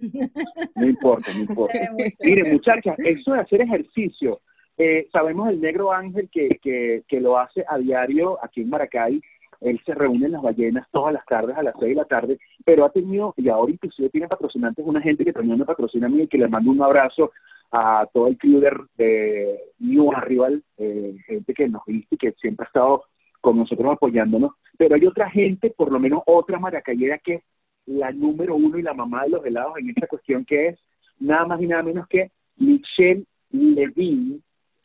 no 0.00 0.84
importa, 0.84 1.32
no 1.32 1.40
importa. 1.40 1.78
Miren, 2.18 2.52
muchachas, 2.54 2.96
eso 2.98 3.34
de 3.34 3.40
hacer 3.40 3.60
ejercicio, 3.62 4.40
eh, 4.76 5.08
sabemos 5.12 5.48
el 5.48 5.60
negro 5.60 5.92
ángel 5.92 6.28
que, 6.30 6.58
que, 6.62 7.04
que 7.06 7.20
lo 7.20 7.38
hace 7.38 7.64
a 7.68 7.78
diario 7.78 8.38
aquí 8.42 8.62
en 8.62 8.70
Maracay. 8.70 9.20
Él 9.60 9.80
se 9.86 9.94
reúne 9.94 10.26
en 10.26 10.32
las 10.32 10.42
ballenas 10.42 10.86
todas 10.90 11.14
las 11.14 11.24
tardes 11.26 11.56
a 11.56 11.62
las 11.62 11.74
seis 11.78 11.90
de 11.90 12.02
la 12.02 12.04
tarde, 12.04 12.38
pero 12.64 12.84
ha 12.84 12.90
tenido, 12.90 13.32
y 13.36 13.48
ahora 13.48 13.72
inclusive 13.72 14.10
tiene 14.10 14.28
patrocinantes, 14.28 14.84
una 14.84 15.00
gente 15.00 15.24
que 15.24 15.32
también 15.32 15.58
me 15.58 15.64
patrocina 15.64 16.06
a 16.06 16.10
mí 16.10 16.22
y 16.22 16.28
que 16.28 16.38
le 16.38 16.48
mando 16.48 16.70
un 16.70 16.82
abrazo 16.82 17.30
a 17.70 18.06
todo 18.12 18.28
el 18.28 18.36
crew 18.36 18.60
de, 18.60 18.70
de 18.96 19.58
New 19.78 20.12
Arrival, 20.12 20.62
eh, 20.76 21.16
gente 21.26 21.54
que 21.54 21.68
nos 21.68 21.82
viste 21.86 22.14
y 22.14 22.18
que 22.18 22.32
siempre 22.32 22.64
ha 22.64 22.66
estado 22.66 23.04
con 23.40 23.56
nosotros 23.56 23.92
apoyándonos. 23.92 24.52
Pero 24.76 24.96
hay 24.96 25.06
otra 25.06 25.30
gente, 25.30 25.70
por 25.70 25.90
lo 25.90 25.98
menos 25.98 26.22
otra 26.26 26.58
maracayera 26.58 27.18
que 27.18 27.34
es 27.34 27.42
la 27.86 28.12
número 28.12 28.56
uno 28.56 28.78
y 28.78 28.82
la 28.82 28.94
mamá 28.94 29.24
de 29.24 29.30
los 29.30 29.44
helados 29.44 29.78
en 29.78 29.90
esta 29.90 30.06
cuestión, 30.06 30.44
que 30.44 30.68
es 30.68 30.78
nada 31.18 31.46
más 31.46 31.60
y 31.60 31.66
nada 31.66 31.82
menos 31.82 32.06
que 32.08 32.30
Michelle 32.56 33.24
Levine, 33.50 34.40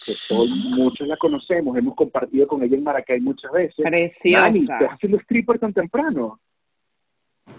que 0.05 0.13
todos, 0.27 0.49
muchos 0.49 1.07
la 1.07 1.17
conocemos, 1.17 1.77
hemos 1.77 1.95
compartido 1.95 2.47
con 2.47 2.63
ella 2.63 2.75
en 2.75 2.83
Maracay 2.83 3.19
muchas 3.19 3.51
veces. 3.51 3.79
Nani, 3.79 4.07
Preciosa. 4.07 4.47
¿estás 4.49 4.89
haciendo 4.93 5.17
stripper 5.19 5.59
tan 5.59 5.73
temprano? 5.73 6.39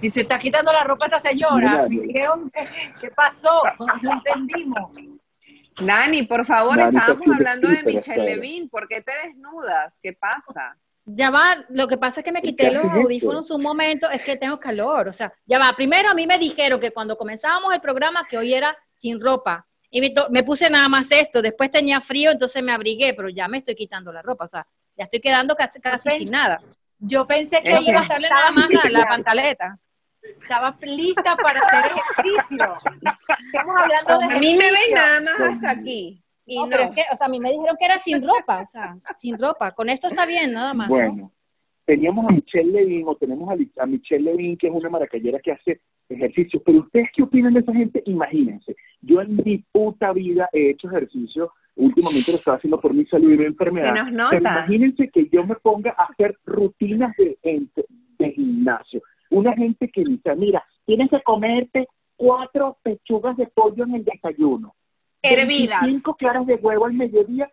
Y 0.00 0.08
se 0.08 0.22
está 0.22 0.38
quitando 0.38 0.72
la 0.72 0.84
ropa 0.84 1.06
esta 1.06 1.18
señora. 1.18 1.86
Mira, 1.88 2.32
¿Qué, 2.52 2.66
¿Qué 3.00 3.10
pasó? 3.10 3.62
No 4.02 4.12
entendimos. 4.12 4.90
Nani, 5.80 6.24
por 6.24 6.44
favor, 6.44 6.76
Nani 6.76 6.96
está 6.96 7.12
estábamos 7.12 7.36
hablando 7.36 7.68
de 7.68 7.82
Michelle. 7.82 8.24
Levin. 8.24 8.68
¿Por 8.68 8.88
qué 8.88 9.02
te 9.02 9.12
desnudas? 9.26 9.98
¿Qué 10.02 10.12
pasa? 10.12 10.76
Ya 11.04 11.30
va, 11.30 11.64
lo 11.70 11.88
que 11.88 11.96
pasa 11.96 12.20
es 12.20 12.24
que 12.24 12.32
me 12.32 12.40
¿Por 12.40 12.50
quité 12.50 12.70
los 12.70 12.84
audífonos 12.84 13.50
un 13.50 13.62
momento, 13.62 14.08
es 14.10 14.22
que 14.24 14.36
tengo 14.36 14.60
calor, 14.60 15.08
o 15.08 15.12
sea, 15.12 15.32
ya 15.44 15.58
va, 15.58 15.72
primero 15.74 16.10
a 16.10 16.14
mí 16.14 16.26
me 16.26 16.38
dijeron 16.38 16.78
que 16.78 16.92
cuando 16.92 17.16
comenzábamos 17.16 17.72
el 17.74 17.80
programa 17.80 18.24
que 18.28 18.38
hoy 18.38 18.54
era 18.54 18.76
sin 18.94 19.20
ropa, 19.20 19.66
y 19.90 20.00
me, 20.00 20.10
to- 20.10 20.28
me 20.30 20.42
puse 20.42 20.70
nada 20.70 20.88
más 20.88 21.10
esto, 21.10 21.42
después 21.42 21.70
tenía 21.70 22.00
frío, 22.00 22.30
entonces 22.30 22.62
me 22.62 22.72
abrigué, 22.72 23.12
pero 23.14 23.28
ya 23.28 23.48
me 23.48 23.58
estoy 23.58 23.74
quitando 23.74 24.12
la 24.12 24.22
ropa, 24.22 24.44
o 24.44 24.48
sea, 24.48 24.64
ya 24.96 25.04
estoy 25.04 25.20
quedando 25.20 25.54
casi, 25.56 25.80
casi 25.80 26.10
sin 26.10 26.30
nada. 26.30 26.60
Yo 26.98 27.26
pensé 27.26 27.62
que 27.62 27.70
que 27.70 27.90
ibas 27.90 28.02
quitarle 28.02 28.28
nada 28.28 28.50
más 28.52 28.68
la, 28.70 28.90
la 28.90 29.04
pantaleta. 29.06 29.78
estaba 30.22 30.76
lista 30.82 31.34
para 31.36 31.60
hacer 31.60 31.92
ejercicio. 31.92 32.76
Estamos 33.52 33.76
hablando 33.76 34.18
de 34.18 34.24
A 34.36 34.38
mí 34.38 34.54
me 34.54 34.64
ven 34.64 34.74
ejercicio. 34.74 34.94
nada 34.96 35.20
más 35.22 35.40
hasta 35.40 35.70
aquí. 35.70 36.22
Y 36.46 36.56
No, 36.58 36.66
no. 36.66 36.70
pero 36.70 36.82
es 36.84 36.90
que, 36.90 37.04
o 37.12 37.16
sea, 37.16 37.26
a 37.26 37.28
mí 37.30 37.40
me 37.40 37.50
dijeron 37.52 37.76
que 37.78 37.84
era 37.86 37.98
sin 37.98 38.26
ropa, 38.26 38.60
o 38.60 38.66
sea, 38.66 38.96
sin 39.16 39.38
ropa, 39.38 39.70
con 39.72 39.88
esto 39.88 40.08
está 40.08 40.26
bien, 40.26 40.52
nada 40.52 40.74
más. 40.74 40.88
¿no? 40.90 41.32
Teníamos 41.90 42.24
a 42.28 42.32
Michelle 42.32 42.70
Levin 42.70 43.08
o 43.08 43.16
tenemos 43.16 43.48
a, 43.50 43.86
Michelle 43.86 44.22
Levin, 44.22 44.56
que 44.56 44.68
es 44.68 44.72
una 44.72 44.90
maracayera 44.90 45.40
que 45.40 45.50
hace 45.50 45.80
ejercicio. 46.08 46.62
Pero 46.64 46.78
ustedes 46.82 47.08
qué 47.12 47.24
opinan 47.24 47.52
de 47.52 47.58
esa 47.58 47.72
gente? 47.72 48.00
Imagínense, 48.06 48.76
yo 49.00 49.20
en 49.20 49.34
mi 49.34 49.58
puta 49.72 50.12
vida 50.12 50.48
he 50.52 50.70
hecho 50.70 50.86
ejercicio. 50.86 51.52
Últimamente 51.74 52.30
lo 52.30 52.38
estaba 52.38 52.58
haciendo 52.58 52.80
por 52.80 52.94
mi 52.94 53.06
salud 53.06 53.32
y 53.32 53.38
mi 53.38 53.44
enfermedad. 53.44 53.92
Se 53.92 54.02
nos 54.04 54.12
nota. 54.12 54.30
Pero 54.30 54.40
imagínense 54.40 55.08
que 55.08 55.28
yo 55.32 55.44
me 55.44 55.56
ponga 55.56 55.96
a 55.98 56.04
hacer 56.04 56.38
rutinas 56.46 57.12
de, 57.16 58.36
gimnasio. 58.36 59.02
Una 59.30 59.52
gente 59.54 59.88
que 59.88 60.04
dice, 60.04 60.36
mira, 60.36 60.64
tienes 60.86 61.10
que 61.10 61.20
comerte 61.22 61.88
cuatro 62.14 62.78
pechugas 62.84 63.36
de 63.36 63.48
pollo 63.48 63.82
en 63.82 63.96
el 63.96 64.04
desayuno. 64.04 64.76
Hervidas. 65.24 65.80
25 65.80 66.14
claras 66.14 66.46
de 66.46 66.54
huevo 66.54 66.86
al 66.86 66.92
mediodía, 66.92 67.50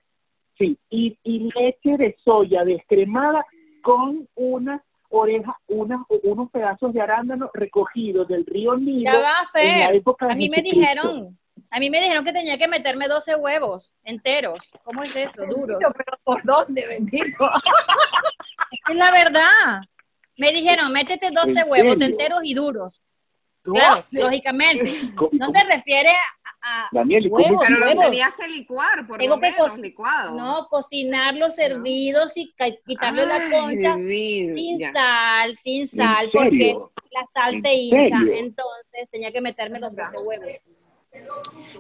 sí, 0.60 0.78
y, 0.92 1.18
y 1.24 1.50
leche 1.56 1.98
de 1.98 2.16
soya 2.24 2.64
descremada 2.64 3.44
con 3.88 4.28
unas 4.36 4.82
orejas, 5.08 5.56
unas, 5.70 6.02
unos 6.24 6.52
pedazos 6.52 6.92
de 6.92 7.00
arándano 7.00 7.50
recogidos 7.54 8.28
del 8.28 8.46
río 8.46 8.76
Nilo. 8.76 9.14
Ya 9.14 9.18
va, 9.18 9.48
en 9.54 9.80
la 9.80 9.86
Fer, 9.86 9.96
época 9.96 10.26
de 10.26 10.34
a 10.34 10.36
mí 10.36 10.50
me 10.50 10.62
dijeron, 10.62 11.40
a 11.72 11.80
mí 11.80 11.90
me 11.90 12.02
dijeron 12.02 12.26
que 12.26 12.34
tenía 12.34 12.58
que 12.58 12.68
meterme 12.68 13.08
12 13.08 13.36
huevos 13.38 13.94
enteros, 14.04 14.60
¿cómo 14.84 15.04
es 15.04 15.16
eso? 15.16 15.42
Duros. 15.46 15.80
Bendito, 15.80 15.94
Pero 15.96 16.18
¿por 16.26 16.44
dónde, 16.44 16.86
bendito? 16.86 17.46
Es 18.90 18.96
la 18.98 19.10
verdad. 19.12 19.82
Me 20.36 20.52
dijeron, 20.52 20.92
métete 20.92 21.32
12 21.32 21.58
¿En 21.62 21.70
huevos 21.70 21.98
serio? 21.98 22.12
enteros 22.12 22.42
y 22.44 22.54
duros. 22.54 23.02
Claro, 23.74 24.02
lógicamente. 24.12 24.92
No 25.34 25.52
te 25.52 25.64
refieres 25.76 26.14
a, 26.62 26.86
a 26.86 26.90
Daniel, 26.92 27.26
¿y 27.26 27.30
cómo- 27.30 27.44
huevos, 27.44 27.64
Pero 27.66 27.78
los 27.80 27.88
huevos. 27.90 28.06
tenías 28.06 28.34
que 28.36 28.48
licuar, 28.48 29.08
por 29.08 29.18
Tengo 29.18 29.36
lo 29.36 29.42
que 29.42 29.52
menos, 29.52 29.72
co- 29.72 29.78
licuado. 29.78 30.32
No, 30.36 30.68
cocinarlos 30.70 31.58
hervidos 31.60 32.32
y 32.36 32.54
quitarle 32.86 33.26
la 33.26 33.50
concha 33.50 33.96
sin 33.96 34.78
ya. 34.78 34.92
sal, 34.92 35.58
sin 35.58 35.82
¿En 35.82 35.88
sal, 35.88 36.30
porque 36.34 36.76
la 37.12 37.26
sal 37.34 37.56
¿En 37.56 37.62
te 37.62 37.74
hincha. 37.74 38.18
Entonces 38.34 39.10
tenía 39.12 39.32
que 39.32 39.42
meterme 39.42 39.80
los 39.80 39.96
12 39.96 40.24
huevos. 40.26 40.46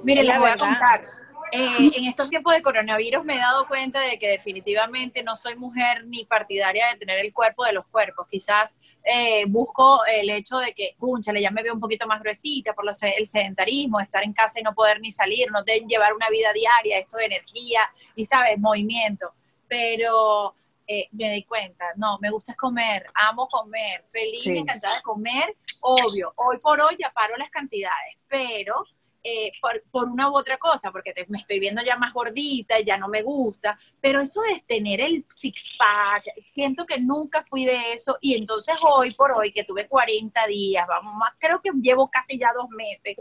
Mire, 0.04 0.21
Es 0.21 0.28
les 0.28 0.36
la 0.36 0.39
voy 0.39 0.47
a 0.50 0.52
verdad. 0.52 0.67
contar. 0.67 1.06
Eh, 1.51 1.91
en 1.95 2.05
estos 2.05 2.29
tiempos 2.29 2.53
de 2.53 2.62
coronavirus 2.62 3.23
me 3.23 3.36
he 3.36 3.39
dado 3.39 3.67
cuenta 3.67 4.01
de 4.01 4.19
que 4.19 4.27
definitivamente 4.27 5.23
no 5.23 5.36
soy 5.38 5.55
mujer 5.55 6.03
ni 6.05 6.25
partidaria 6.25 6.89
de 6.89 6.97
tener 6.97 7.19
el 7.19 7.31
cuerpo 7.33 7.63
de 7.63 7.71
los 7.71 7.86
cuerpos. 7.88 8.27
Quizás 8.29 8.77
eh, 9.03 9.45
busco 9.47 10.03
el 10.05 10.29
hecho 10.29 10.57
de 10.57 10.73
que, 10.73 10.95
cúnchale, 10.99 11.41
ya 11.41 11.49
me 11.51 11.63
veo 11.63 11.73
un 11.73 11.79
poquito 11.79 12.05
más 12.05 12.19
gruesita 12.21 12.73
por 12.73 12.83
lo 12.86 12.93
se- 12.93 13.15
el 13.17 13.27
sedentarismo, 13.27 13.99
estar 14.01 14.23
en 14.23 14.33
casa 14.33 14.60
y 14.60 14.63
no 14.63 14.73
poder 14.75 14.99
ni 14.99 15.10
salir, 15.12 15.49
no 15.51 15.63
de 15.63 15.79
llevar 15.88 16.13
una 16.13 16.29
vida 16.29 16.51
diaria, 16.53 16.99
esto 16.99 17.15
de 17.17 17.25
energía 17.25 17.81
y, 18.15 18.25
¿sabes?, 18.25 18.60
movimiento. 18.60 19.31
Pero 19.69 20.53
eh, 20.86 21.07
me 21.12 21.31
di 21.31 21.43
cuenta, 21.43 21.86
no, 21.95 22.17
me 22.19 22.29
gusta 22.29 22.55
comer, 22.55 23.05
amo 23.13 23.47
comer, 23.47 24.03
feliz 24.05 24.41
Sí. 24.43 24.57
encantada 24.57 24.95
de 24.97 25.01
comer, 25.01 25.55
obvio. 25.81 26.33
Hoy 26.36 26.57
por 26.60 26.81
hoy 26.81 26.95
ya 26.99 27.10
paro 27.12 27.38
las 27.38 27.49
cantidades, 27.49 28.17
pero 28.27 28.86
eh, 29.29 29.51
por, 29.61 29.83
por 29.91 30.07
una 30.07 30.29
u 30.29 30.37
otra 30.37 30.57
cosa, 30.57 30.91
porque 30.91 31.11
te- 31.13 31.25
me 31.27 31.37
estoy 31.39 31.59
viendo 31.59 31.81
ya 31.83 31.97
más 31.97 32.13
gordita, 32.13 32.79
ya 32.79 32.97
no 32.97 33.07
me 33.09 33.21
gusta, 33.23 33.77
pero 33.99 34.21
eso 34.21 34.41
de 34.41 34.61
tener 34.65 35.01
el 35.01 35.25
six-pack, 35.27 36.23
siento 36.39 36.85
que 36.85 36.99
nunca 36.99 37.43
fui 37.49 37.65
de 37.65 37.93
eso 37.93 38.17
y 38.21 38.35
entonces 38.35 38.75
hoy 38.81 39.11
por 39.11 39.31
hoy, 39.33 39.51
que 39.51 39.63
tuve 39.65 39.87
40 39.87 40.47
días, 40.47 40.87
vamos 40.87 41.13
más, 41.15 41.33
creo 41.39 41.59
que 41.61 41.71
llevo 41.81 42.09
casi 42.09 42.37
ya 42.39 42.51
dos 42.53 42.69
meses, 42.69 43.15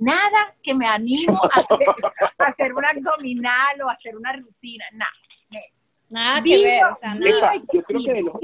nada 0.00 0.54
que 0.62 0.74
me 0.74 0.86
animo 0.86 1.38
a 1.44 1.48
hacer, 1.60 2.04
a 2.38 2.44
hacer 2.44 2.72
un 2.74 2.84
abdominal 2.84 3.82
o 3.82 3.88
a 3.88 3.92
hacer 3.92 4.16
una 4.16 4.32
rutina, 4.32 4.84
nada. 4.92 5.12
Nada 6.10 6.42
que 6.42 6.50
Vivo, 6.56 6.64
ver, 6.64 6.84
o 6.84 6.98
sea, 7.00 7.14
nada. 7.14 7.52
yo 7.72 7.82
creo 7.82 8.02
que 8.04 8.12
de 8.12 8.22
los- 8.22 8.34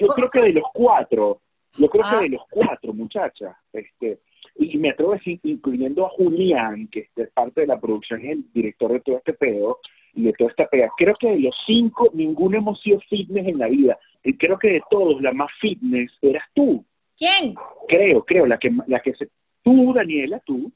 yo 0.00 0.06
creo 0.08 0.28
que 0.28 0.40
de 0.40 0.52
los 0.52 0.64
cuatro, 0.72 1.42
yo 1.76 1.88
creo 1.88 2.04
Ah. 2.04 2.10
que 2.10 2.16
de 2.22 2.28
los 2.30 2.42
cuatro, 2.50 2.92
muchachas, 2.94 3.54
este, 3.72 4.20
y 4.56 4.76
me 4.78 4.90
atrevo 4.90 5.12
a 5.12 5.16
decir, 5.16 5.40
incluyendo 5.42 6.06
a 6.06 6.10
Julián, 6.10 6.88
que 6.88 7.08
es 7.14 7.30
parte 7.30 7.62
de 7.62 7.66
la 7.66 7.80
producción 7.80 8.24
y 8.24 8.28
el 8.28 8.52
director 8.52 8.92
de 8.92 9.00
todo 9.00 9.16
este 9.16 9.32
pedo, 9.32 9.78
y 10.14 10.24
de 10.24 10.32
toda 10.34 10.50
esta 10.50 10.66
pega, 10.66 10.90
creo 10.96 11.14
que 11.18 11.30
de 11.30 11.40
los 11.40 11.54
cinco, 11.66 12.10
ninguno 12.12 12.58
hemos 12.58 12.80
sido 12.80 13.00
fitness 13.08 13.46
en 13.46 13.58
la 13.58 13.68
vida. 13.68 13.98
Y 14.22 14.36
creo 14.36 14.58
que 14.58 14.72
de 14.72 14.82
todos, 14.90 15.20
la 15.22 15.32
más 15.32 15.50
fitness 15.60 16.10
eras 16.20 16.44
tú. 16.54 16.84
¿Quién? 17.16 17.54
Creo, 17.88 18.24
creo, 18.24 18.46
la 18.46 18.58
que, 18.58 18.70
la 18.86 19.00
que 19.00 19.14
se... 19.14 19.28
Tú, 19.62 19.92
Daniela, 19.94 20.40
tú. 20.40 20.72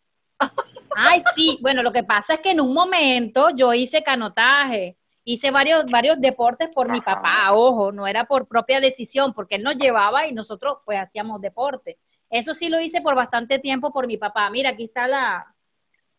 Ay, 0.96 1.22
sí, 1.34 1.58
bueno, 1.60 1.82
lo 1.82 1.92
que 1.92 2.02
pasa 2.02 2.34
es 2.34 2.40
que 2.40 2.52
en 2.52 2.60
un 2.60 2.72
momento 2.72 3.48
yo 3.54 3.74
hice 3.74 4.02
canotaje, 4.02 4.96
hice 5.24 5.50
varios, 5.50 5.84
varios 5.86 6.20
deportes 6.20 6.68
por 6.74 6.90
mi 6.90 7.00
papá, 7.00 7.52
ojo, 7.52 7.90
no 7.90 8.06
era 8.06 8.24
por 8.24 8.46
propia 8.46 8.80
decisión, 8.80 9.34
porque 9.34 9.56
él 9.56 9.62
nos 9.62 9.76
llevaba 9.76 10.26
y 10.26 10.32
nosotros 10.32 10.78
pues 10.84 10.98
hacíamos 10.98 11.40
deporte. 11.40 11.98
Eso 12.38 12.54
sí 12.54 12.68
lo 12.68 12.80
hice 12.80 13.00
por 13.00 13.14
bastante 13.14 13.58
tiempo 13.58 13.92
por 13.92 14.06
mi 14.06 14.16
papá. 14.16 14.50
Mira, 14.50 14.70
aquí 14.70 14.84
está 14.84 15.06
la, 15.08 15.46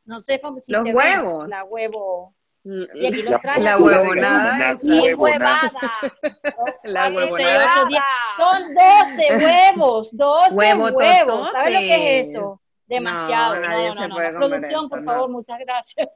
no 0.06 0.22
sé 0.22 0.40
cómo 0.42 0.60
si 0.60 0.72
Los 0.72 0.84
se 0.84 0.90
ve, 0.92 0.96
huevos. 0.96 1.48
la 1.48 1.64
huevo. 1.64 2.34
Mm, 2.64 2.84
Y 2.96 3.06
aquí 3.08 3.22
La 3.24 3.32
los 3.32 3.42
traje. 3.42 3.62
La 3.62 3.78
huevonada 3.78 4.58
la 4.58 4.78
¡Qué 4.78 4.88
huevonada. 5.16 5.72
huevada! 5.72 5.92
La 6.84 7.10
huevonada. 7.10 7.86
diez. 7.88 8.02
Son 8.38 8.74
12 8.74 9.46
huevos, 9.46 10.10
12 10.12 10.52
Huevo 10.54 10.88
huevos. 10.88 11.52
¿Sabes 11.52 11.74
lo 11.74 11.80
que 11.80 12.20
es 12.20 12.28
eso? 12.30 12.56
Demasiado. 12.88 13.56
No, 13.56 13.62
No, 13.62 13.68
nadie 13.68 13.88
no, 13.90 13.96
se 13.96 14.08
no, 14.08 14.16
puede 14.16 14.32
no. 14.32 14.40
comer 14.40 14.50
Producción, 14.50 14.80
eso, 14.86 14.90
por 14.90 15.02
no. 15.02 15.12
favor, 15.12 15.30
muchas 15.30 15.60
gracias. 15.60 16.10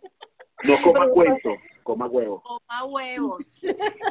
No 0.63 0.75
coma 0.83 1.07
cuento, 1.09 1.49
coma 1.83 2.07
huevo. 2.07 2.43
Toma 2.45 2.83
huevos. 2.85 3.61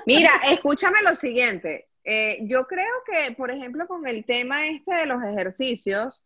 Mira, 0.07 0.31
escúchame 0.46 1.03
lo 1.03 1.14
siguiente. 1.16 1.88
Eh, 2.04 2.38
yo 2.42 2.66
creo 2.66 2.94
que, 3.06 3.32
por 3.32 3.50
ejemplo, 3.50 3.86
con 3.86 4.06
el 4.06 4.24
tema 4.24 4.66
este 4.66 4.94
de 4.94 5.06
los 5.06 5.22
ejercicios, 5.22 6.22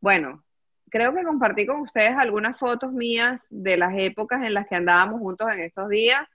bueno, 0.00 0.44
creo 0.90 1.14
que 1.14 1.22
compartí 1.22 1.66
con 1.66 1.80
ustedes 1.80 2.12
algunas 2.16 2.58
fotos 2.58 2.92
mías 2.92 3.46
de 3.50 3.76
las 3.76 3.92
épocas 3.96 4.42
en 4.42 4.54
las 4.54 4.66
que 4.66 4.76
andábamos 4.76 5.20
juntos 5.20 5.48
en 5.52 5.60
estos 5.60 5.88
días. 5.88 6.26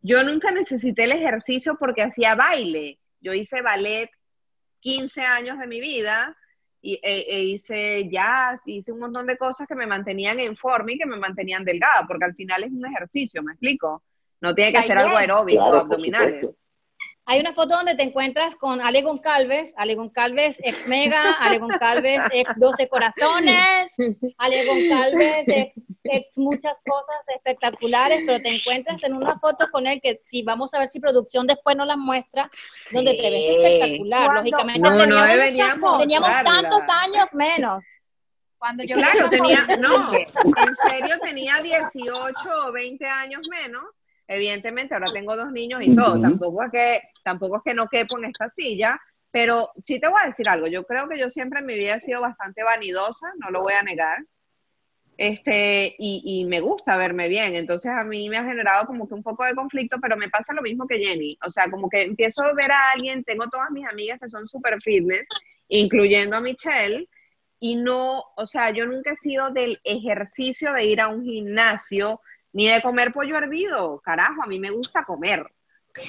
Yo 0.00 0.22
nunca 0.22 0.50
necesité 0.50 1.04
el 1.04 1.12
ejercicio 1.12 1.76
porque 1.78 2.02
hacía 2.02 2.34
baile. 2.34 2.98
Yo 3.20 3.32
hice 3.32 3.62
ballet 3.62 4.10
15 4.80 5.22
años 5.22 5.58
de 5.58 5.66
mi 5.66 5.80
vida 5.80 6.36
y, 6.80 7.00
e, 7.02 7.26
e 7.28 7.42
hice 7.42 8.08
jazz, 8.08 8.62
hice 8.66 8.92
un 8.92 9.00
montón 9.00 9.26
de 9.26 9.36
cosas 9.36 9.66
que 9.66 9.74
me 9.74 9.86
mantenían 9.86 10.38
en 10.38 10.56
forma 10.56 10.92
y 10.92 10.98
que 10.98 11.06
me 11.06 11.16
mantenían 11.16 11.64
delgada, 11.64 12.06
porque 12.06 12.26
al 12.26 12.34
final 12.34 12.62
es 12.62 12.70
un 12.70 12.86
ejercicio, 12.86 13.42
¿me 13.42 13.52
explico? 13.52 14.04
No 14.40 14.54
tiene 14.54 14.72
que 14.72 14.86
ser 14.86 14.98
algo 14.98 15.16
aeróbico, 15.16 15.64
Claro, 15.64 15.80
abdominales. 15.80 16.62
Hay 17.30 17.40
una 17.40 17.52
foto 17.52 17.76
donde 17.76 17.94
te 17.94 18.02
encuentras 18.02 18.54
con 18.54 18.80
Ale 18.80 19.02
Goncalves, 19.02 19.74
Ale 19.76 19.96
Goncalves 19.96 20.58
ex 20.64 20.88
Mega, 20.88 21.34
Ale 21.40 21.58
Goncalves 21.58 22.22
ex 22.32 22.50
12 22.56 22.88
Corazones, 22.88 23.94
Ale 24.38 24.66
Goncalves 24.66 25.44
ex, 25.46 25.74
ex 26.04 26.38
muchas 26.38 26.74
cosas 26.86 27.16
espectaculares, 27.36 28.22
pero 28.26 28.40
te 28.40 28.48
encuentras 28.48 29.02
en 29.02 29.12
una 29.12 29.38
foto 29.40 29.66
con 29.70 29.86
él 29.86 30.00
que 30.02 30.22
si 30.24 30.42
vamos 30.42 30.72
a 30.72 30.78
ver 30.78 30.88
si 30.88 31.00
producción 31.00 31.46
después 31.46 31.76
nos 31.76 31.86
la 31.86 31.98
muestra, 31.98 32.48
donde 32.92 33.12
te 33.12 33.30
ves 33.30 33.56
espectacular. 33.56 34.24
¿Cuándo? 34.24 34.40
Lógicamente 34.40 34.80
No, 34.80 34.90
no 34.94 35.02
teníamos, 35.02 35.28
deberíamos 35.28 35.98
teníamos 35.98 36.30
tantos 36.44 36.82
años 36.88 37.26
menos. 37.34 37.84
Cuando 38.56 38.84
yo 38.84 38.96
Claro, 38.96 39.28
tenía, 39.28 39.66
no, 39.78 40.12
en 40.14 40.74
serio 40.74 41.16
tenía 41.22 41.58
18 41.62 42.38
o 42.68 42.72
20 42.72 43.06
años 43.06 43.46
menos. 43.50 43.84
Evidentemente, 44.28 44.94
ahora 44.94 45.06
tengo 45.12 45.34
dos 45.34 45.50
niños 45.50 45.80
y 45.82 45.96
todo. 45.96 46.12
Ujú. 46.12 46.22
Tampoco 46.22 46.62
es 46.64 46.70
que, 46.70 47.02
tampoco 47.24 47.56
es 47.56 47.62
que 47.64 47.74
no 47.74 47.88
quepo 47.88 48.18
en 48.18 48.26
esta 48.26 48.48
silla, 48.48 49.00
pero 49.30 49.70
sí 49.82 49.98
te 49.98 50.06
voy 50.06 50.20
a 50.22 50.26
decir 50.26 50.48
algo. 50.48 50.66
Yo 50.66 50.84
creo 50.84 51.08
que 51.08 51.18
yo 51.18 51.30
siempre 51.30 51.60
en 51.60 51.66
mi 51.66 51.74
vida 51.74 51.94
he 51.94 52.00
sido 52.00 52.20
bastante 52.20 52.62
vanidosa, 52.62 53.26
no 53.38 53.50
lo 53.50 53.62
voy 53.62 53.72
a 53.72 53.82
negar. 53.82 54.18
Este, 55.16 55.96
y, 55.98 56.22
y 56.24 56.44
me 56.44 56.60
gusta 56.60 56.96
verme 56.96 57.28
bien. 57.28 57.54
Entonces 57.54 57.90
a 57.90 58.04
mí 58.04 58.28
me 58.28 58.36
ha 58.36 58.44
generado 58.44 58.86
como 58.86 59.08
que 59.08 59.14
un 59.14 59.22
poco 59.22 59.44
de 59.44 59.54
conflicto, 59.54 59.96
pero 60.00 60.16
me 60.16 60.28
pasa 60.28 60.52
lo 60.52 60.62
mismo 60.62 60.86
que 60.86 60.98
Jenny. 60.98 61.36
O 61.44 61.50
sea, 61.50 61.70
como 61.70 61.88
que 61.88 62.02
empiezo 62.02 62.42
a 62.42 62.52
ver 62.52 62.70
a 62.70 62.90
alguien, 62.92 63.24
tengo 63.24 63.48
todas 63.48 63.70
mis 63.70 63.86
amigas 63.86 64.20
que 64.20 64.28
son 64.28 64.46
super 64.46 64.80
fitness, 64.82 65.26
incluyendo 65.68 66.36
a 66.36 66.40
Michelle, 66.40 67.08
y 67.60 67.76
no, 67.76 68.22
o 68.36 68.46
sea, 68.46 68.70
yo 68.70 68.86
nunca 68.86 69.12
he 69.12 69.16
sido 69.16 69.50
del 69.50 69.80
ejercicio 69.82 70.72
de 70.72 70.84
ir 70.84 71.00
a 71.00 71.08
un 71.08 71.24
gimnasio 71.24 72.20
ni 72.58 72.66
de 72.66 72.82
comer 72.82 73.12
pollo 73.12 73.38
hervido. 73.38 74.00
Carajo, 74.00 74.42
a 74.42 74.46
mí 74.48 74.58
me 74.58 74.70
gusta 74.70 75.04
comer. 75.04 75.46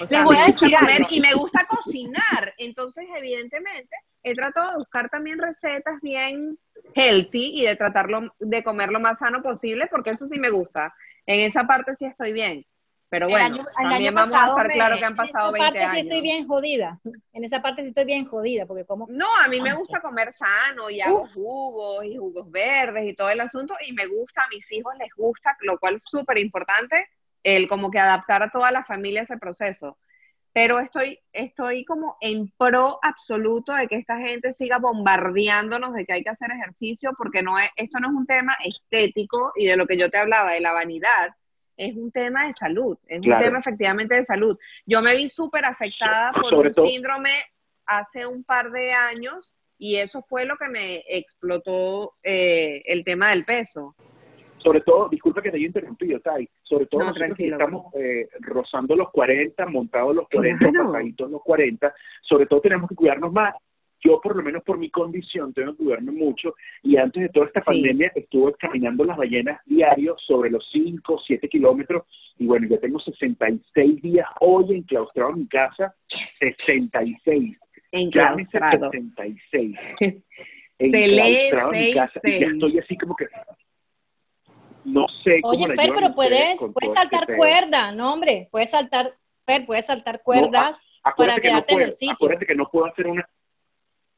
O 0.00 0.06
sea, 0.08 0.24
voy 0.24 0.36
a 0.36 0.40
me 0.40 0.46
gusta 0.46 0.66
decir 0.66 0.78
comer 0.80 1.02
y 1.08 1.20
me 1.20 1.32
gusta 1.34 1.64
cocinar. 1.68 2.54
Entonces, 2.58 3.06
evidentemente, 3.16 3.94
he 4.24 4.34
tratado 4.34 4.72
de 4.72 4.78
buscar 4.78 5.08
también 5.08 5.38
recetas 5.38 6.00
bien 6.02 6.58
healthy 6.92 7.52
y 7.54 7.66
de 7.66 7.76
tratarlo, 7.76 8.34
de 8.40 8.64
comer 8.64 8.90
lo 8.90 8.98
más 8.98 9.20
sano 9.20 9.42
posible, 9.42 9.86
porque 9.86 10.10
eso 10.10 10.26
sí 10.26 10.40
me 10.40 10.50
gusta. 10.50 10.92
En 11.24 11.38
esa 11.38 11.68
parte 11.68 11.94
sí 11.94 12.06
estoy 12.06 12.32
bien. 12.32 12.66
Pero 13.10 13.28
bueno, 13.28 13.44
año- 13.44 13.66
también 13.74 14.14
vamos 14.14 14.34
a 14.40 14.46
estar 14.46 14.68
me- 14.68 14.74
claro 14.74 14.96
que 14.96 15.04
han 15.04 15.12
En 15.12 15.16
pasado 15.16 15.46
esa 15.48 15.52
20 15.52 15.78
parte 15.80 15.90
sí 15.90 15.98
estoy 16.00 16.12
años. 16.12 16.22
bien 16.22 16.46
jodida. 16.46 17.00
En 17.32 17.44
esa 17.44 17.60
parte 17.60 17.82
sí 17.82 17.88
estoy 17.88 18.04
bien 18.04 18.24
jodida, 18.24 18.66
porque 18.66 18.84
como 18.84 19.06
No, 19.10 19.26
a 19.44 19.48
mí 19.48 19.60
me 19.60 19.72
gusta 19.74 20.00
comer 20.00 20.32
sano 20.32 20.88
y 20.88 21.00
hago 21.00 21.26
jugos 21.34 22.04
y 22.04 22.16
jugos 22.16 22.48
verdes 22.50 23.04
y 23.08 23.14
todo 23.16 23.28
el 23.30 23.40
asunto 23.40 23.74
y 23.86 23.92
me 23.92 24.06
gusta, 24.06 24.42
a 24.42 24.48
mis 24.54 24.70
hijos 24.72 24.94
les 24.96 25.12
gusta, 25.16 25.56
lo 25.62 25.78
cual 25.78 25.96
es 25.96 26.04
súper 26.04 26.38
importante, 26.38 27.08
el 27.42 27.68
como 27.68 27.90
que 27.90 27.98
adaptar 27.98 28.44
a 28.44 28.50
toda 28.50 28.70
la 28.70 28.84
familia 28.84 29.22
ese 29.22 29.36
proceso. 29.38 29.98
Pero 30.52 30.78
estoy, 30.78 31.18
estoy 31.32 31.84
como 31.84 32.16
en 32.20 32.52
pro 32.58 32.98
absoluto 33.02 33.72
de 33.72 33.88
que 33.88 33.96
esta 33.96 34.18
gente 34.18 34.52
siga 34.52 34.78
bombardeándonos 34.78 35.94
de 35.94 36.04
que 36.06 36.12
hay 36.12 36.22
que 36.22 36.30
hacer 36.30 36.50
ejercicio 36.52 37.12
porque 37.18 37.42
no 37.42 37.58
es, 37.58 37.70
esto 37.76 37.98
no 37.98 38.08
es 38.08 38.14
un 38.14 38.26
tema 38.26 38.56
estético 38.64 39.52
y 39.56 39.66
de 39.66 39.76
lo 39.76 39.86
que 39.86 39.96
yo 39.96 40.10
te 40.10 40.18
hablaba, 40.18 40.52
de 40.52 40.60
la 40.60 40.72
vanidad, 40.72 41.34
es 41.80 41.96
un 41.96 42.12
tema 42.12 42.46
de 42.46 42.52
salud, 42.52 42.98
es 43.08 43.20
Claro. 43.20 43.38
un 43.40 43.44
tema 43.46 43.58
efectivamente 43.60 44.14
de 44.16 44.24
salud. 44.24 44.58
Yo 44.86 45.00
me 45.00 45.14
vi 45.16 45.28
súper 45.30 45.64
afectada 45.64 46.30
por 46.32 46.50
Sobre 46.50 46.68
un 46.68 46.74
todo- 46.74 46.86
síndrome 46.86 47.30
hace 47.86 48.26
un 48.26 48.44
par 48.44 48.70
de 48.70 48.92
años 48.92 49.54
y 49.78 49.96
eso 49.96 50.22
fue 50.28 50.44
lo 50.44 50.56
que 50.58 50.68
me 50.68 51.02
explotó 51.08 52.14
eh, 52.22 52.82
el 52.84 53.02
tema 53.04 53.30
del 53.30 53.44
peso. 53.44 53.94
sobre 54.62 54.82
todo, 54.82 55.08
disculpa 55.08 55.40
que 55.40 55.50
te 55.50 55.56
haya 55.56 55.64
interrumpido, 55.66 56.20
Tai, 56.20 56.46
sobre 56.64 56.84
todo 56.84 57.00
No, 57.00 57.06
nosotros 57.06 57.34
que 57.38 57.48
estamos 57.48 57.94
eh, 57.94 58.28
rozando 58.40 58.94
los 58.94 59.10
40, 59.10 59.64
montados 59.64 60.14
los 60.14 60.28
40, 60.28 60.68
Claro. 60.70 60.92
pasaditos 60.92 61.30
los 61.30 61.42
40, 61.42 61.94
sobre 62.20 62.44
todo 62.44 62.60
tenemos 62.60 62.86
que 62.90 62.94
cuidarnos 62.94 63.32
más. 63.32 63.54
Yo, 64.02 64.20
por 64.20 64.34
lo 64.36 64.42
menos 64.42 64.62
por 64.64 64.78
mi 64.78 64.90
condición, 64.90 65.52
tengo 65.52 65.72
que 65.72 65.78
cuidarme 65.84 66.12
mucho 66.12 66.54
y 66.82 66.96
antes 66.96 67.22
de 67.22 67.28
toda 67.28 67.46
esta 67.46 67.60
Sí. 67.60 67.66
pandemia 67.66 68.10
estuve 68.14 68.54
caminando 68.54 69.04
las 69.04 69.16
ballenas 69.16 69.60
diario 69.66 70.16
sobre 70.26 70.50
los 70.50 70.66
5, 70.72 71.20
7 71.26 71.48
kilómetros 71.48 72.04
y 72.38 72.46
bueno, 72.46 72.66
ya 72.68 72.78
tengo 72.78 72.98
66 73.00 74.00
días 74.00 74.26
hoy 74.40 74.76
enclaustrado 74.76 75.32
en 75.32 75.40
mi 75.40 75.46
casa, 75.48 75.94
66. 76.06 77.58
Llámese 77.92 78.58
Enclaustrado. 78.58 78.90
66. 78.90 79.78
Se 80.78 80.86
lee 80.88 81.18
Enclaustrado 81.48 81.72
en 81.74 81.80
mi 81.80 81.92
casa 81.92 82.20
y 82.24 82.30
ya 82.40 82.46
66. 82.48 82.52
estoy 82.54 82.78
así 82.78 82.96
como 82.96 83.14
que 83.16 83.26
no 84.84 85.06
sé 85.22 85.40
cómo 85.42 85.52
Oye, 85.52 85.66
Fer, 85.76 85.90
pero 85.94 86.14
puedes, 86.14 86.58
puedes 86.58 86.74
este 86.90 86.94
saltar 86.94 87.26
pedo. 87.26 87.36
cuerda, 87.36 87.92
no 87.92 88.14
hombre, 88.14 88.48
puedes 88.50 88.70
saltar, 88.70 89.14
Fer, 89.44 89.66
puedes 89.66 89.84
saltar 89.86 90.22
cuerdas. 90.22 90.80
Acuérdate 91.02 91.40
para 91.40 91.42
que 91.42 91.48
no 91.48 91.64
quedarte 91.66 91.72
en 91.74 91.78
el 91.80 91.84
puedo, 91.86 91.96
sitio. 91.98 92.12
acuérdate 92.14 92.46
que 92.46 92.54
no 92.54 92.68
puedo 92.70 92.86
hacer 92.86 93.06
una 93.06 93.28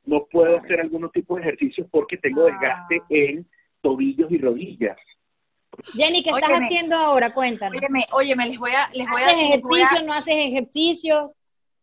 no 0.05 0.27
puedo 0.27 0.59
hacer 0.59 0.81
algún 0.81 1.11
tipo 1.11 1.37
de 1.37 1.43
ejercicio 1.43 1.87
porque 1.91 2.17
tengo 2.17 2.43
Ah. 2.43 2.47
desgaste 2.51 3.03
en 3.11 3.49
tobillos 3.81 4.31
y 4.31 4.39
rodillas. 4.39 5.01
Jenny, 5.95 6.23
¿qué 6.23 6.31
estás 6.31 6.51
Óyeme. 6.51 6.65
haciendo 6.67 6.97
ahora? 6.97 7.33
Cuéntanos. 7.33 7.79
Óyeme, 7.79 8.07
óyeme, 8.13 8.47
les 8.47 8.59
voy 8.59 8.73
a, 8.73 8.91
les 8.93 9.09
voy 9.09 9.23
a, 9.23 9.27
¿Haces 9.27 9.39
ejercicio, 9.41 10.03
no 10.05 10.13
haces 10.13 10.35
ejercicio? 10.37 11.35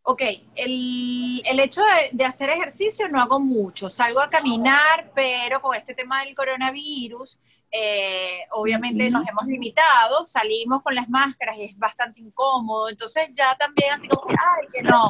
Ok, 0.04 0.22
el, 0.56 1.42
el 1.46 1.60
hecho 1.60 1.82
de, 1.82 2.10
de 2.16 2.26
hacer 2.26 2.50
ejercicio 2.50 3.10
no 3.10 3.20
hago 3.22 3.40
mucho. 3.40 3.90
Salgo 3.90 4.22
a 4.22 4.30
caminar, 4.30 5.12
pero 5.16 5.60
con 5.62 5.76
este 5.76 5.94
tema 5.94 6.24
del 6.24 6.36
coronavirus, 6.36 7.40
eh, 7.72 8.40
obviamente 8.52 9.12
nos 9.12 9.28
hemos 9.28 9.46
limitado, 9.46 10.26
salimos 10.26 10.82
con 10.82 10.96
las 10.96 11.08
máscaras 11.10 11.58
y 11.58 11.64
es 11.66 11.78
bastante 11.78 12.20
incómodo. 12.22 12.90
Entonces 12.90 13.30
ya 13.34 13.56
también 13.58 13.92
así 13.94 14.08
como 14.08 14.30
ay, 14.30 14.68
que 14.74 14.82
no. 14.82 15.10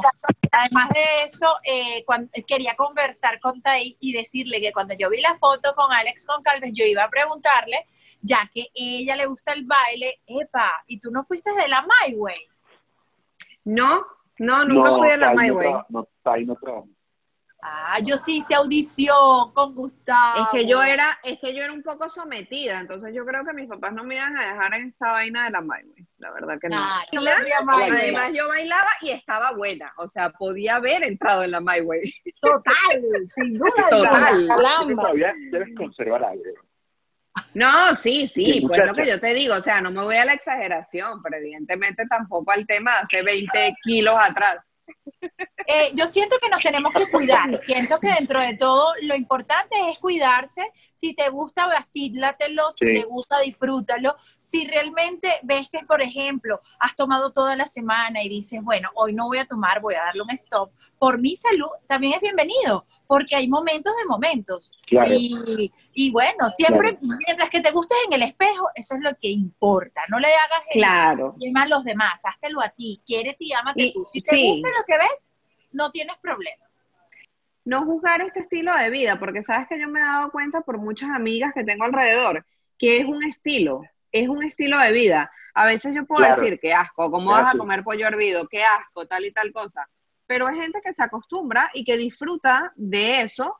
Además 0.52 0.88
de 0.90 1.22
eso, 1.24 1.46
eh, 1.64 2.04
cuan- 2.04 2.30
quería 2.46 2.74
conversar 2.76 3.38
con 3.40 3.62
Tai 3.62 3.96
y 4.00 4.12
decirle 4.12 4.60
que 4.60 4.72
cuando 4.72 4.94
yo 4.94 5.08
vi 5.10 5.20
la 5.20 5.36
foto 5.38 5.74
con 5.74 5.92
Alex 5.92 6.26
Concalves, 6.26 6.72
yo 6.74 6.84
iba 6.84 7.04
a 7.04 7.08
preguntarle, 7.10 7.86
ya 8.20 8.50
que 8.52 8.66
ella 8.74 9.16
le 9.16 9.26
gusta 9.26 9.52
el 9.52 9.64
baile, 9.64 10.20
epa, 10.26 10.70
¿y 10.86 10.98
tú 10.98 11.10
no 11.10 11.24
fuiste 11.24 11.52
de 11.52 11.68
la 11.68 11.82
My 11.82 12.14
Way? 12.14 12.34
No, 13.64 14.04
no, 14.38 14.64
nunca 14.64 14.90
fui 14.90 15.08
de 15.08 15.16
la 15.18 15.26
Tai 15.28 15.36
My 15.36 15.48
no 15.48 15.54
Way. 15.54 15.72
no, 15.88 16.08
Tai 16.22 16.44
no 16.44 16.56
trabaja. 16.56 16.86
Ah, 17.62 17.98
yo 18.02 18.16
sí 18.16 18.38
hice 18.38 18.54
audición 18.54 19.52
con 19.52 19.74
Gustavo. 19.74 20.44
Es 20.44 20.48
que 20.50 20.66
yo 20.66 20.82
era, 20.82 21.18
es 21.22 21.38
que 21.38 21.54
yo 21.54 21.62
era 21.62 21.72
un 21.72 21.82
poco 21.82 22.08
sometida, 22.08 22.80
entonces 22.80 23.12
yo 23.14 23.24
creo 23.26 23.44
que 23.44 23.52
mis 23.52 23.68
papás 23.68 23.92
no 23.92 24.02
me 24.02 24.14
iban 24.14 24.36
a 24.36 24.52
dejar 24.52 24.74
en 24.74 24.88
esa 24.88 25.12
vaina 25.12 25.44
de 25.44 25.50
la 25.50 25.60
My 25.60 25.68
Way. 25.68 26.06
La 26.18 26.30
verdad 26.32 26.58
que 26.60 26.68
no. 26.68 26.76
Ah, 26.78 27.04
le. 27.12 27.30
Además 27.30 28.32
yo 28.32 28.48
bailaba 28.48 28.88
y 29.02 29.10
estaba 29.10 29.52
buena, 29.52 29.92
o 29.98 30.08
sea, 30.08 30.30
podía 30.30 30.76
haber 30.76 31.02
entrado 31.04 31.44
en 31.44 31.50
la 31.50 31.60
My 31.60 31.80
Way. 31.82 32.14
Total, 32.40 32.74
sin 33.28 33.58
duda. 33.58 33.70
Total. 33.90 34.48
Todavía 34.96 35.34
debes 35.50 35.76
conservar 35.76 36.24
algo. 36.24 36.44
No, 37.54 37.94
sí, 37.94 38.28
sí, 38.28 38.44
Sí, 38.44 38.60
pues 38.66 38.84
lo 38.84 38.94
que 38.94 39.06
yo 39.06 39.20
te 39.20 39.34
digo, 39.34 39.54
o 39.54 39.62
sea, 39.62 39.80
no 39.80 39.90
me 39.90 40.02
voy 40.02 40.16
a 40.16 40.24
la 40.24 40.34
exageración, 40.34 41.22
pero 41.22 41.36
evidentemente 41.36 42.04
tampoco 42.06 42.52
al 42.52 42.66
tema 42.66 42.92
de 42.92 42.98
hace 42.98 43.22
20 43.22 43.74
kilos 43.82 44.14
atrás. 44.18 44.58
Eh, 45.66 45.92
yo 45.94 46.06
siento 46.06 46.36
que 46.42 46.48
nos 46.48 46.60
tenemos 46.60 46.92
que 46.92 47.08
cuidar. 47.10 47.56
Siento 47.56 48.00
que 48.00 48.08
dentro 48.12 48.40
de 48.40 48.54
todo 48.56 48.94
lo 49.02 49.14
importante 49.14 49.76
es 49.90 49.98
cuidarse. 49.98 50.62
Si 50.92 51.14
te 51.14 51.28
gusta, 51.28 51.66
vacílatelo. 51.66 52.70
Si 52.72 52.86
Sí. 52.86 52.94
te 52.94 53.02
gusta, 53.04 53.38
disfrútalo. 53.40 54.16
Si 54.38 54.66
realmente 54.66 55.38
ves 55.42 55.68
que, 55.70 55.84
por 55.86 56.02
ejemplo, 56.02 56.60
has 56.80 56.96
tomado 56.96 57.32
toda 57.32 57.54
la 57.56 57.66
semana 57.66 58.22
y 58.22 58.28
dices, 58.28 58.60
bueno, 58.62 58.90
hoy 58.94 59.12
no 59.12 59.26
voy 59.26 59.38
a 59.38 59.44
tomar, 59.44 59.80
voy 59.80 59.94
a 59.94 60.02
darle 60.04 60.22
un 60.22 60.30
stop, 60.30 60.72
por 60.98 61.18
mi 61.18 61.36
salud, 61.36 61.68
también 61.86 62.14
es 62.14 62.20
bienvenido, 62.20 62.84
porque 63.10 63.34
hay 63.34 63.48
momentos 63.48 63.92
de 63.96 64.04
momentos. 64.04 64.70
Claro. 64.86 65.10
Y, 65.12 65.72
y 65.94 66.12
bueno, 66.12 66.48
siempre, 66.48 66.96
mientras 67.26 67.50
que 67.50 67.60
te 67.60 67.72
gustes 67.72 67.98
en 68.06 68.12
el 68.12 68.22
espejo, 68.22 68.68
eso 68.76 68.94
es 68.94 69.00
lo 69.00 69.10
que 69.20 69.26
importa. 69.28 70.02
No 70.08 70.20
le 70.20 70.28
hagas 70.28 70.62
el 70.70 70.80
Claro. 70.80 71.30
problema 71.32 71.62
a 71.64 71.66
los 71.66 71.82
demás, 71.82 72.22
háztelo 72.24 72.62
a 72.62 72.68
ti, 72.68 73.02
quiérete 73.04 73.38
y 73.40 73.52
ámate 73.52 73.82
Y- 73.82 73.92
tú. 73.94 74.04
Si 74.04 74.22
te 74.22 74.30
sí. 74.30 74.48
gusta 74.48 74.68
lo 74.68 74.84
que 74.86 74.96
ves, 74.96 75.28
no 75.72 75.90
tienes 75.90 76.16
problema. 76.22 76.64
no 77.64 77.84
juzgar 77.84 78.20
este 78.22 78.40
estilo 78.40 78.74
de 78.76 78.90
vida, 78.90 79.18
porque 79.18 79.42
sabes 79.42 79.66
que 79.68 79.78
yo 79.80 79.88
me 79.88 80.00
he 80.00 80.02
dado 80.04 80.30
cuenta 80.30 80.60
por 80.60 80.78
muchas 80.78 81.10
amigas 81.10 81.52
que 81.52 81.62
tengo 81.64 81.84
alrededor, 81.84 82.44
que 82.78 82.98
es 82.98 83.04
un 83.06 83.22
estilo, 83.24 83.82
es 84.12 84.28
un 84.28 84.42
estilo 84.44 84.78
de 84.78 84.92
vida. 84.92 85.30
A 85.54 85.66
veces 85.66 85.94
yo 85.94 86.04
puedo 86.06 86.24
decir, 86.26 86.58
qué 86.60 86.72
asco, 86.72 87.10
¿cómo 87.10 87.30
vas 87.32 87.54
a 87.54 87.58
comer 87.58 87.82
pollo 87.84 88.06
hervido? 88.06 88.46
Qué 88.48 88.62
asco, 88.64 89.06
tal 89.06 89.24
y 89.24 89.32
tal 89.32 89.52
cosa. 89.52 89.88
Pero 90.30 90.46
hay 90.46 90.60
gente 90.60 90.80
que 90.80 90.92
se 90.92 91.02
acostumbra 91.02 91.72
y 91.74 91.82
que 91.82 91.96
disfruta 91.96 92.72
de 92.76 93.22
eso 93.22 93.58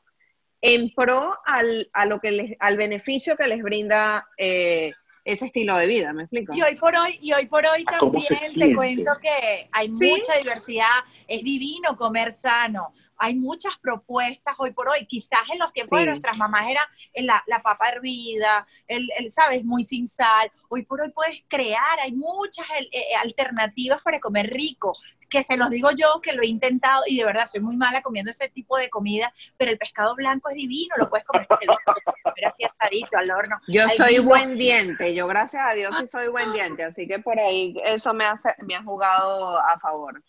en 0.61 0.89
pro 0.95 1.37
al, 1.45 1.89
a 1.91 2.05
lo 2.05 2.21
que 2.21 2.31
les, 2.31 2.55
al 2.61 2.77
beneficio 2.77 3.35
que 3.35 3.45
les 3.45 3.61
brinda 3.61 4.25
eh, 4.37 4.93
ese 5.25 5.47
estilo 5.47 5.75
de 5.75 5.85
vida, 5.85 6.13
¿me 6.13 6.23
explico? 6.23 6.53
Y 6.55 6.61
hoy 6.61 6.77
por 6.77 6.95
hoy, 6.95 7.19
y 7.21 7.33
hoy 7.33 7.47
por 7.47 7.65
hoy 7.65 7.83
¿A 7.85 7.97
cómo 7.97 8.17
se 8.21 8.35
también 8.35 8.69
te 8.69 8.73
cuento 8.73 9.11
que 9.21 9.67
hay 9.69 9.93
Sí. 9.93 10.11
mucha 10.11 10.37
diversidad, 10.37 11.03
es 11.27 11.43
divino 11.43 11.97
comer 11.97 12.31
sano, 12.31 12.93
hay 13.23 13.35
muchas 13.35 13.73
propuestas 13.81 14.55
hoy 14.57 14.71
por 14.71 14.89
hoy. 14.89 15.05
Quizás 15.05 15.41
en 15.53 15.59
los 15.59 15.71
tiempos 15.71 15.99
Sí. 15.99 16.05
de 16.05 16.11
nuestras 16.11 16.37
mamás 16.37 16.63
era 16.69 16.81
la, 17.15 17.43
la 17.45 17.61
papa 17.61 17.89
hervida, 17.89 18.65
el, 18.87 19.09
el, 19.17 19.31
¿sabes? 19.31 19.63
Muy 19.63 19.83
sin 19.83 20.07
sal. 20.07 20.51
Hoy 20.69 20.83
por 20.83 21.01
hoy 21.01 21.11
puedes 21.11 21.43
crear, 21.47 21.99
hay 22.01 22.13
muchas 22.13 22.65
eh, 22.79 22.89
eh, 22.91 23.15
alternativas 23.21 24.01
para 24.01 24.19
comer 24.19 24.47
rico, 24.51 24.97
que 25.29 25.43
se 25.43 25.55
los 25.55 25.69
digo 25.69 25.91
yo, 25.91 26.19
que 26.21 26.33
lo 26.33 26.41
he 26.41 26.47
intentado 26.47 27.03
y 27.07 27.17
de 27.17 27.25
verdad 27.25 27.45
soy 27.45 27.61
muy 27.61 27.77
mala 27.77 28.01
comiendo 28.01 28.31
ese 28.31 28.49
tipo 28.49 28.77
de 28.77 28.89
comida, 28.89 29.31
pero 29.55 29.71
el 29.71 29.77
pescado 29.77 30.15
blanco 30.15 30.49
es 30.49 30.55
divino, 30.55 30.95
lo 30.97 31.09
puedes 31.09 31.25
comer, 31.25 31.47
comer 32.23 32.45
así 32.47 32.63
asadito 32.65 33.17
al 33.17 33.31
horno. 33.31 33.57
Yo 33.67 33.87
soy 33.89 34.15
vino- 34.17 34.23
buen 34.23 34.57
diente, 34.57 35.13
yo 35.13 35.27
gracias 35.27 35.63
a 35.65 35.73
Dios 35.73 35.95
sí 35.99 36.07
soy 36.07 36.27
buen 36.27 36.51
diente, 36.53 36.83
así 36.83 37.07
que 37.07 37.19
por 37.19 37.39
ahí 37.39 37.75
eso 37.85 38.13
me, 38.13 38.25
hace, 38.25 38.49
me 38.65 38.75
ha 38.75 38.83
jugado 38.83 39.57
a 39.59 39.79
favor. 39.79 40.21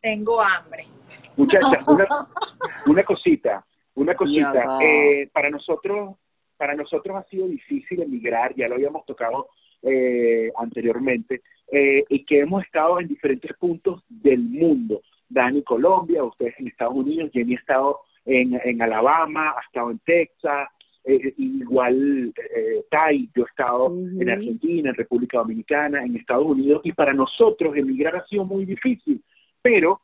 Tengo 0.00 0.40
hambre. 0.40 0.86
Muchachas, 1.36 1.82
una, 1.86 2.06
una 2.86 3.02
cosita, 3.02 3.64
una 3.94 4.14
cosita. 4.14 4.78
Eh, 4.82 5.28
para 5.32 5.50
nosotros, 5.50 6.16
para 6.56 6.74
nosotros 6.74 7.16
ha 7.16 7.28
sido 7.28 7.46
difícil 7.46 8.02
emigrar, 8.02 8.54
ya 8.54 8.68
lo 8.68 8.74
habíamos 8.74 9.04
tocado 9.06 9.48
eh, 9.82 10.50
anteriormente, 10.56 11.42
eh, 11.70 12.04
y 12.08 12.24
que 12.24 12.40
hemos 12.40 12.64
estado 12.64 13.00
en 13.00 13.08
diferentes 13.08 13.56
puntos 13.56 14.02
del 14.08 14.40
mundo. 14.40 15.02
Dani 15.28 15.62
Colombia, 15.62 16.24
ustedes 16.24 16.54
en 16.58 16.68
Estados 16.68 16.94
Unidos, 16.94 17.30
Jenny 17.32 17.54
ha 17.54 17.58
estado 17.58 18.00
en, 18.24 18.58
en 18.64 18.82
Alabama, 18.82 19.54
ha 19.56 19.60
estado 19.60 19.90
en 19.90 19.98
Texas, 20.00 20.68
eh, 21.04 21.34
igual 21.38 22.34
eh, 22.36 22.84
Tai, 22.90 23.30
yo 23.34 23.44
he 23.44 23.46
estado 23.46 23.86
en 23.86 24.28
Argentina, 24.28 24.90
en 24.90 24.94
República 24.94 25.38
Dominicana, 25.38 26.04
en 26.04 26.16
Estados 26.16 26.46
Unidos, 26.46 26.82
y 26.84 26.92
para 26.92 27.14
nosotros 27.14 27.76
emigrar 27.76 28.16
ha 28.16 28.26
sido 28.26 28.44
muy 28.44 28.64
difícil, 28.64 29.22
pero 29.68 30.00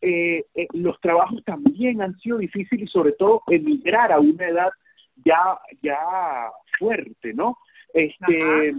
eh, 0.00 0.44
eh, 0.56 0.66
los 0.72 1.00
trabajos 1.00 1.44
también 1.44 2.02
han 2.02 2.18
sido 2.18 2.38
difíciles 2.38 2.88
y 2.88 2.92
sobre 2.92 3.12
todo 3.12 3.42
emigrar 3.46 4.10
a 4.10 4.18
una 4.18 4.48
edad 4.48 4.70
ya, 5.24 5.56
ya 5.80 5.98
fuerte, 6.80 7.32
¿no? 7.32 7.58
Este, 7.94 8.72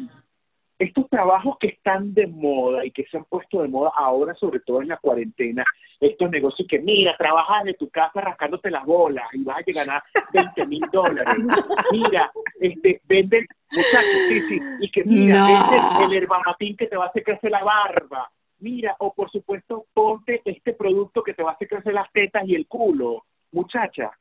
estos 0.78 1.10
trabajos 1.10 1.58
que 1.58 1.68
están 1.68 2.14
de 2.14 2.28
moda 2.28 2.86
y 2.86 2.92
que 2.92 3.06
se 3.06 3.16
han 3.16 3.24
puesto 3.26 3.62
de 3.62 3.70
moda 3.70 3.92
ahora, 3.96 4.34
sobre 4.36 4.60
todo 4.60 4.82
en 4.82 4.90
la 4.90 4.98
cuarentena, 4.98 5.64
estos 6.02 6.30
negocios 6.30 6.68
que, 6.70 6.80
mira, 6.80 7.16
trabajas 7.18 7.64
de 7.64 7.76
tu 7.76 7.90
casa 7.90 8.20
rascándote 8.20 8.70
las 8.70 8.86
bolas 8.86 9.26
y 9.34 9.44
vas 9.44 9.60
a 9.60 9.72
ganar 9.72 10.04
20 10.34 10.66
mil 10.68 10.84
dólares. 10.92 11.46
Mira, 11.92 12.30
este, 12.60 13.02
venden, 13.06 13.46
muchachos, 13.72 14.20
sí, 14.28 14.42
sí, 14.50 14.60
y 14.82 14.92
que 14.92 15.04
mira, 15.06 15.46
venden 15.46 16.12
el 16.12 16.24
herbamatín 16.24 16.76
que 16.76 16.88
te 16.88 16.98
va 16.98 17.06
a 17.06 17.08
hacer 17.08 17.24
crecer 17.24 17.52
la 17.52 17.64
barba. 17.64 18.30
Mira, 18.60 18.96
o 19.00 19.14
por 19.14 19.30
supuesto, 19.32 19.86
ponte 19.94 20.42
este 20.46 20.74
producto 20.74 21.24
que 21.24 21.34
te 21.34 21.44
va 21.44 21.52
a 21.52 21.54
hacer 21.54 21.68
crecer 21.68 21.94
las 21.94 22.12
tetas 22.12 22.48
y 22.48 22.56
el 22.56 22.68
culo. 22.68 23.26
Muchacha, 23.52 24.12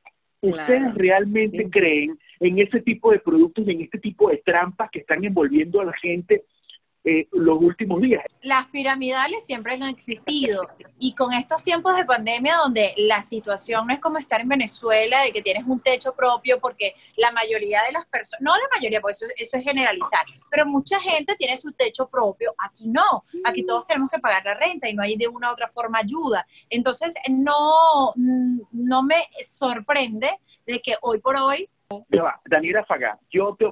¿Ustedes 0.41 0.95
realmente 0.95 1.68
creen 1.68 2.16
en 2.39 2.59
ese 2.61 2.80
tipo 2.80 3.11
de 3.11 3.18
productos 3.18 3.66
y 3.66 3.72
en 3.72 3.80
este 3.80 3.99
tipo 3.99 4.30
de 4.30 4.36
trampas 4.39 4.89
que 4.91 5.01
están 5.01 5.24
envolviendo 5.24 5.80
a 5.80 5.86
la 5.86 5.93
gente 5.95 6.45
eh, 7.05 7.29
los 7.33 7.59
últimos 7.61 8.01
días. 8.01 8.23
Las 8.43 8.67
piramidales 8.67 9.47
siempre 9.47 9.75
han 9.75 9.85
existido 9.85 10.69
y 10.99 11.15
con 11.15 11.33
estos 11.33 11.63
tiempos 11.63 11.97
de 11.97 12.05
pandemia 12.05 12.57
donde 12.57 12.93
la 12.97 13.23
situación 13.23 13.87
no 13.87 13.95
es 13.95 14.01
como 14.01 14.19
estar 14.19 14.41
en 14.41 14.49
Venezuela, 14.49 15.23
de 15.23 15.33
que 15.33 15.43
tienes 15.43 15.65
un 15.67 15.81
techo 15.81 16.15
propio, 16.15 16.61
porque 16.61 16.95
la 17.17 17.31
mayoría 17.33 17.83
de 17.85 17.93
las 17.93 18.05
personas, 18.07 18.43
no 18.43 18.55
la 18.55 18.69
mayoría, 18.75 19.01
porque 19.01 19.13
eso, 19.13 19.27
eso 19.37 19.57
es 19.57 19.65
generalizar, 19.65 20.21
pero 20.51 20.67
mucha 20.67 21.01
gente 21.01 21.37
tiene 21.37 21.57
su 21.57 21.73
techo 21.73 22.09
propio, 22.09 22.55
aquí 22.59 22.89
no, 22.89 23.25
aquí 23.45 23.65
todos 23.65 23.87
tenemos 23.87 24.11
que 24.11 24.19
pagar 24.19 24.45
la 24.45 24.55
renta 24.55 24.89
y 24.89 24.95
no 24.95 25.03
hay 25.03 25.17
de 25.17 25.29
una 25.29 25.51
u 25.51 25.53
otra 25.53 25.69
forma 25.69 25.99
ayuda. 25.99 26.47
Entonces, 26.69 27.15
no, 27.29 28.13
no 28.17 29.03
me 29.03 29.29
sorprende 29.47 30.31
de 30.67 30.81
que 30.81 30.97
hoy 31.01 31.21
por 31.21 31.37
hoy... 31.37 31.69
Daniela 32.45 32.85
Fagá, 32.85 33.19
yo 33.31 33.57
te 33.59 33.65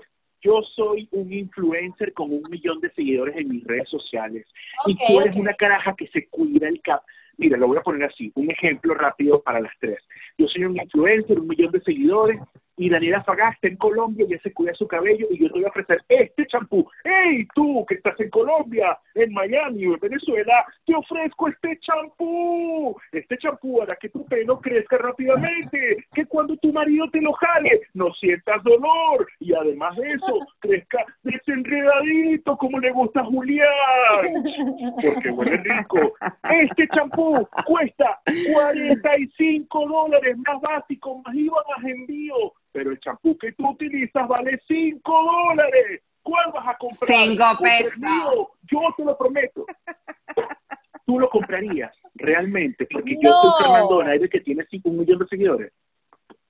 yo 0.42 0.62
soy 0.62 1.08
un 1.12 1.32
influencer 1.32 2.12
con 2.12 2.32
un 2.32 2.42
millón 2.50 2.80
de 2.80 2.90
seguidores 2.90 3.36
en 3.36 3.48
mis 3.48 3.64
redes 3.64 3.88
sociales 3.88 4.46
y 4.86 4.96
tú 4.96 5.20
eres 5.20 5.36
una 5.36 5.54
caraja 5.54 5.94
que 5.96 6.06
se 6.08 6.28
cuida 6.28 6.68
el 6.68 6.80
cap. 6.82 7.02
Mira, 7.38 7.58
lo 7.58 7.68
voy 7.68 7.78
a 7.78 7.82
poner 7.82 8.08
así, 8.08 8.32
un 8.34 8.50
ejemplo 8.50 8.94
rápido 8.94 9.42
para 9.42 9.60
las 9.60 9.72
tres. 9.78 9.98
Yo 10.38 10.46
soy 10.48 10.64
un 10.64 10.76
influencer, 10.76 11.38
un 11.38 11.48
millón 11.48 11.72
de 11.72 11.80
seguidores, 11.80 12.40
y 12.78 12.90
Daniela 12.90 13.22
Fagá 13.22 13.50
está 13.50 13.68
en 13.68 13.76
Colombia 13.76 14.26
y 14.28 14.38
se 14.38 14.52
cuida 14.52 14.74
su 14.74 14.86
cabello 14.86 15.26
y 15.30 15.38
yo 15.40 15.48
te 15.48 15.54
voy 15.54 15.64
a 15.64 15.68
ofrecer 15.68 16.02
este 16.08 16.46
champú. 16.46 16.86
¡Hey, 17.04 17.46
tú 17.54 17.84
que 17.86 17.94
estás 17.94 18.18
en 18.20 18.28
Colombia, 18.30 18.98
en 19.14 19.32
Miami 19.32 19.86
o 19.86 19.94
en 19.94 20.00
Venezuela! 20.00 20.64
Te 20.84 20.94
ofrezco 20.94 21.48
este 21.48 21.78
champú. 21.80 22.96
Este 23.12 23.38
champú 23.38 23.80
hará 23.80 23.96
que 23.96 24.10
tu 24.10 24.26
pelo 24.26 24.60
crezca 24.60 24.98
rápidamente, 24.98 26.04
que 26.12 26.26
cuando 26.26 26.56
tu 26.58 26.72
marido 26.72 27.08
te 27.10 27.20
lo 27.20 27.32
jale 27.32 27.80
no 27.94 28.12
sientas 28.14 28.62
dolor 28.62 29.26
y 29.40 29.54
además 29.54 29.96
de 29.96 30.12
eso, 30.12 30.46
crezca 30.60 31.04
desenredadito 31.22 32.56
como 32.58 32.78
le 32.78 32.90
gusta 32.90 33.20
a 33.20 33.24
Julián. 33.24 33.66
Porque 35.02 35.30
huele 35.30 35.56
rico. 35.58 36.14
Este 36.50 36.86
champú 36.88 37.48
cuesta 37.64 38.20
45 38.52 39.88
dólares 39.88 40.25
más 40.34 40.60
básico, 40.60 41.22
más 41.24 41.34
IVA, 41.34 41.62
más 41.76 41.84
envío 41.84 42.54
pero 42.76 42.90
el 42.90 43.00
champú 43.00 43.38
que 43.38 43.52
tú 43.52 43.70
utilizas 43.70 44.28
vale 44.28 44.60
5 44.68 45.00
dólares. 45.02 46.02
¿Cuál 46.22 46.52
vas 46.52 46.68
a 46.68 46.76
comprar? 46.76 47.08
5 47.08 47.44
pesos. 47.62 48.48
Yo 48.70 48.80
te 48.94 49.04
lo 49.04 49.16
prometo. 49.16 49.64
tú 51.06 51.18
lo 51.18 51.30
comprarías 51.30 51.96
realmente, 52.14 52.86
porque 52.92 53.16
yo 53.18 53.32
soy 53.32 53.62
Fernando 53.62 53.94
Donaire 53.94 54.28
que 54.28 54.40
tiene 54.40 54.66
5 54.68 54.90
millones 54.90 55.20
de 55.20 55.26
seguidores. 55.28 55.72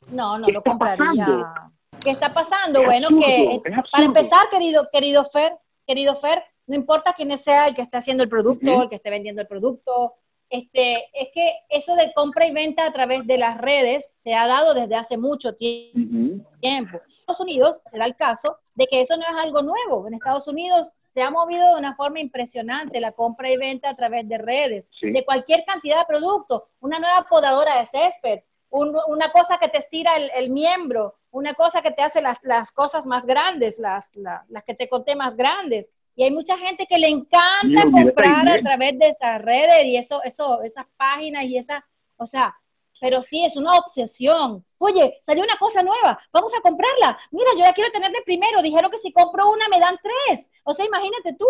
No, 0.08 0.36
no 0.36 0.48
lo 0.48 0.62
compraría. 0.64 1.70
¿Qué 2.02 2.10
está 2.10 2.32
pasando? 2.32 2.82
bueno, 2.82 3.08
que 3.08 3.60
para 3.92 4.04
empezar, 4.04 4.50
querido, 4.50 4.88
querido 4.92 5.24
Fer, 5.26 5.52
querido 5.86 6.16
Fer, 6.16 6.42
no 6.66 6.74
importa 6.74 7.14
quién 7.16 7.38
sea 7.38 7.68
el 7.68 7.76
que 7.76 7.82
esté 7.82 7.98
haciendo 7.98 8.24
el 8.24 8.28
producto, 8.28 8.82
el 8.82 8.88
que 8.88 8.96
esté 8.96 9.10
vendiendo 9.10 9.42
el 9.42 9.46
producto, 9.46 10.14
este, 10.48 10.92
es 11.12 11.28
que 11.34 11.54
eso 11.68 11.94
de 11.94 12.12
compra 12.14 12.46
y 12.46 12.52
venta 12.52 12.86
a 12.86 12.92
través 12.92 13.26
de 13.26 13.38
las 13.38 13.58
redes 13.58 14.08
se 14.12 14.34
ha 14.34 14.46
dado 14.46 14.74
desde 14.74 14.94
hace 14.94 15.16
mucho 15.16 15.54
tiempo. 15.54 16.48
En 16.62 16.88
Estados 17.08 17.40
Unidos 17.40 17.80
se 17.86 17.98
da 17.98 18.04
el 18.04 18.16
caso 18.16 18.58
de 18.74 18.86
que 18.86 19.00
eso 19.00 19.16
no 19.16 19.22
es 19.22 19.36
algo 19.42 19.62
nuevo. 19.62 20.06
En 20.06 20.14
Estados 20.14 20.46
Unidos 20.46 20.92
se 21.14 21.22
ha 21.22 21.30
movido 21.30 21.74
de 21.74 21.80
una 21.80 21.96
forma 21.96 22.20
impresionante 22.20 23.00
la 23.00 23.12
compra 23.12 23.50
y 23.50 23.56
venta 23.56 23.90
a 23.90 23.96
través 23.96 24.28
de 24.28 24.38
redes, 24.38 24.84
de 25.00 25.24
cualquier 25.24 25.64
cantidad 25.64 26.00
de 26.00 26.06
productos, 26.06 26.64
una 26.80 26.98
nueva 26.98 27.26
podadora 27.28 27.78
de 27.78 27.86
césped, 27.86 28.40
una 28.68 29.32
cosa 29.32 29.58
que 29.58 29.68
te 29.68 29.78
estira 29.78 30.16
el, 30.16 30.50
miembro, 30.50 31.14
una 31.30 31.54
cosa 31.54 31.80
que 31.80 31.90
te 31.90 32.02
hace 32.02 32.20
las, 32.20 32.38
las 32.42 32.70
cosas 32.70 33.06
más 33.06 33.24
grandes, 33.24 33.78
las, 33.78 34.10
las 34.14 34.64
que 34.64 34.74
te 34.74 34.88
conté 34.88 35.16
más 35.16 35.36
grandes. 35.36 35.90
Y 36.16 36.24
hay 36.24 36.30
mucha 36.30 36.56
gente 36.56 36.86
que 36.86 36.98
le 36.98 37.08
encanta 37.08 37.82
comprar 37.92 38.48
a 38.48 38.58
través 38.60 38.98
de 38.98 39.08
esas 39.08 39.40
redes 39.42 39.84
y 39.84 39.96
eso, 39.96 40.22
eso, 40.24 40.62
esas 40.62 40.86
páginas 40.96 41.44
y 41.44 41.58
esa, 41.58 41.86
o 42.16 42.26
sea, 42.26 42.56
pero 43.00 43.20
sí 43.20 43.44
es 43.44 43.54
una 43.56 43.72
obsesión. 43.72 44.64
Oye, 44.78 45.18
salió 45.20 45.44
una 45.44 45.58
cosa 45.58 45.82
nueva, 45.82 46.18
vamos 46.32 46.52
a 46.54 46.62
comprarla. 46.62 47.18
Mira, 47.30 47.50
yo 47.56 47.64
la 47.64 47.72
quiero 47.74 47.90
tener 47.92 48.10
de 48.10 48.22
primero. 48.22 48.62
Dijeron 48.62 48.90
que 48.90 48.98
si 48.98 49.12
compro 49.12 49.50
una 49.50 49.68
me 49.68 49.78
dan 49.78 49.98
tres. 50.02 50.50
O 50.64 50.72
sea, 50.72 50.86
imagínate 50.86 51.34
tú, 51.34 51.46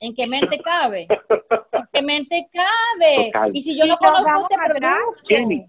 ¿en 0.00 0.14
qué 0.14 0.26
mente 0.26 0.58
cabe? 0.60 1.06
¿En 1.72 1.88
qué 1.92 2.02
mente 2.02 2.48
cabe? 2.52 3.30
Y 3.52 3.62
si 3.62 3.78
yo 3.78 3.86
no 3.86 3.96
conozco 3.98 4.46
ese 4.50 4.56
producto 4.56 5.64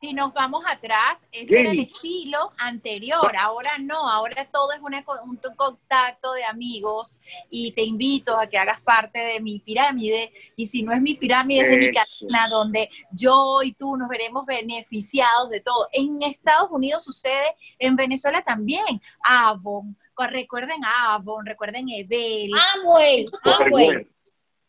si 0.00 0.14
nos 0.14 0.32
vamos 0.32 0.64
atrás, 0.66 1.28
ese 1.30 1.60
era 1.60 1.72
el 1.72 1.80
estilo 1.80 2.52
anterior. 2.56 3.36
Ahora 3.38 3.76
no, 3.78 4.08
ahora 4.08 4.48
todo 4.50 4.72
es 4.72 4.80
un 4.80 5.38
contacto 5.54 6.32
de 6.32 6.44
amigos 6.44 7.18
y 7.50 7.72
te 7.72 7.82
invito 7.82 8.38
a 8.38 8.46
que 8.46 8.56
hagas 8.56 8.80
parte 8.80 9.18
de 9.18 9.40
mi 9.40 9.58
pirámide. 9.58 10.32
Y 10.56 10.66
si 10.68 10.82
no 10.82 10.92
es 10.92 11.02
mi 11.02 11.14
pirámide, 11.14 11.60
es 11.60 11.70
de 11.70 11.76
mi 11.76 11.92
cadena, 11.92 12.48
donde 12.48 12.88
yo 13.12 13.62
y 13.62 13.72
tú 13.72 13.98
nos 13.98 14.08
veremos 14.08 14.46
beneficiados 14.46 15.50
de 15.50 15.60
todo. 15.60 15.88
En 15.92 16.22
Estados 16.22 16.70
Unidos 16.70 17.04
sucede, 17.04 17.54
en 17.78 17.94
Venezuela 17.94 18.42
también. 18.42 19.02
Avon, 19.22 19.98
recuerden 20.16 20.80
Avon, 20.82 21.44
recuerden 21.44 21.90
Evel. 21.90 22.52
Amway, 22.74 23.26
Amway. 23.44 24.06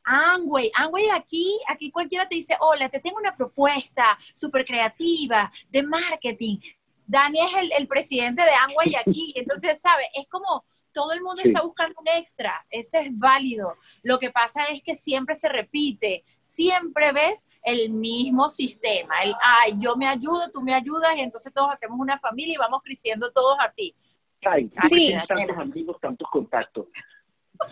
Angway, 0.04 0.72
Angway 0.76 1.10
aquí, 1.10 1.60
aquí 1.68 1.92
cualquiera 1.92 2.28
te 2.28 2.36
dice, 2.36 2.56
hola, 2.60 2.90
te 2.90 3.00
tengo 3.00 3.18
una 3.18 3.36
propuesta 3.36 4.18
súper 4.34 4.66
creativa 4.66 5.52
de 5.70 5.84
marketing. 5.84 6.58
Dani 7.06 7.40
es 7.40 7.54
el, 7.58 7.72
el 7.78 7.88
presidente 7.88 8.42
de 8.42 8.52
Angway 8.52 8.96
aquí, 8.96 9.34
entonces, 9.36 9.80
¿sabes? 9.80 10.08
Es 10.14 10.28
como 10.28 10.66
todo 10.94 11.14
el 11.14 11.22
mundo 11.22 11.42
está 11.44 11.62
buscando 11.62 11.96
un 12.00 12.08
extra, 12.18 12.66
ese 12.70 13.00
es 13.02 13.08
válido. 13.18 13.76
Lo 14.04 14.20
que 14.20 14.30
pasa 14.30 14.66
es 14.66 14.82
que 14.84 14.96
siempre 14.96 15.36
se 15.36 15.48
repite, 15.48 16.24
siempre 16.42 17.12
ves 17.12 17.48
el 17.64 17.90
mismo 17.90 18.50
sistema, 18.50 19.22
el, 19.24 19.34
ay, 19.42 19.74
yo 19.78 19.96
me 19.96 20.08
ayudo, 20.08 20.52
tú 20.52 20.62
me 20.62 20.74
ayudas, 20.74 21.16
y 21.16 21.22
entonces 21.22 21.54
todos 21.54 21.70
hacemos 21.72 22.00
una 22.00 22.20
familia 22.20 22.56
y 22.56 22.58
vamos 22.58 22.82
creciendo 22.84 23.32
todos 23.32 23.58
así. 23.60 23.96
Ay, 24.44 24.70
sí. 24.90 25.14
tantos 25.28 25.58
amigos, 25.58 25.98
tantos 26.02 26.28
contactos 26.30 26.88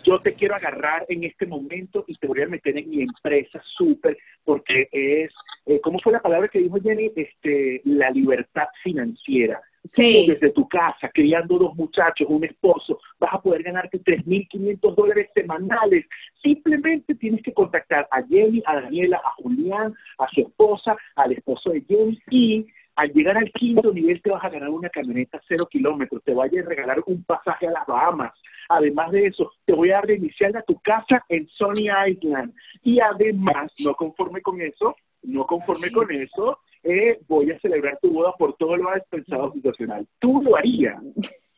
yo 0.04 0.18
te 0.18 0.34
quiero 0.34 0.54
agarrar 0.54 1.04
en 1.08 1.24
este 1.24 1.46
momento 1.46 2.04
y 2.06 2.14
te 2.16 2.26
voy 2.26 2.42
a 2.42 2.48
meter 2.48 2.76
en 2.78 2.90
mi 2.90 3.02
empresa 3.02 3.60
súper, 3.76 4.16
porque 4.44 4.88
es, 4.92 5.32
eh, 5.66 5.80
¿cómo 5.82 5.98
fue 5.98 6.12
la 6.12 6.22
palabra 6.22 6.48
que 6.48 6.60
dijo 6.60 6.78
Jenny? 6.80 7.10
Este, 7.14 7.80
la 7.84 8.10
libertad 8.10 8.68
financiera. 8.82 9.60
Sí. 9.82 10.26
desde 10.28 10.50
tu 10.50 10.68
casa, 10.68 11.08
criando 11.08 11.56
dos 11.56 11.74
muchachos, 11.74 12.26
un 12.28 12.44
esposo, 12.44 13.00
vas 13.18 13.32
a 13.32 13.40
poder 13.40 13.62
ganarte 13.62 13.98
3.500 13.98 14.94
dólares 14.94 15.30
semanales. 15.32 16.04
Simplemente 16.42 17.14
tienes 17.14 17.42
que 17.42 17.54
contactar 17.54 18.06
a 18.10 18.22
Jenny, 18.22 18.62
a 18.66 18.78
Daniela, 18.82 19.22
a 19.24 19.32
Julián, 19.42 19.94
a 20.18 20.28
su 20.34 20.42
esposa, 20.42 20.98
al 21.16 21.32
esposo 21.32 21.70
de 21.70 21.80
Jenny 21.88 22.20
y 22.28 22.66
al 22.96 23.10
llegar 23.12 23.38
al 23.38 23.50
quinto 23.52 23.92
nivel 23.92 24.20
te 24.20 24.30
vas 24.30 24.44
a 24.44 24.50
ganar 24.50 24.68
una 24.68 24.90
camioneta 24.90 25.40
cero 25.48 25.66
kilómetros, 25.70 26.22
te 26.22 26.34
vaya 26.34 26.60
a 26.60 26.64
regalar 26.64 27.02
un 27.06 27.24
pasaje 27.24 27.66
a 27.66 27.70
las 27.70 27.86
Bahamas, 27.86 28.32
Además 28.70 29.10
de 29.10 29.26
eso, 29.26 29.50
te 29.64 29.72
voy 29.72 29.90
a 29.90 29.94
dar 29.94 30.06
de 30.06 30.14
inicial 30.14 30.54
a 30.56 30.62
tu 30.62 30.80
casa 30.80 31.24
en 31.28 31.48
Sony 31.48 31.90
Island. 32.06 32.54
Y 32.84 33.00
además, 33.00 33.72
no 33.80 33.94
conforme 33.94 34.40
con 34.42 34.60
eso, 34.60 34.94
no 35.22 35.44
conforme 35.44 35.90
con 35.90 36.08
eso, 36.12 36.60
eh, 36.84 37.18
voy 37.26 37.50
a 37.50 37.58
celebrar 37.58 37.98
tu 38.00 38.12
boda 38.12 38.32
por 38.38 38.56
todo 38.56 38.76
lo 38.76 38.94
dispensado 38.94 39.52
sensacional. 39.52 40.06
Tú 40.20 40.40
lo 40.40 40.56
harías. 40.56 41.02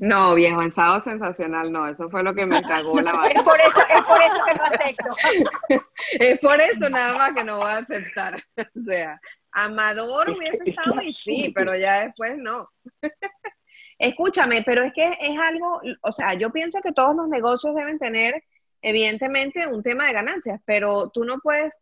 No, 0.00 0.34
viejo, 0.34 0.56
avanzado 0.56 1.00
sensacional, 1.00 1.72
no, 1.72 1.88
eso 1.88 2.10
fue 2.10 2.22
lo 2.22 2.34
que 2.34 2.46
me 2.46 2.60
cagó 2.62 3.00
la 3.00 3.14
vaina. 3.14 3.40
Es 3.40 3.42
por 3.42 3.58
eso, 3.58 3.80
es 3.80 4.02
por 4.02 4.20
eso 4.20 4.44
que 4.46 4.54
no 4.54 4.64
acepto. 4.64 5.86
es 6.20 6.38
por 6.40 6.60
eso 6.60 6.90
nada 6.90 7.16
más 7.16 7.32
que 7.34 7.42
no 7.42 7.58
voy 7.58 7.70
a 7.70 7.78
aceptar. 7.78 8.42
O 8.76 8.80
sea, 8.80 9.18
Amador 9.52 10.30
hubiese 10.30 10.58
estado 10.66 11.00
y 11.00 11.14
sí, 11.14 11.52
pero 11.54 11.74
ya 11.74 12.04
después 12.04 12.36
no. 12.36 12.68
Escúchame, 13.98 14.62
pero 14.62 14.82
es 14.82 14.92
que 14.92 15.16
es 15.20 15.38
algo, 15.38 15.80
o 16.02 16.12
sea, 16.12 16.34
yo 16.34 16.50
pienso 16.50 16.80
que 16.80 16.92
todos 16.92 17.16
los 17.16 17.28
negocios 17.28 17.74
deben 17.74 17.98
tener, 17.98 18.44
evidentemente, 18.82 19.66
un 19.66 19.82
tema 19.82 20.06
de 20.06 20.12
ganancias, 20.12 20.60
pero 20.64 21.08
tú 21.10 21.24
no 21.24 21.38
puedes 21.40 21.80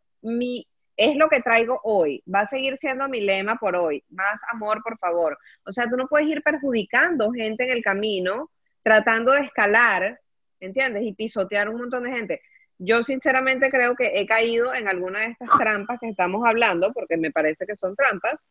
es 0.97 1.15
lo 1.15 1.27
que 1.27 1.41
traigo 1.41 1.79
hoy, 1.83 2.23
va 2.33 2.41
a 2.41 2.47
seguir 2.47 2.77
siendo 2.77 3.07
mi 3.09 3.21
lema 3.21 3.57
por 3.57 3.75
hoy, 3.75 4.03
más 4.09 4.41
amor, 4.51 4.81
por 4.81 4.97
favor. 4.97 5.37
O 5.65 5.71
sea, 5.71 5.89
tú 5.89 5.97
no 5.97 6.07
puedes 6.07 6.27
ir 6.27 6.41
perjudicando 6.41 7.31
gente 7.31 7.65
en 7.65 7.71
el 7.71 7.83
camino, 7.83 8.49
tratando 8.81 9.33
de 9.33 9.41
escalar, 9.41 10.19
¿entiendes? 10.59 11.03
Y 11.03 11.13
pisotear 11.13 11.69
un 11.69 11.77
montón 11.77 12.03
de 12.03 12.11
gente. 12.11 12.41
Yo 12.77 13.03
sinceramente 13.03 13.69
creo 13.69 13.95
que 13.95 14.13
he 14.15 14.25
caído 14.25 14.73
en 14.73 14.87
alguna 14.87 15.19
de 15.19 15.27
estas 15.27 15.49
trampas 15.57 15.99
que 15.99 16.09
estamos 16.09 16.45
hablando, 16.45 16.93
porque 16.93 17.17
me 17.17 17.31
parece 17.31 17.65
que 17.65 17.75
son 17.75 17.95
trampas, 17.95 18.47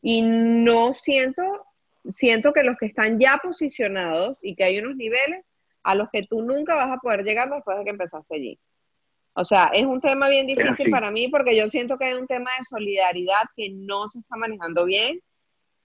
y 0.00 0.22
no 0.22 0.94
siento, 0.94 1.42
siento 2.12 2.52
que 2.52 2.62
los 2.62 2.76
que 2.76 2.86
están 2.86 3.18
ya 3.18 3.38
posicionados 3.42 4.36
y 4.42 4.54
que 4.54 4.64
hay 4.64 4.78
unos 4.78 4.96
niveles 4.96 5.54
a 5.82 5.94
los 5.94 6.08
que 6.10 6.26
tú 6.26 6.42
nunca 6.42 6.74
vas 6.76 6.90
a 6.90 6.98
poder 6.98 7.24
llegar 7.24 7.50
después 7.50 7.78
de 7.78 7.84
que 7.84 7.90
empezaste 7.90 8.34
allí. 8.34 8.58
O 9.34 9.44
sea, 9.44 9.70
es 9.72 9.86
un 9.86 10.00
tema 10.00 10.28
bien 10.28 10.46
difícil 10.46 10.90
para 10.90 11.10
mí 11.10 11.28
porque 11.28 11.56
yo 11.56 11.70
siento 11.70 11.96
que 11.96 12.06
hay 12.06 12.14
un 12.14 12.26
tema 12.26 12.50
de 12.58 12.64
solidaridad 12.64 13.42
que 13.56 13.70
no 13.70 14.08
se 14.10 14.18
está 14.18 14.36
manejando 14.36 14.84
bien 14.84 15.20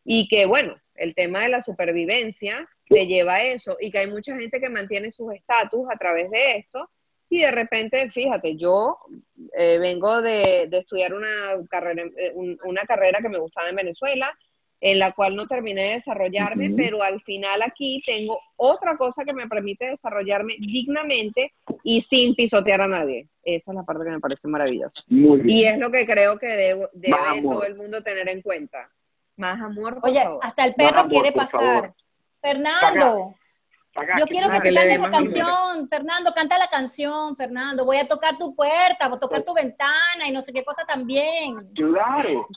y 0.03 0.28
que, 0.28 0.45
bueno, 0.45 0.76
el 0.95 1.14
tema 1.14 1.41
de 1.41 1.49
la 1.49 1.61
supervivencia 1.61 2.68
te 2.88 3.05
lleva 3.05 3.36
a 3.36 3.43
eso 3.43 3.78
y 3.80 3.91
que 3.91 3.99
hay 3.99 4.09
mucha 4.09 4.36
gente 4.36 4.59
que 4.59 4.70
mantiene 4.70 5.11
sus 5.11 5.34
estatus 5.34 5.86
a 5.91 5.97
través 5.97 6.32
de 6.32 6.57
esto 6.57 6.89
y 7.30 7.41
de 7.41 7.51
repente, 7.51 8.11
fíjate, 8.11 8.55
yo 8.57 8.97
eh, 9.57 9.80
vengo 9.80 10.22
de, 10.22 10.70
estudiar 10.72 11.14
una 11.16 11.55
carrera, 11.70 12.03
eh, 12.18 12.34
una 12.36 12.84
carrera 12.84 13.22
que 13.22 13.30
me 13.30 13.39
gustaba 13.39 13.70
en 13.70 13.76
Venezuela, 13.76 14.38
en 14.86 14.99
la 14.99 15.13
cual 15.13 15.38
no 15.38 15.47
terminé 15.47 15.81
de 15.81 15.93
desarrollarme, 15.93 16.69
pero 16.75 17.01
al 17.01 17.21
final 17.21 17.61
aquí 17.61 18.03
tengo 18.05 18.38
otra 18.57 18.97
cosa 18.97 19.23
que 19.23 19.34
me 19.34 19.47
permite 19.47 19.86
desarrollarme 19.86 20.55
dignamente 20.59 21.53
y 21.84 22.01
sin 22.01 22.36
pisotear 22.36 22.81
a 22.81 22.88
nadie. 22.89 23.29
Esa 23.45 23.71
es 23.71 23.75
la 23.75 23.84
parte 23.84 24.03
que 24.03 24.11
me 24.11 24.19
parece 24.19 24.45
maravillosa. 24.49 25.01
Y 25.07 25.63
es 25.63 25.77
lo 25.77 25.89
que 25.89 26.05
creo 26.05 26.38
que 26.38 26.47
debe 26.47 27.41
todo 27.41 27.63
el 27.63 27.75
mundo 27.75 28.03
tener 28.03 28.27
en 28.27 28.41
cuenta. 28.41 28.89
Más 29.38 29.61
amor. 29.61 29.99
Oye, 30.03 30.21
hasta 30.41 30.65
el 30.65 30.73
perro 30.75 31.07
quiere 31.07 31.31
pasar. 31.31 31.93
Fernando, 32.41 33.36
yo 33.95 34.25
quiero 34.25 34.49
que, 34.49 34.59
te 34.59 34.73
cantes 34.73 34.99
la 34.99 35.11
canción, 35.11 35.87
Fernando, 35.87 36.33
canta 36.33 36.57
la 36.57 36.69
canción, 36.69 37.35
Fernando. 37.35 37.85
Voy 37.85 37.97
a 37.97 38.07
tocar 38.07 38.37
tu 38.37 38.55
puerta, 38.55 39.07
voy 39.07 39.17
a 39.17 39.19
tocar 39.19 39.43
tu 39.43 39.53
ventana 39.53 40.27
y 40.27 40.31
no 40.31 40.41
sé 40.41 40.51
qué 40.51 40.63
cosa 40.63 40.83
también. 40.85 41.55
Claro, 41.75 42.47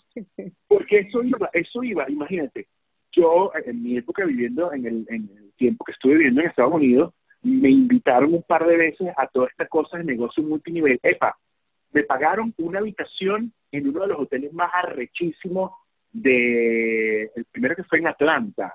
porque 0.68 1.00
eso 1.00 1.22
iba, 1.22 1.50
eso 1.52 1.82
iba, 1.82 2.08
imagínate. 2.08 2.68
Yo, 3.12 3.50
en 3.54 3.82
mi 3.82 3.96
época 3.96 4.24
viviendo, 4.24 4.72
en 4.72 4.86
el, 4.86 5.06
en 5.08 5.30
el 5.36 5.52
tiempo 5.56 5.84
que 5.84 5.92
estuve 5.92 6.14
viviendo 6.14 6.40
en 6.40 6.48
Estados 6.48 6.74
Unidos, 6.74 7.12
me 7.42 7.70
invitaron 7.70 8.34
un 8.34 8.42
par 8.42 8.66
de 8.66 8.76
veces 8.76 9.08
a 9.16 9.26
toda 9.26 9.48
esta 9.48 9.66
cosa 9.66 9.98
de 9.98 10.04
negocio 10.04 10.42
multinivel. 10.42 10.98
Epa, 11.02 11.36
me 11.92 12.02
pagaron 12.02 12.52
una 12.58 12.78
habitación 12.78 13.52
en 13.72 13.88
uno 13.88 14.00
de 14.02 14.08
los 14.08 14.20
hoteles 14.20 14.52
más 14.52 14.70
arrechísimos 14.72 15.72
de, 16.12 17.30
el 17.34 17.44
primero 17.50 17.76
que 17.76 17.84
fue 17.84 17.98
en 17.98 18.08
Atlanta, 18.08 18.74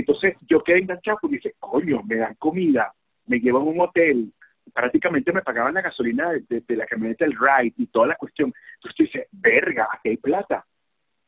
entonces 0.00 0.36
yo 0.48 0.62
quedé 0.62 0.78
enganchado 0.78 1.18
y 1.24 1.28
dije, 1.28 1.54
coño, 1.58 2.02
me 2.04 2.16
dan 2.16 2.34
comida, 2.34 2.92
me 3.26 3.40
llevan 3.40 3.62
a 3.62 3.66
un 3.66 3.80
hotel, 3.80 4.32
prácticamente 4.72 5.32
me 5.32 5.42
pagaban 5.42 5.74
la 5.74 5.82
gasolina 5.82 6.30
de, 6.30 6.76
la 6.76 6.86
camioneta 6.86 7.24
del 7.24 7.36
ride 7.36 7.74
y 7.76 7.86
toda 7.86 8.08
la 8.08 8.16
cuestión. 8.16 8.52
Entonces 8.74 8.96
yo 8.98 9.04
dije, 9.04 9.28
verga, 9.32 9.88
aquí 9.92 10.10
hay 10.10 10.16
plata. 10.16 10.64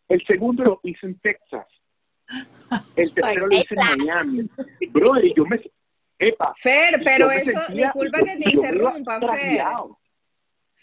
El 0.09 0.25
segundo 0.27 0.65
lo 0.65 0.81
hice 0.85 1.07
en 1.07 1.19
Texas. 1.19 1.67
El 2.97 3.13
tercero 3.15 3.47
lo 3.47 3.57
hice 3.57 3.75
en 3.75 3.99
Miami. 3.99 4.51
Brother, 4.91 5.25
y 5.25 5.35
yo 5.35 5.45
me... 5.45 5.61
Epa, 6.23 6.55
Fer, 6.59 7.01
pero 7.03 7.31
eso, 7.31 7.59
disculpa 7.73 8.19
que 8.19 8.37
te 8.37 8.51
interrumpa, 8.51 9.21
Fer. 9.21 9.65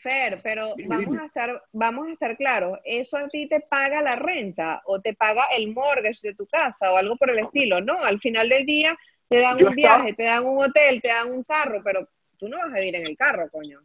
Fer, 0.07 0.39
pero 0.41 0.73
vamos 0.87 1.17
a 1.19 1.25
estar, 1.25 1.63
vamos 1.73 2.07
a 2.07 2.11
estar 2.13 2.37
claros, 2.37 2.79
¿eso 2.85 3.17
a 3.17 3.27
ti 3.27 3.47
te 3.49 3.59
paga 3.59 4.01
la 4.01 4.15
renta 4.15 4.81
o 4.85 5.01
te 5.01 5.13
paga 5.13 5.47
el 5.57 5.73
mortgage 5.73 6.19
de 6.23 6.33
tu 6.33 6.47
casa 6.47 6.93
o 6.93 6.97
algo 6.97 7.17
por 7.17 7.29
el 7.29 7.39
estilo? 7.39 7.81
No, 7.81 8.01
al 8.01 8.19
final 8.19 8.47
del 8.47 8.65
día 8.65 8.97
te 9.27 9.39
dan 9.41 9.61
un 9.61 9.75
viaje, 9.75 10.13
te 10.13 10.23
dan 10.23 10.45
un 10.45 10.63
hotel, 10.63 11.01
te 11.01 11.09
dan 11.09 11.29
un 11.29 11.43
carro, 11.43 11.81
pero 11.83 12.07
tú 12.37 12.47
no 12.47 12.57
vas 12.57 12.73
a 12.73 12.79
vivir 12.79 12.95
en 12.95 13.07
el 13.07 13.17
carro, 13.17 13.49
coño. 13.51 13.81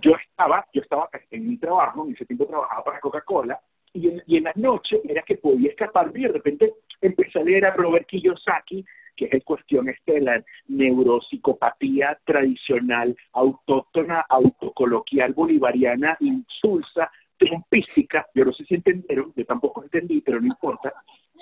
Yo 0.00 0.12
estaba, 0.16 0.66
yo 0.72 0.82
estaba 0.82 1.08
en 1.30 1.48
mi 1.48 1.56
trabajo, 1.56 2.04
en 2.04 2.14
ese 2.14 2.26
tiempo 2.26 2.46
trabajaba 2.46 2.82
para 2.82 3.00
Coca-Cola, 3.00 3.60
y 3.92 4.08
en, 4.08 4.22
y 4.26 4.38
en 4.38 4.44
las 4.44 4.56
noches 4.56 5.00
era 5.04 5.22
que 5.22 5.36
podía 5.36 5.70
escapar 5.70 6.10
y 6.14 6.22
de 6.22 6.28
repente 6.28 6.74
empecé 7.00 7.38
a 7.38 7.44
leer 7.44 7.66
a 7.66 7.74
Robert 7.74 8.06
Kiyosaki 8.06 8.84
que 9.18 9.28
es 9.32 9.42
cuestión 9.42 9.88
este 9.88 10.12
de 10.12 10.20
la 10.20 10.44
neuropsicopatía 10.68 12.16
tradicional, 12.24 13.16
autóctona, 13.32 14.24
autocoloquial, 14.28 15.32
bolivariana, 15.32 16.16
insulsa, 16.20 17.10
trompística, 17.36 18.26
yo 18.34 18.44
no 18.44 18.52
sé 18.52 18.64
si 18.64 18.76
entendieron, 18.76 19.32
yo 19.34 19.44
tampoco 19.44 19.82
entendí, 19.82 20.20
pero 20.20 20.40
no 20.40 20.46
importa. 20.46 20.92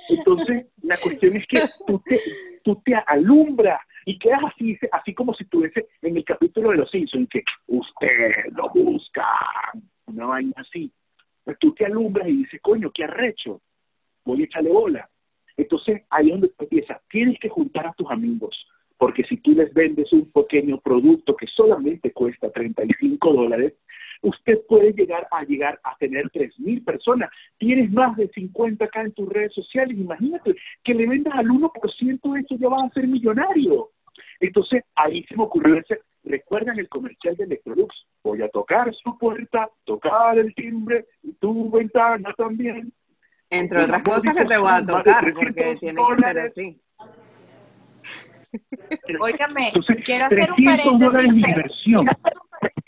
Entonces, 0.09 0.67
la 0.83 0.97
cuestión 0.99 1.37
es 1.37 1.47
que 1.47 1.61
tú 1.87 2.03
te, 2.05 2.21
tú 2.65 2.81
te 2.85 2.95
alumbras 2.95 3.81
y 4.07 4.19
quedas 4.19 4.41
así, 4.45 4.79
así 4.93 5.15
como 5.15 5.35
si 5.35 5.45
estuviese 5.45 5.89
en 6.01 6.17
el 6.17 6.25
capítulo 6.25 6.71
de 6.71 6.77
los 6.77 6.91
Simpsons, 6.91 7.29
que 7.29 7.43
usted 7.67 8.47
lo 8.53 8.71
busca, 8.71 9.27
una 10.07 10.27
vaina 10.27 10.53
así. 10.57 10.91
Pues 11.45 11.59
tú 11.59 11.75
te 11.75 11.85
alumbras 11.85 12.29
y 12.29 12.39
dices, 12.39 12.61
coño, 12.63 12.91
qué 12.93 13.05
arrecho, 13.05 13.61
voy 14.25 14.43
a 14.43 14.45
echarle 14.45 14.71
bola. 14.71 15.11
Entonces, 15.57 16.03
ahí 16.11 16.27
es 16.27 16.33
donde 16.33 16.51
empieza. 16.59 17.01
Tienes 17.11 17.39
que 17.39 17.49
juntar 17.49 17.87
a 17.87 17.93
tus 17.95 18.11
amigos, 18.11 18.67
porque 18.99 19.25
si 19.25 19.37
tú 19.39 19.53
les 19.53 19.73
vendes 19.73 20.13
un 20.13 20.31
pequeño 20.31 20.79
producto 20.79 21.35
que 21.37 21.47
solamente 21.47 22.13
cuesta 22.13 22.51
35 22.51 23.33
dólares, 23.33 23.75
usted 24.23 24.61
puede 24.69 24.93
llegar 24.93 25.27
a 25.31 25.45
llegar 25.45 25.81
a 25.83 25.97
tener 25.97 26.31
3.000 26.31 26.85
personas. 26.85 27.31
Tienes 27.59 27.91
más 27.91 28.17
de 28.17 28.29
50 28.29 28.85
acá 28.85 29.03
en 29.03 29.13
tus 29.13 29.29
redes 29.29 29.55
sociales. 29.55 29.97
Imagínate 29.97 30.55
que 30.83 30.95
le 30.95 31.07
vendas 31.07 31.35
al 31.35 31.49
1% 31.49 32.33
de 32.35 32.41
eso 32.41 32.57
ya 32.57 32.69
vas 32.69 32.85
a 32.85 32.91
ser 32.91 33.07
millonario. 33.07 33.91
Entonces, 34.41 34.83
ahí 34.95 35.25
se 35.25 35.37
me 35.37 35.45
ocurrió 35.45 35.77
ese, 35.77 36.01
recuerdan 36.25 36.79
el 36.79 36.89
comercial 36.89 37.37
de 37.37 37.45
Electrolux, 37.45 37.95
voy 38.23 38.43
a 38.43 38.49
tocar 38.49 38.93
su 38.95 39.17
puerta, 39.19 39.71
tocar 39.85 40.39
el 40.39 40.55
timbre, 40.55 41.07
tu 41.41 41.71
ventana 41.71 42.35
también, 42.37 42.93
entre 43.51 43.85
otras 43.85 44.03
cosas 44.03 44.35
que 44.35 44.45
te 44.45 44.57
voy 44.57 44.71
a 44.71 44.85
tocar, 44.85 45.33
porque 45.35 45.77
tiene 45.77 46.03
que 46.09 46.23
ser 46.23 46.39
así. 46.39 46.81
Óigame, 49.21 49.73
quiero 50.05 50.27
hacer 50.27 50.51
un 50.53 50.65
paréntesis. 50.65 51.45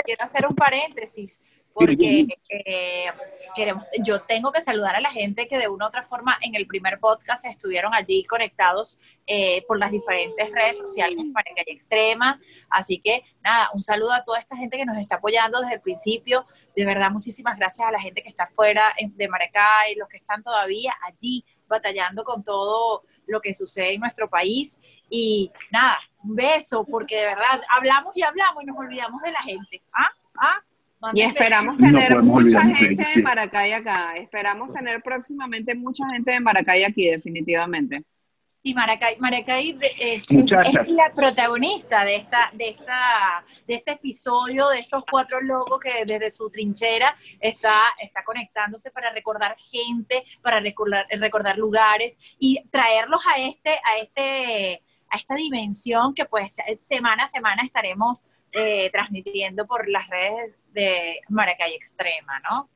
Quiero 0.04 0.24
hacer 0.24 0.46
un 0.46 0.54
paréntesis 0.54 1.40
porque 1.78 2.26
eh, 2.48 3.06
queremos, 3.54 3.84
yo 4.02 4.20
tengo 4.22 4.50
que 4.50 4.60
saludar 4.60 4.96
a 4.96 5.00
la 5.00 5.10
gente 5.10 5.46
que 5.46 5.58
de 5.58 5.68
una 5.68 5.86
u 5.86 5.88
otra 5.88 6.02
forma 6.04 6.36
en 6.40 6.54
el 6.54 6.66
primer 6.66 6.98
podcast 6.98 7.44
estuvieron 7.46 7.94
allí 7.94 8.24
conectados 8.24 8.98
eh, 9.26 9.64
por 9.66 9.78
las 9.78 9.90
diferentes 9.90 10.50
redes 10.50 10.78
sociales 10.78 11.24
para 11.32 11.54
Calle 11.54 11.72
Extrema. 11.72 12.40
Así 12.68 12.98
que 12.98 13.22
nada, 13.42 13.70
un 13.74 13.80
saludo 13.80 14.12
a 14.12 14.24
toda 14.24 14.38
esta 14.38 14.56
gente 14.56 14.76
que 14.76 14.84
nos 14.84 14.98
está 14.98 15.16
apoyando 15.16 15.60
desde 15.60 15.74
el 15.74 15.80
principio. 15.80 16.46
De 16.74 16.84
verdad, 16.84 17.10
muchísimas 17.10 17.56
gracias 17.56 17.86
a 17.86 17.92
la 17.92 18.00
gente 18.00 18.22
que 18.22 18.28
está 18.28 18.46
fuera 18.46 18.92
de 19.00 19.28
Maracay, 19.28 19.94
los 19.96 20.08
que 20.08 20.16
están 20.16 20.42
todavía 20.42 20.92
allí 21.06 21.44
batallando 21.68 22.24
con 22.24 22.42
todo 22.42 23.04
lo 23.26 23.40
que 23.40 23.54
sucede 23.54 23.94
en 23.94 24.00
nuestro 24.00 24.28
país. 24.28 24.80
Y 25.08 25.52
nada, 25.70 25.98
un 26.24 26.34
beso, 26.34 26.84
porque 26.84 27.16
de 27.16 27.26
verdad 27.26 27.62
hablamos 27.70 28.16
y 28.16 28.22
hablamos 28.22 28.62
y 28.62 28.66
nos 28.66 28.76
olvidamos 28.76 29.22
de 29.22 29.30
la 29.30 29.42
gente. 29.42 29.82
¿Ah? 29.92 30.10
¿Ah? 30.36 30.62
Y 31.12 31.22
esperamos 31.22 31.76
tener 31.76 32.22
mucha 32.22 32.60
gente 32.62 33.06
de 33.14 33.22
Maracay 33.22 33.72
acá. 33.72 34.14
Esperamos 34.16 34.72
tener 34.72 35.00
próximamente 35.02 35.74
mucha 35.74 36.04
gente 36.08 36.32
de 36.32 36.40
Maracay 36.40 36.84
aquí, 36.84 37.08
definitivamente. 37.08 38.04
Sí, 38.60 38.74
Maracay, 38.74 39.16
Maracay 39.20 39.78
eh, 39.80 40.20
es 40.28 40.88
la 40.88 41.12
protagonista 41.14 42.04
de 42.04 42.16
esta, 42.16 42.50
de 42.52 42.70
esta, 42.70 43.44
de 43.68 43.74
este 43.76 43.92
episodio, 43.92 44.68
de 44.70 44.80
estos 44.80 45.04
cuatro 45.08 45.40
logos 45.40 45.78
que 45.78 46.04
desde 46.04 46.32
su 46.32 46.50
trinchera 46.50 47.14
está, 47.38 47.94
está 48.02 48.24
conectándose 48.24 48.90
para 48.90 49.12
recordar 49.12 49.56
gente, 49.58 50.24
para 50.42 50.58
recordar, 50.58 51.06
recordar 51.08 51.56
lugares 51.56 52.18
y 52.40 52.60
traerlos 52.70 53.20
a 53.32 53.40
este, 53.40 53.70
a 53.70 53.98
este, 54.02 54.82
a 55.08 55.16
esta 55.16 55.36
dimensión 55.36 56.12
que 56.12 56.24
pues 56.24 56.56
semana 56.80 57.24
a 57.24 57.28
semana 57.28 57.62
estaremos 57.62 58.18
eh, 58.52 58.90
transmitiendo 58.90 59.66
por 59.66 59.88
las 59.88 60.08
redes 60.08 60.56
de 60.72 61.20
Maracay 61.28 61.74
Extrema, 61.74 62.40
¿no? 62.50 62.68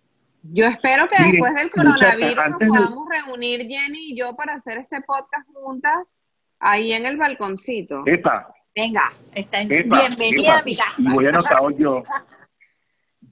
Yo 0.43 0.67
espero 0.67 1.09
que 1.09 1.23
después 1.23 1.55
del 1.55 1.71
coronavirus 1.71 2.37
nos 2.49 2.59
podamos 2.59 3.09
reunir 3.09 3.61
Jenny 3.69 4.11
y 4.11 4.17
yo 4.17 4.35
para 4.35 4.55
hacer 4.55 4.79
este 4.79 5.01
podcast 5.03 5.49
juntas 5.53 6.21
ahí 6.59 6.93
en 6.93 7.07
el 7.07 7.17
balconcito. 7.17 8.03
Epa. 8.07 8.53
Venga, 8.75 9.13
está 9.35 9.65
bienvenida 9.65 10.59
a 10.59 10.63
mi 10.63 10.77
casa. 10.77 10.95
Y 10.99 11.09
voy 11.09 11.27
anotado 11.27 11.71
yo. 11.71 12.03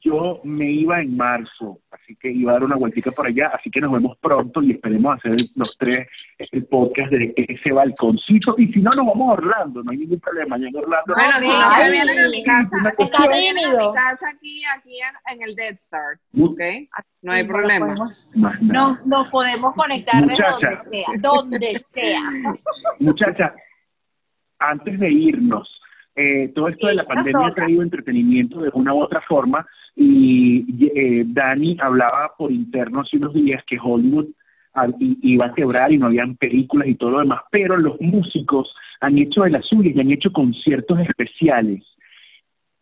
yo 0.03 0.41
me 0.45 0.71
iba 0.71 1.01
en 1.01 1.17
marzo, 1.17 1.81
así 1.91 2.17
que 2.17 2.31
iba 2.31 2.53
a 2.53 2.55
dar 2.55 2.65
una 2.65 2.77
vueltita 2.77 3.11
por 3.13 3.27
allá, 3.27 3.49
así 3.55 3.71
que 3.71 3.81
nos 3.81 3.93
vemos 3.93 4.17
pronto 4.19 4.63
y 4.63 4.73
esperemos 4.73 5.17
hacer 5.19 5.37
los 5.55 5.77
tres 5.79 6.07
el 6.39 6.65
podcast 6.67 7.11
de 7.13 7.33
ese 7.37 7.73
balconcito. 7.73 8.55
Y 8.59 8.73
si 8.73 8.81
no, 8.81 8.91
nos 8.97 9.07
vamos 9.07 9.29
a 9.31 9.33
Orlando, 9.35 9.83
no 9.83 9.91
hay 9.91 9.99
ningún 9.99 10.21
problema. 10.21 10.59
Ya 10.59 10.69
en 10.69 10.77
Orlando. 10.77 11.15
Bueno, 11.15 11.33
si 11.39 11.49
no 11.49 11.75
se 11.77 11.91
vienen 11.91 12.19
a 12.19 12.29
mi 12.29 12.45
casa, 12.45 12.77
si 12.97 13.05
vienen 13.39 13.65
a 13.67 13.71
mi 13.79 13.95
casa 13.95 14.27
aquí, 14.35 14.63
aquí 14.77 14.99
en, 15.01 15.37
en 15.39 15.49
el 15.49 15.55
Dead 15.55 15.77
Start, 15.79 16.21
Mu- 16.33 16.47
¿ok? 16.53 16.61
No 17.23 17.33
hay 17.33 17.47
problema. 17.47 17.95
podemos-. 17.95 18.61
Nos, 18.63 19.07
nos 19.07 19.29
podemos 19.29 19.75
conectar 19.75 20.27
desde 20.27 20.43
Muchacha. 20.43 20.59
donde 20.61 20.89
sea, 20.91 21.07
donde 21.21 21.79
sea. 21.79 22.21
Muchacha, 22.99 23.55
antes 24.59 24.99
de 24.99 25.11
irnos, 25.11 25.69
eh, 26.17 26.49
todo 26.55 26.69
esto 26.69 26.89
de 26.89 26.95
la 26.95 27.05
pandemia 27.05 27.47
ha 27.47 27.55
traído 27.55 27.83
entretenimiento 27.83 28.61
de 28.61 28.71
una 28.75 28.93
u 28.95 29.01
otra 29.01 29.21
forma 29.23 29.67
y 30.03 30.65
eh, 30.95 31.25
Dani 31.27 31.77
hablaba 31.79 32.33
por 32.39 32.51
interno 32.51 33.01
hace 33.01 33.19
unos 33.19 33.35
días 33.35 33.63
que 33.67 33.79
Hollywood 33.79 34.29
iba 34.99 35.45
a 35.45 35.55
quebrar 35.55 35.93
y 35.93 35.99
no 35.99 36.07
habían 36.07 36.37
películas 36.37 36.89
y 36.89 36.95
todo 36.95 37.11
lo 37.11 37.19
demás, 37.19 37.41
pero 37.51 37.77
los 37.77 38.01
músicos 38.01 38.75
han 39.03 39.19
hecho 39.19 39.43
de 39.43 39.51
las 39.51 39.67
y 39.71 40.01
han 40.01 40.11
hecho 40.11 40.33
conciertos 40.33 41.01
especiales. 41.01 41.85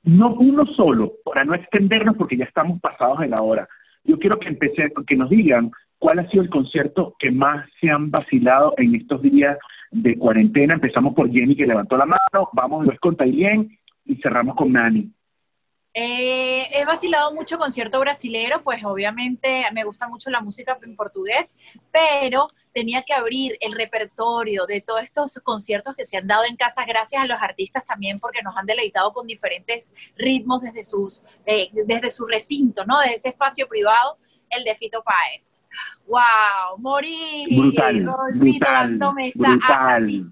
No 0.05 0.35
uno 0.35 0.65
solo, 0.67 1.15
para 1.25 1.45
no 1.45 1.55
extendernos 1.55 2.17
porque 2.17 2.37
ya 2.37 2.45
estamos 2.45 2.81
pasados 2.81 3.19
de 3.19 3.29
la 3.29 3.43
hora. 3.43 3.69
Yo 4.05 4.17
quiero 4.21 4.39
que 4.39 4.49
empecé, 4.49 4.93
que 5.05 5.17
nos 5.17 5.29
digan 5.29 5.73
cuál 5.99 6.21
ha 6.21 6.31
sido 6.31 6.45
el 6.45 6.51
concierto 6.51 7.17
que 7.19 7.33
más 7.33 7.69
se 7.81 7.91
han 7.91 8.13
vacilado 8.13 8.75
en 8.77 8.95
estos 8.95 9.23
días 9.23 9.59
de 9.91 10.17
cuarentena. 10.17 10.75
Empezamos 10.75 11.15
por 11.15 11.33
Jenny 11.33 11.57
que 11.57 11.67
levantó 11.67 11.97
la 11.97 12.07
mano, 12.07 12.49
vamos 12.53 12.83
después 12.83 13.01
con 13.01 13.17
Tailien 13.17 13.77
y 14.05 14.15
cerramos 14.17 14.55
con 14.55 14.73
Nani. 14.73 15.11
Eh, 16.01 16.69
he 16.79 16.85
vacilado 16.85 17.35
mucho 17.35 17.59
concierto 17.59 17.99
brasilero, 17.99 18.63
pues 18.63 18.85
obviamente 18.85 19.65
me 19.73 19.83
gusta 19.83 20.07
mucho 20.07 20.31
la 20.31 20.41
música 20.41 20.79
en 20.81 20.95
portugués, 20.95 21.57
pero 21.91 22.51
tenía 22.73 23.03
que 23.03 23.15
abrir 23.15 23.59
el 23.61 23.73
repertorio 23.73 24.65
de 24.67 24.81
todos 24.81 25.03
estos 25.03 25.41
conciertos 25.43 25.97
que 25.97 26.05
se 26.05 26.17
han 26.17 26.29
dado 26.29 26.45
en 26.45 26.55
casa, 26.55 26.85
gracias 26.87 27.21
a 27.21 27.27
los 27.27 27.43
artistas 27.43 27.85
también, 27.85 28.21
porque 28.21 28.43
nos 28.45 28.57
han 28.57 28.65
deleitado 28.65 29.13
con 29.13 29.27
diferentes 29.27 29.93
ritmos 30.17 30.63
desde, 30.63 30.85
sus, 30.85 31.25
eh, 31.45 31.69
desde 31.73 32.11
su 32.11 32.27
recinto, 32.27 32.85
¿no? 32.87 33.01
Desde 33.01 33.15
ese 33.17 33.29
espacio 33.31 33.67
privado, 33.67 34.19
el 34.51 34.63
de 34.63 34.77
Fito 34.77 35.03
Páez. 35.03 35.65
¡Wow! 36.07 36.79
Morir. 36.79 37.49
Brutal, 37.59 38.05
Rodolfito 38.05 38.45
brutal, 38.45 38.73
dándome 38.73 39.29
esa 39.31 39.49
brutal. 39.49 40.05
así, 40.05 40.25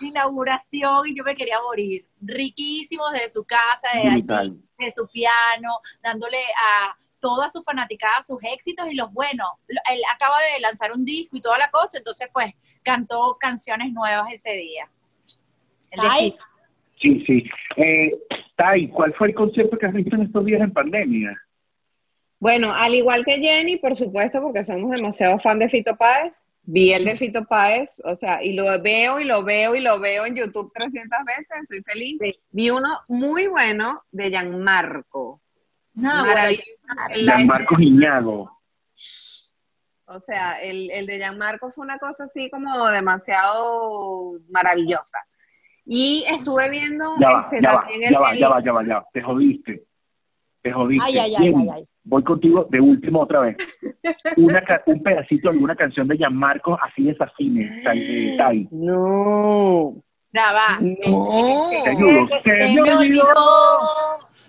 inauguración 0.00 1.06
y 1.08 1.16
yo 1.16 1.24
me 1.24 1.34
quería 1.34 1.60
morir. 1.60 2.06
Riquísimo 2.20 3.10
desde 3.10 3.28
su 3.28 3.44
casa, 3.44 3.88
de 3.94 4.08
allí 4.08 4.62
de 4.78 4.90
su 4.90 5.08
piano, 5.08 5.80
dándole 6.02 6.38
a 6.38 6.96
toda 7.20 7.48
su 7.48 7.62
fanaticada 7.62 8.22
sus 8.22 8.38
éxitos 8.42 8.90
y 8.90 8.94
los 8.94 9.12
buenos. 9.12 9.48
Él 9.68 10.00
acaba 10.12 10.34
de 10.54 10.60
lanzar 10.60 10.92
un 10.92 11.04
disco 11.04 11.36
y 11.36 11.40
toda 11.40 11.56
la 11.56 11.70
cosa, 11.70 11.98
entonces 11.98 12.28
pues 12.32 12.52
cantó 12.82 13.36
canciones 13.38 13.92
nuevas 13.92 14.26
ese 14.32 14.52
día. 14.52 14.88
El 15.90 16.00
de. 16.00 16.36
Sí, 17.00 17.24
sí. 17.26 17.44
Eh, 17.76 18.12
Tai, 18.56 18.88
¿cuál 18.88 19.14
fue 19.14 19.28
el 19.28 19.34
concierto 19.34 19.76
que 19.76 19.86
has 19.86 19.92
visto 19.92 20.14
en 20.14 20.22
estos 20.22 20.44
días 20.44 20.60
en 20.60 20.72
pandemia? 20.72 21.36
Bueno, 22.38 22.72
al 22.72 22.94
igual 22.94 23.24
que 23.24 23.38
Jenny, 23.38 23.76
por 23.76 23.94
supuesto, 23.94 24.40
porque 24.40 24.64
somos 24.64 24.90
demasiado 24.90 25.38
fan 25.38 25.58
de 25.58 25.68
Fito 25.68 25.96
Páez, 25.96 26.40
vi 26.64 26.92
el 26.92 27.04
de 27.04 27.16
Fito 27.16 27.44
Páez, 27.44 28.00
o 28.04 28.14
sea, 28.14 28.42
y 28.42 28.52
lo 28.52 28.64
veo 28.80 29.18
y 29.20 29.24
lo 29.24 29.42
veo 29.42 29.74
y 29.74 29.80
lo 29.80 29.98
veo 29.98 30.26
en 30.26 30.36
YouTube 30.36 30.72
300 30.74 31.18
veces, 31.26 31.68
soy 31.68 31.82
feliz. 31.82 32.18
Sí. 32.20 32.38
Vi 32.50 32.70
uno 32.70 33.00
muy 33.08 33.46
bueno 33.48 34.02
de 34.12 34.30
Gianmarco. 34.30 35.40
No, 35.94 36.08
Maravilloso. 36.24 36.64
bueno, 36.86 37.24
Gianmarco 37.32 37.76
Giñago. 37.76 38.58
O 40.06 40.20
sea, 40.20 40.60
el, 40.62 40.90
el 40.90 41.06
de 41.06 41.18
Gianmarco 41.18 41.70
fue 41.72 41.84
una 41.84 41.98
cosa 41.98 42.24
así 42.24 42.50
como 42.50 42.86
demasiado 42.90 44.34
maravillosa. 44.50 45.18
Y 45.84 46.24
estuve 46.28 46.68
viendo 46.70 47.14
Ya 47.20 47.28
va, 47.32 47.40
este, 47.50 47.60
ya 47.62 47.74
va, 47.74 47.80
también 47.80 48.02
el, 48.04 48.12
ya 48.12 48.20
va, 48.20 48.32
el- 48.32 48.38
ya 48.38 48.48
va, 48.48 48.62
ya 48.64 48.72
va, 48.72 48.86
ya 48.86 48.94
va. 49.00 49.06
Te 49.12 49.22
jodiste. 49.22 49.84
Te 50.62 50.72
jodiste. 50.72 51.04
Ay, 51.04 51.18
ay, 51.18 51.34
ay, 51.36 51.46
ay, 51.56 51.68
ay. 51.74 51.88
Voy 52.04 52.22
contigo 52.24 52.66
de 52.70 52.80
último 52.80 53.20
otra 53.20 53.40
vez. 53.40 53.56
Una 54.36 54.62
un 54.86 55.02
pedacito 55.02 55.48
de 55.48 55.54
alguna 55.54 55.76
canción 55.76 56.08
de 56.08 56.16
Gianmarco 56.16 56.76
así 56.82 57.04
desafine, 57.04 57.82
Tai. 57.84 57.98
eh, 58.00 58.34
Tai. 58.36 58.68
No. 58.72 59.94
ya 60.32 60.52
va. 60.52 60.78
No. 60.80 61.70
Este, 61.70 61.82
Te 61.84 61.90
ayudo. 61.90 62.28
se- 62.42 62.50
Se 62.50 62.66
se 62.74 62.80
me 62.80 62.80
olvidó. 62.80 62.98
olvidó 62.98 63.24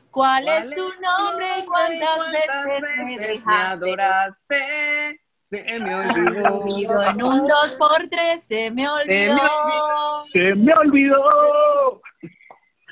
cuál 0.10 0.44
¿Cuál 0.46 0.48
es 0.48 0.70
tu 0.72 0.82
nombre 0.82 1.46
y 1.60 1.66
cuántas 1.66 2.32
veces 2.32 3.06
me 3.06 3.18
dejaste. 3.18 3.52
adoraste? 3.54 5.20
Se 5.38 5.62
me 5.64 5.80
Me 5.80 5.96
olvidó. 5.96 6.58
olvidó 6.58 7.04
en 7.04 7.24
un 7.24 7.46
dos 7.46 7.76
por 7.78 8.08
tres, 8.10 8.44
se 8.48 8.72
me 8.72 8.82
me 8.84 8.90
olvidó. 8.90 9.38
Se 10.32 10.56
me 10.56 10.74
olvidó. 10.74 12.02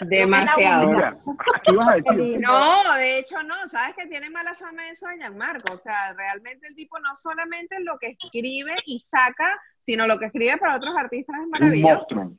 Demasiado. 0.06 0.91
Mira, 0.91 1.18
aquí 1.56 1.76
vas 1.76 1.88
a 1.91 1.95
decir. 1.95 2.39
No, 2.39 2.93
de 2.95 3.20
hecho 3.20 3.41
no, 3.43 3.68
sabes 3.68 3.95
que 3.95 4.08
tiene 4.08 4.30
mala 4.30 4.54
fama 4.54 4.89
eso 4.89 5.08
de 5.08 5.18
Gianmarco, 5.18 5.74
o 5.74 5.78
sea, 5.78 6.14
realmente 6.14 6.68
el 6.68 6.76
tipo 6.76 6.99
no 6.99 7.16
solamente 7.16 7.80
lo 7.84 7.97
que 7.99 8.16
escribe 8.20 8.76
y 8.86 8.99
saca, 8.99 9.60
sino 9.80 10.08
lo 10.08 10.18
que 10.20 10.26
escribe 10.26 10.58
para 10.58 10.76
otros 10.76 10.95
artistas 10.97 11.36
es 11.38 11.43
Un 11.43 11.49
maravilloso. 11.52 12.16
monstruo. 12.16 12.32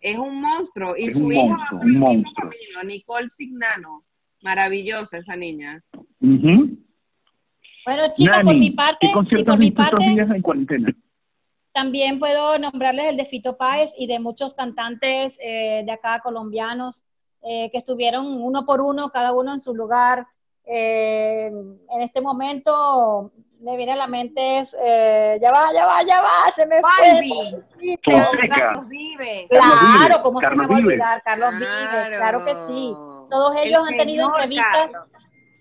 Es 0.00 0.16
un 0.18 0.40
monstruo. 0.40 0.96
Y 0.96 1.08
Es 1.08 1.14
su 1.14 1.20
monstruo, 1.28 1.58
va 1.58 1.68
por 1.70 1.80
el 1.80 1.84
un 1.86 1.90
mismo 1.92 2.06
monstruo. 2.14 2.50
camino, 2.50 2.82
Nicole 2.84 3.28
Signano. 3.28 4.04
Maravillosa 4.42 5.18
esa 5.18 5.36
niña. 5.36 5.82
Bueno, 6.20 8.14
chicos, 8.16 8.36
por 8.42 8.54
mi 8.56 8.70
parte, 8.70 8.98
¿qué 9.28 9.44
por 9.44 9.58
mi 9.58 9.70
parte, 9.70 9.96
días 10.08 10.30
en 10.30 10.40
cuarentena? 10.42 10.94
También 11.72 12.18
puedo 12.18 12.58
nombrarles 12.58 13.06
el 13.06 13.16
de 13.16 13.26
Fito 13.26 13.56
Páez 13.56 13.90
y 13.96 14.06
de 14.06 14.18
muchos 14.18 14.54
cantantes 14.54 15.36
eh, 15.40 15.82
de 15.84 15.92
acá 15.92 16.20
colombianos 16.20 17.02
eh, 17.42 17.70
que 17.70 17.78
estuvieron 17.78 18.26
uno 18.26 18.66
por 18.66 18.80
uno, 18.80 19.10
cada 19.10 19.32
uno 19.32 19.54
en 19.54 19.60
su 19.60 19.74
lugar. 19.74 20.26
Eh, 20.64 21.46
en 21.46 22.02
este 22.02 22.20
momento 22.20 23.32
me 23.60 23.76
viene 23.76 23.92
a 23.92 23.96
la 23.96 24.06
mente 24.06 24.58
es, 24.58 24.74
eh, 24.78 25.38
ya 25.40 25.52
va, 25.52 25.72
ya 25.72 25.86
va, 25.86 26.02
ya 26.02 26.20
va, 26.20 26.52
se 26.54 26.66
me 26.66 26.80
fue. 26.80 27.62
Fonseca. 28.02 28.56
Carlos 28.56 28.88
Vives. 28.88 29.48
Carlos 29.50 29.78
Claro, 29.96 30.22
¿cómo 30.22 30.40
se 30.40 30.50
me 30.50 30.66
va 30.66 30.74
a 30.74 30.78
olvidar? 30.78 31.22
Carlos 31.22 31.52
Vives, 31.54 32.18
claro 32.18 32.44
que 32.44 32.54
sí. 32.66 32.94
Todos 33.30 33.56
El 33.56 33.68
ellos 33.68 33.80
han 33.86 33.96
tenido 33.96 34.28
entrevistas 34.28 34.92
Carlos. 34.92 35.12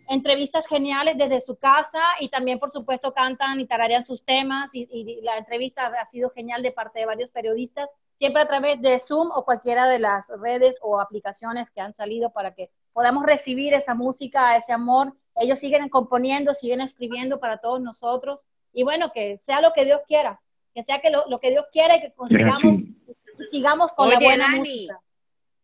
Entrevistas 0.09 0.67
geniales 0.67 1.17
desde 1.17 1.39
su 1.39 1.55
casa 1.55 2.01
y 2.19 2.29
también, 2.29 2.59
por 2.59 2.71
supuesto, 2.71 3.13
cantan 3.13 3.59
y 3.59 3.65
tararean 3.65 4.05
sus 4.05 4.23
temas 4.25 4.73
y, 4.73 4.87
y 4.91 5.21
la 5.21 5.37
entrevista 5.37 5.85
ha 5.85 6.05
sido 6.07 6.31
genial 6.31 6.63
de 6.63 6.71
parte 6.71 6.99
de 6.99 7.05
varios 7.05 7.29
periodistas, 7.29 7.89
siempre 8.17 8.41
a 8.41 8.47
través 8.47 8.81
de 8.81 8.99
Zoom 8.99 9.29
o 9.33 9.45
cualquiera 9.45 9.87
de 9.87 9.99
las 9.99 10.27
redes 10.41 10.75
o 10.81 10.99
aplicaciones 10.99 11.71
que 11.71 11.79
han 11.79 11.93
salido 11.93 12.31
para 12.31 12.53
que 12.53 12.69
podamos 12.91 13.23
recibir 13.25 13.73
esa 13.73 13.93
música, 13.93 14.57
ese 14.57 14.73
amor. 14.73 15.13
Ellos 15.35 15.59
siguen 15.59 15.87
componiendo, 15.89 16.53
siguen 16.53 16.81
escribiendo 16.81 17.39
para 17.39 17.59
todos 17.59 17.79
nosotros 17.79 18.45
y 18.73 18.83
bueno, 18.83 19.11
que 19.13 19.37
sea 19.37 19.61
lo 19.61 19.73
que 19.73 19.85
Dios 19.85 20.01
quiera, 20.07 20.41
que 20.73 20.83
sea 20.83 20.99
que 21.01 21.11
lo, 21.11 21.27
lo 21.27 21.39
que 21.39 21.51
Dios 21.51 21.65
quiera 21.71 21.97
y 21.97 22.01
que 22.01 22.13
consigamos 22.13 22.81
y 23.07 23.43
sigamos 23.51 23.91
con 23.93 24.09
la 24.09 24.17
Oye, 24.17 24.25
buena 24.25 24.45
Dani, 24.45 24.59
música. 24.59 25.01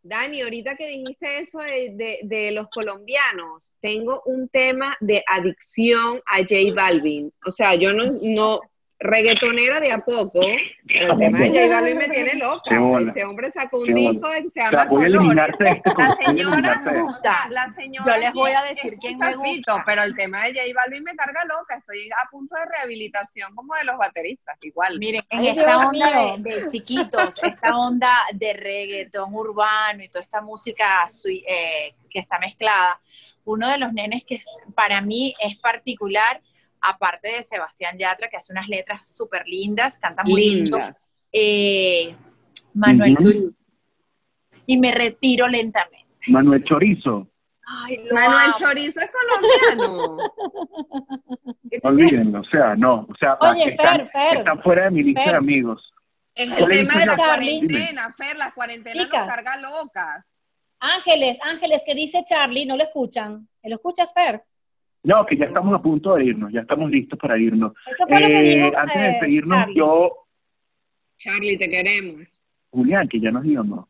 Dani, 0.07 0.41
ahorita 0.43 0.75
que 0.75 0.87
dijiste 0.87 1.39
eso 1.39 1.59
de, 1.59 1.89
de- 1.95 2.19
de 2.23 2.51
los 2.51 2.67
colombianos, 2.69 3.73
tengo 3.79 4.21
un 4.25 4.47
tema 4.49 4.95
de 4.99 5.23
adicción 5.27 6.21
a 6.27 6.37
J 6.39 6.55
Balvin. 6.75 7.33
O 7.45 7.49
sea, 7.51 7.73
yo 7.75 7.91
no, 7.91 8.03
no 8.21 8.59
reggaetonera 8.99 9.79
de 9.79 9.91
a 9.91 9.99
poco, 9.99 10.39
pero 10.87 11.13
el 11.13 11.19
tema 11.19 11.39
de 11.39 11.49
J 11.49 11.67
Balvin 11.67 11.97
me 11.97 12.07
tiene 12.09 12.35
loca. 12.35 12.75
Ese 13.09 13.25
hombre 13.25 13.51
sacó 13.51 13.79
un 13.79 13.93
disco 13.93 14.29
de 14.29 14.43
que 14.43 14.49
se 14.49 14.61
O 14.61 14.71
llama 14.71 14.71
sea, 14.71 14.85
de 14.85 15.69
este 15.69 15.91
La 15.97 16.15
señora, 16.15 16.83
gusta. 16.95 17.47
la 17.49 17.73
señora 17.75 18.13
Yo 18.13 18.19
les 18.21 18.33
voy 18.33 18.51
a 18.51 18.61
decir 18.63 18.97
quién 18.99 19.17
me 19.19 19.35
gusta. 19.35 19.83
Pero 19.85 20.03
el 20.03 20.15
tema 20.15 20.45
de 20.45 20.53
J 20.53 20.65
Balvin 20.73 21.03
me 21.03 21.15
carga 21.15 21.43
loca. 21.45 21.75
Estoy 21.77 22.09
a 22.11 22.29
punto 22.29 22.55
de 22.55 22.65
rehabilitación 22.65 23.53
como 23.53 23.75
de 23.75 23.83
los 23.83 23.97
bateristas, 23.97 24.57
igual. 24.61 24.97
Miren, 24.97 25.23
en 25.29 25.39
Ay, 25.39 25.47
esta 25.49 25.63
Dios 25.63 25.85
onda 25.85 26.37
de, 26.37 26.55
de 26.61 26.69
chiquitos, 26.69 27.43
esta 27.43 27.77
onda 27.77 28.13
de 28.33 28.53
reggaetón 28.53 29.33
urbano 29.33 30.03
y 30.03 30.09
toda 30.09 30.23
esta 30.23 30.41
música 30.41 31.05
eh, 31.47 31.95
que 32.09 32.19
está 32.19 32.39
mezclada, 32.39 32.99
uno 33.43 33.69
de 33.69 33.77
los 33.77 33.91
nenes 33.93 34.23
que 34.23 34.39
para 34.73 35.01
mí 35.01 35.33
es 35.39 35.57
particular, 35.57 36.41
aparte 36.89 37.29
de 37.29 37.43
Sebastián 37.43 37.97
Yatra, 37.97 38.29
que 38.29 38.37
hace 38.37 38.51
unas 38.53 38.67
letras 38.67 39.07
súper 39.09 39.47
lindas, 39.47 39.97
canta 39.99 40.23
muy 40.23 40.39
lindo, 40.41 40.77
Lindas. 40.77 41.29
eh, 41.33 42.15
Manuel. 42.73 43.15
Turizo. 43.15 43.51
Y 44.67 44.77
me 44.77 44.91
retiro 44.91 45.47
lentamente. 45.47 46.05
Manuel 46.27 46.61
Chorizo. 46.63 47.27
Ay, 47.67 47.97
lo 48.05 48.13
Manuel 48.15 48.45
amo. 48.45 48.53
Chorizo 48.57 48.99
es 49.01 49.11
colombiano. 49.11 50.17
Olvídenlo, 51.83 52.41
o 52.41 52.43
sea, 52.45 52.75
no. 52.75 53.05
O 53.09 53.15
sea, 53.19 53.37
Oye, 53.41 53.69
están, 53.71 53.97
Fer, 53.97 54.09
Fer. 54.09 54.37
están 54.39 54.61
fuera 54.61 54.85
de 54.85 54.91
mi 54.91 55.03
lista 55.03 55.21
Fer. 55.23 55.31
de 55.31 55.37
amigos. 55.37 55.91
Es 56.33 56.51
el 56.51 56.57
¿Cuál 56.57 56.71
es 56.71 56.77
tema 56.79 56.99
de 56.99 57.05
la 57.05 57.15
cuarentena, 57.15 58.13
Fer, 58.17 58.35
la 58.37 58.51
cuarentena 58.53 59.03
Chicas. 59.03 59.19
nos 59.25 59.29
carga 59.35 59.57
locas. 59.57 60.25
Ángeles, 60.79 61.37
Ángeles, 61.41 61.81
¿qué 61.85 61.95
dice 61.95 62.23
Charlie? 62.27 62.65
¿No 62.65 62.75
lo 62.77 62.83
escuchan? 62.83 63.47
¿Lo 63.63 63.75
escuchas, 63.75 64.13
Fer? 64.13 64.43
No, 65.05 65.25
que 65.25 65.37
ya 65.37 65.45
estamos 65.45 65.73
a 65.73 65.81
punto 65.81 66.15
de 66.15 66.25
irnos, 66.25 66.51
ya 66.51 66.61
estamos 66.61 66.89
listos 66.89 67.17
para 67.19 67.37
irnos. 67.37 67.73
Eso 67.85 68.07
fue 68.07 68.19
lo 68.19 68.27
que 68.27 68.39
Eh, 68.39 68.55
dijo, 68.65 68.77
antes 68.77 68.95
de 69.01 69.07
despedirnos, 69.07 69.57
Charlie. 69.59 69.75
yo, 69.77 70.27
Charlie, 71.17 71.57
te 71.57 71.69
queremos. 71.69 72.41
Julián, 72.71 73.07
que 73.07 73.19
ya 73.19 73.31
nos 73.31 73.45
íbamos. 73.45 73.87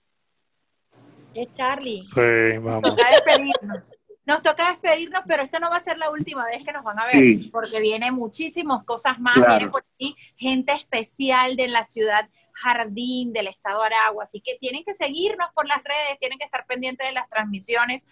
Es 1.34 1.52
Charlie. 1.54 1.98
Sí, 1.98 2.58
vamos. 2.62 2.82
Nos 2.84 2.96
toca 2.96 3.12
despedirnos. 3.12 3.96
Nos 4.26 4.42
toca 4.42 4.70
despedirnos, 4.72 5.22
pero 5.28 5.44
esta 5.44 5.60
no 5.60 5.70
va 5.70 5.76
a 5.78 5.80
ser 5.80 5.98
la 5.98 6.10
última 6.10 6.46
vez 6.46 6.64
que 6.66 6.72
nos 6.72 6.84
van 6.84 6.98
a 7.00 7.06
ver, 7.06 7.14
Sí. 7.16 7.50
porque 7.52 7.80
vienen 7.80 8.14
muchísimas 8.16 8.84
cosas 8.84 9.20
más. 9.20 9.36
Claro. 9.36 9.56
Viene 9.58 9.72
por 9.72 9.84
aquí 9.96 10.16
gente 10.36 10.74
especial 10.74 11.56
de 11.56 11.68
la 11.68 11.84
ciudad 11.84 12.28
Jardín, 12.54 13.34
del 13.34 13.48
estado 13.48 13.84
Aragua. 13.84 14.24
Así 14.24 14.42
que 14.42 14.56
tienen 14.60 14.84
que 14.84 14.94
seguirnos 14.94 15.48
por 15.54 15.68
las 15.68 15.84
redes, 15.84 16.18
tienen 16.20 16.40
que 16.40 16.46
estar 16.46 16.66
pendientes 16.66 17.06
de 17.06 17.14
las 17.14 17.30
transmisiones. 17.30 18.06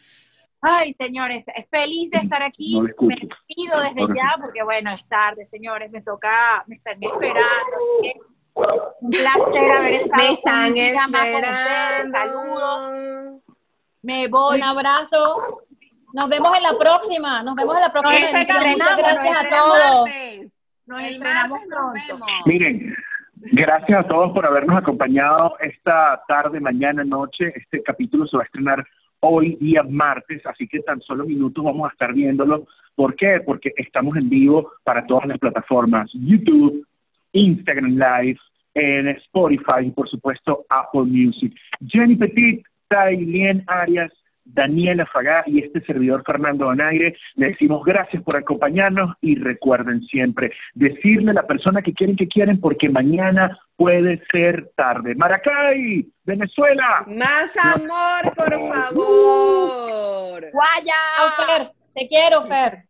Ay, 0.65 0.93
señores, 0.93 1.45
es 1.53 1.67
feliz 1.69 2.09
de 2.11 2.19
estar 2.19 2.41
aquí. 2.41 2.79
No 2.79 2.83
me 2.83 3.15
despido 3.15 3.81
desde 3.81 4.01
Ahora 4.01 4.13
ya, 4.15 4.41
porque 4.41 4.63
bueno, 4.63 4.91
es 4.91 5.05
tarde, 5.09 5.45
señores. 5.45 5.91
Me 5.91 6.01
toca, 6.01 6.63
me 6.67 6.75
están 6.75 6.97
esperando. 7.03 7.77
Un 9.01 9.09
placer 9.09 9.71
haber 9.71 9.93
estado 9.93 10.23
Me 10.23 10.33
están 10.33 10.67
un 10.67 10.73
día 10.73 11.07
más 11.07 11.21
con 11.21 11.35
ustedes. 11.35 12.05
esperando. 12.05 12.17
Saludos. 12.17 13.41
Me 14.03 14.27
voy. 14.29 14.57
Un 14.57 14.63
abrazo. 14.63 15.63
Nos 16.13 16.29
vemos 16.29 16.55
en 16.55 16.63
la 16.63 16.77
próxima. 16.77 17.43
Nos 17.43 17.55
vemos 17.55 17.75
en 17.75 17.81
la 17.81 17.91
próxima 17.91 18.19
Nos 18.19 18.31
gracias 18.97 19.23
nos 19.23 19.45
a 19.45 19.49
todos. 19.49 20.09
Nos 20.85 21.01
nos 21.11 21.59
pronto. 21.67 22.25
Miren, 22.45 22.95
gracias 23.35 23.99
a 23.99 24.07
todos 24.07 24.31
por 24.31 24.45
habernos 24.45 24.77
acompañado 24.77 25.57
esta 25.59 26.23
tarde, 26.27 26.59
mañana, 26.61 27.03
noche. 27.03 27.51
Este 27.55 27.83
capítulo 27.83 28.27
se 28.27 28.37
va 28.37 28.43
a 28.43 28.45
estrenar 28.45 28.85
hoy 29.23 29.55
día 29.59 29.83
martes, 29.83 30.45
así 30.45 30.67
que 30.67 30.79
tan 30.81 31.01
solo 31.01 31.25
minutos 31.25 31.63
vamos 31.63 31.89
a 31.89 31.93
estar 31.93 32.13
viéndolo. 32.13 32.67
¿Por 32.93 33.15
qué? 33.15 33.41
Porque 33.45 33.73
estamos 33.77 34.17
en 34.17 34.29
vivo 34.29 34.71
para 34.83 35.05
todas 35.05 35.25
las 35.25 35.39
plataformas, 35.39 36.11
YouTube, 36.13 36.85
Instagram 37.31 37.97
Live, 37.97 38.37
en 38.73 39.07
Spotify 39.07 39.85
y 39.85 39.91
por 39.91 40.09
supuesto 40.09 40.65
Apple 40.69 41.05
Music. 41.05 41.53
Jenny 41.87 42.15
Petit, 42.15 42.65
Tailien 42.89 43.63
Arias, 43.67 44.11
Daniela 44.45 45.05
Fagá 45.05 45.43
y 45.47 45.59
este 45.59 45.81
servidor 45.81 46.23
Fernando 46.25 46.65
Donaire, 46.65 47.15
le 47.35 47.47
decimos 47.47 47.83
gracias 47.83 48.21
por 48.23 48.37
acompañarnos 48.37 49.15
y 49.21 49.35
recuerden 49.35 50.01
siempre 50.03 50.51
decirle 50.73 51.31
a 51.31 51.35
la 51.35 51.47
persona 51.47 51.81
que 51.81 51.93
quieren 51.93 52.15
que 52.15 52.27
quieren 52.27 52.59
porque 52.59 52.89
mañana 52.89 53.49
puede 53.75 54.21
ser 54.31 54.71
tarde. 54.75 55.15
Maracay, 55.15 56.05
Venezuela. 56.23 57.03
Más 57.07 57.55
amor, 57.57 58.35
por 58.35 58.51
favor. 58.67 60.43
Guaya. 60.51 60.93
Fer. 61.37 61.71
Te 61.93 62.07
quiero, 62.07 62.45
Fer. 62.47 62.85